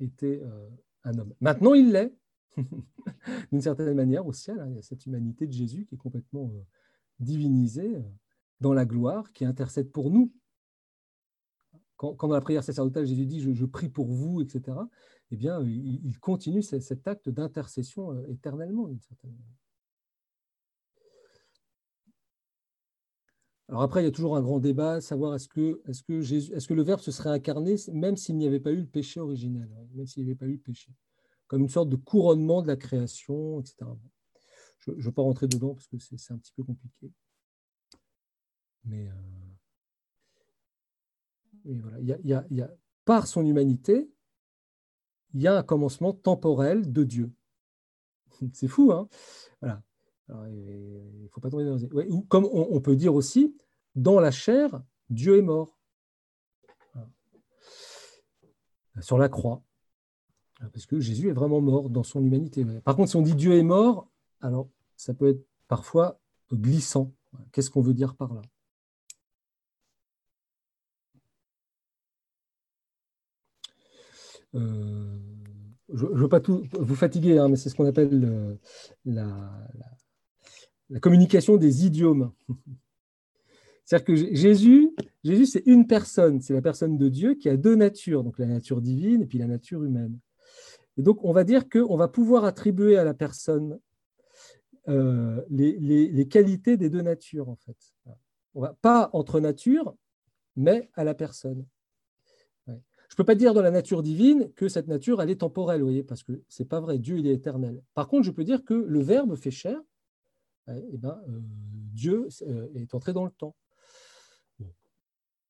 été 0.00 0.42
euh, 0.42 0.68
un 1.04 1.18
homme. 1.18 1.34
Maintenant, 1.40 1.74
il 1.74 1.92
l'est, 1.92 2.16
d'une 3.52 3.60
certaine 3.60 3.94
manière, 3.94 4.26
au 4.26 4.32
ciel. 4.32 4.58
hein. 4.60 4.68
il 4.70 4.76
y 4.76 4.78
a 4.78 4.82
cette 4.82 5.06
humanité 5.06 5.46
de 5.46 5.52
Jésus 5.52 5.86
qui 5.86 5.94
est 5.94 5.98
complètement 5.98 6.50
euh, 6.54 6.62
divinisée 7.20 8.02
dans 8.60 8.72
la 8.72 8.84
gloire, 8.84 9.32
qui 9.32 9.44
intercède 9.44 9.90
pour 9.90 10.10
nous. 10.10 10.32
Quand, 11.96 12.14
dans 12.14 12.28
la 12.34 12.40
prière 12.40 12.62
sacerdotale, 12.62 13.06
Jésus 13.06 13.26
dit 13.26 13.40
je, 13.40 13.64
prie 13.64 13.88
pour 13.88 14.06
vous, 14.12 14.40
etc., 14.40 14.76
eh 15.30 15.36
bien, 15.36 15.60
il, 15.62 16.18
continue 16.20 16.62
ce- 16.62 16.80
cet 16.80 17.06
acte 17.08 17.28
d'intercession 17.28 18.24
éternellement, 18.28 18.86
d'une 18.88 19.00
certaine 19.00 19.32
manière. 19.32 19.56
Alors 23.68 23.82
après, 23.82 24.00
il 24.02 24.04
y 24.06 24.08
a 24.08 24.12
toujours 24.12 24.36
un 24.36 24.40
grand 24.40 24.60
débat, 24.60 25.00
savoir 25.00 25.34
est-ce 25.34 25.48
que, 25.48 25.82
est 25.86 25.90
est-ce 25.90 26.68
que 26.68 26.74
le 26.74 26.82
Verbe 26.82 27.00
se 27.00 27.10
serait 27.10 27.30
incarné 27.30 27.76
même 27.92 28.16
s'il 28.16 28.36
n'y 28.36 28.46
avait 28.46 28.60
pas 28.60 28.70
eu 28.70 28.80
le 28.80 28.86
péché 28.86 29.20
originel, 29.20 29.68
hein, 29.76 29.86
même 29.94 30.06
s'il 30.06 30.24
n'y 30.24 30.30
avait 30.30 30.38
pas 30.38 30.46
eu 30.46 30.52
le 30.52 30.58
péché, 30.58 30.90
comme 31.48 31.62
une 31.62 31.68
sorte 31.68 31.90
de 31.90 31.96
couronnement 31.96 32.62
de 32.62 32.68
la 32.68 32.76
création, 32.76 33.60
etc. 33.60 33.90
Je 34.78 34.92
ne 34.92 35.02
veux 35.02 35.12
pas 35.12 35.22
rentrer 35.22 35.48
dedans 35.48 35.74
parce 35.74 35.86
que 35.86 35.98
c'est, 35.98 36.32
un 36.32 36.38
petit 36.38 36.52
peu 36.56 36.62
compliqué. 36.64 37.12
Mais, 38.84 39.08
euh, 39.08 39.12
voilà, 41.82 42.00
y 42.00 42.62
a- 42.62 42.70
par 43.04 43.26
son 43.26 43.44
humanité, 43.44 44.10
il 45.34 45.42
y 45.42 45.46
a 45.46 45.56
un 45.58 45.62
commencement 45.62 46.14
temporel 46.14 46.90
de 46.90 47.04
Dieu. 47.04 47.32
C'est 48.54 48.68
fou, 48.68 48.92
hein 48.92 49.08
Voilà. 49.60 49.82
Il 50.28 51.22
ne 51.22 51.28
faut 51.28 51.40
pas 51.40 51.50
tomber 51.50 51.64
dans 51.64 51.76
les... 51.76 52.08
ou 52.10 52.22
comme 52.22 52.44
on, 52.52 52.80
peut 52.80 52.96
dire 52.96 53.14
aussi, 53.14 53.56
dans 53.94 54.20
la 54.20 54.30
chair, 54.30 54.82
Dieu 55.10 55.38
est 55.38 55.42
mort. 55.42 55.78
Sur 59.00 59.16
la 59.16 59.28
croix. 59.28 59.62
Parce 60.72 60.86
que 60.86 60.98
Jésus 60.98 61.28
est 61.28 61.32
vraiment 61.32 61.60
mort 61.60 61.88
dans 61.88 62.02
son 62.02 62.22
humanité. 62.22 62.66
Par 62.84 62.96
contre, 62.96 63.10
si 63.10 63.16
on 63.16 63.22
dit 63.22 63.34
Dieu 63.34 63.54
est 63.54 63.62
mort, 63.62 64.10
alors 64.40 64.68
ça 64.96 65.14
peut 65.14 65.28
être 65.28 65.46
parfois 65.68 66.20
glissant. 66.52 67.12
Qu'est-ce 67.52 67.70
qu'on 67.70 67.80
veut 67.80 67.94
dire 67.94 68.16
par 68.16 68.34
là? 68.34 68.42
Euh, 74.54 75.18
je 75.92 76.06
ne 76.06 76.14
veux 76.14 76.28
pas 76.28 76.40
tout 76.40 76.64
vous 76.72 76.94
fatiguer, 76.94 77.38
hein, 77.38 77.48
mais 77.48 77.56
c'est 77.56 77.68
ce 77.68 77.74
qu'on 77.74 77.86
appelle 77.86 78.18
le- 78.18 78.58
la, 79.04 79.24
la- 79.74 79.96
la 80.90 81.00
communication 81.00 81.56
des 81.56 81.86
idiomes. 81.86 82.32
C'est-à-dire 83.84 84.04
que 84.04 84.34
Jésus, 84.34 84.92
c'est 85.46 85.62
une 85.64 85.86
personne, 85.86 86.42
c'est 86.42 86.52
la 86.52 86.60
personne 86.60 86.98
de 86.98 87.08
Dieu 87.08 87.34
qui 87.34 87.48
a 87.48 87.56
deux 87.56 87.74
natures, 87.74 88.22
donc 88.22 88.38
la 88.38 88.46
nature 88.46 88.82
divine 88.82 89.22
et 89.22 89.26
puis 89.26 89.38
la 89.38 89.46
nature 89.46 89.82
humaine. 89.82 90.18
Et 90.98 91.02
donc 91.02 91.24
on 91.24 91.32
va 91.32 91.42
dire 91.42 91.70
qu'on 91.70 91.96
va 91.96 92.08
pouvoir 92.08 92.44
attribuer 92.44 92.98
à 92.98 93.04
la 93.04 93.14
personne 93.14 93.78
euh, 94.88 95.42
les, 95.50 96.28
qualités 96.28 96.76
des 96.76 96.88
deux 96.88 97.02
natures, 97.02 97.48
en 97.48 97.56
fait. 97.56 97.76
Pas 98.80 99.10
entre 99.12 99.38
natures, 99.38 99.94
mais 100.56 100.90
à 100.94 101.04
la 101.04 101.14
personne. 101.14 101.66
Je 102.66 102.72
ne 103.14 103.16
peux 103.16 103.24
pas 103.24 103.34
dire 103.34 103.54
dans 103.54 103.62
la 103.62 103.70
nature 103.70 104.02
divine 104.02 104.50
que 104.54 104.68
cette 104.68 104.86
nature, 104.86 105.22
elle 105.22 105.30
est 105.30 105.40
temporelle, 105.40 106.04
parce 106.06 106.22
que 106.22 106.42
ce 106.48 106.62
n'est 106.62 106.68
pas 106.68 106.80
vrai. 106.80 106.98
Dieu, 106.98 107.18
il 107.18 107.26
est 107.26 107.34
éternel. 107.34 107.82
Par 107.94 108.08
contre, 108.08 108.24
je 108.24 108.30
peux 108.30 108.44
dire 108.44 108.64
que 108.64 108.74
le 108.74 109.00
Verbe 109.00 109.34
fait 109.36 109.50
chair, 109.50 109.80
eh 110.68 110.96
ben, 110.96 111.20
euh, 111.28 111.40
Dieu 111.92 112.28
euh, 112.42 112.68
est 112.74 112.94
entré 112.94 113.12
dans 113.12 113.24
le 113.24 113.30
temps. 113.30 113.56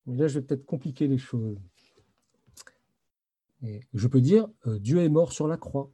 Mais 0.05 0.15
là, 0.15 0.27
je 0.27 0.39
vais 0.39 0.45
peut-être 0.45 0.65
compliquer 0.65 1.07
les 1.07 1.17
choses. 1.17 1.59
Je 3.93 4.07
peux 4.07 4.21
dire, 4.21 4.47
euh, 4.65 4.79
Dieu 4.79 4.99
est 4.99 5.09
mort 5.09 5.33
sur 5.33 5.47
la 5.47 5.57
croix. 5.57 5.91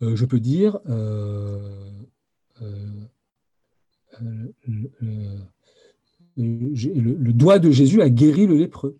Je 0.00 0.24
peux 0.24 0.38
dire, 0.38 0.78
le 6.36 7.32
doigt 7.32 7.58
de 7.58 7.70
Jésus 7.70 8.00
a 8.00 8.08
guéri 8.08 8.46
le 8.46 8.56
lépreux. 8.56 8.96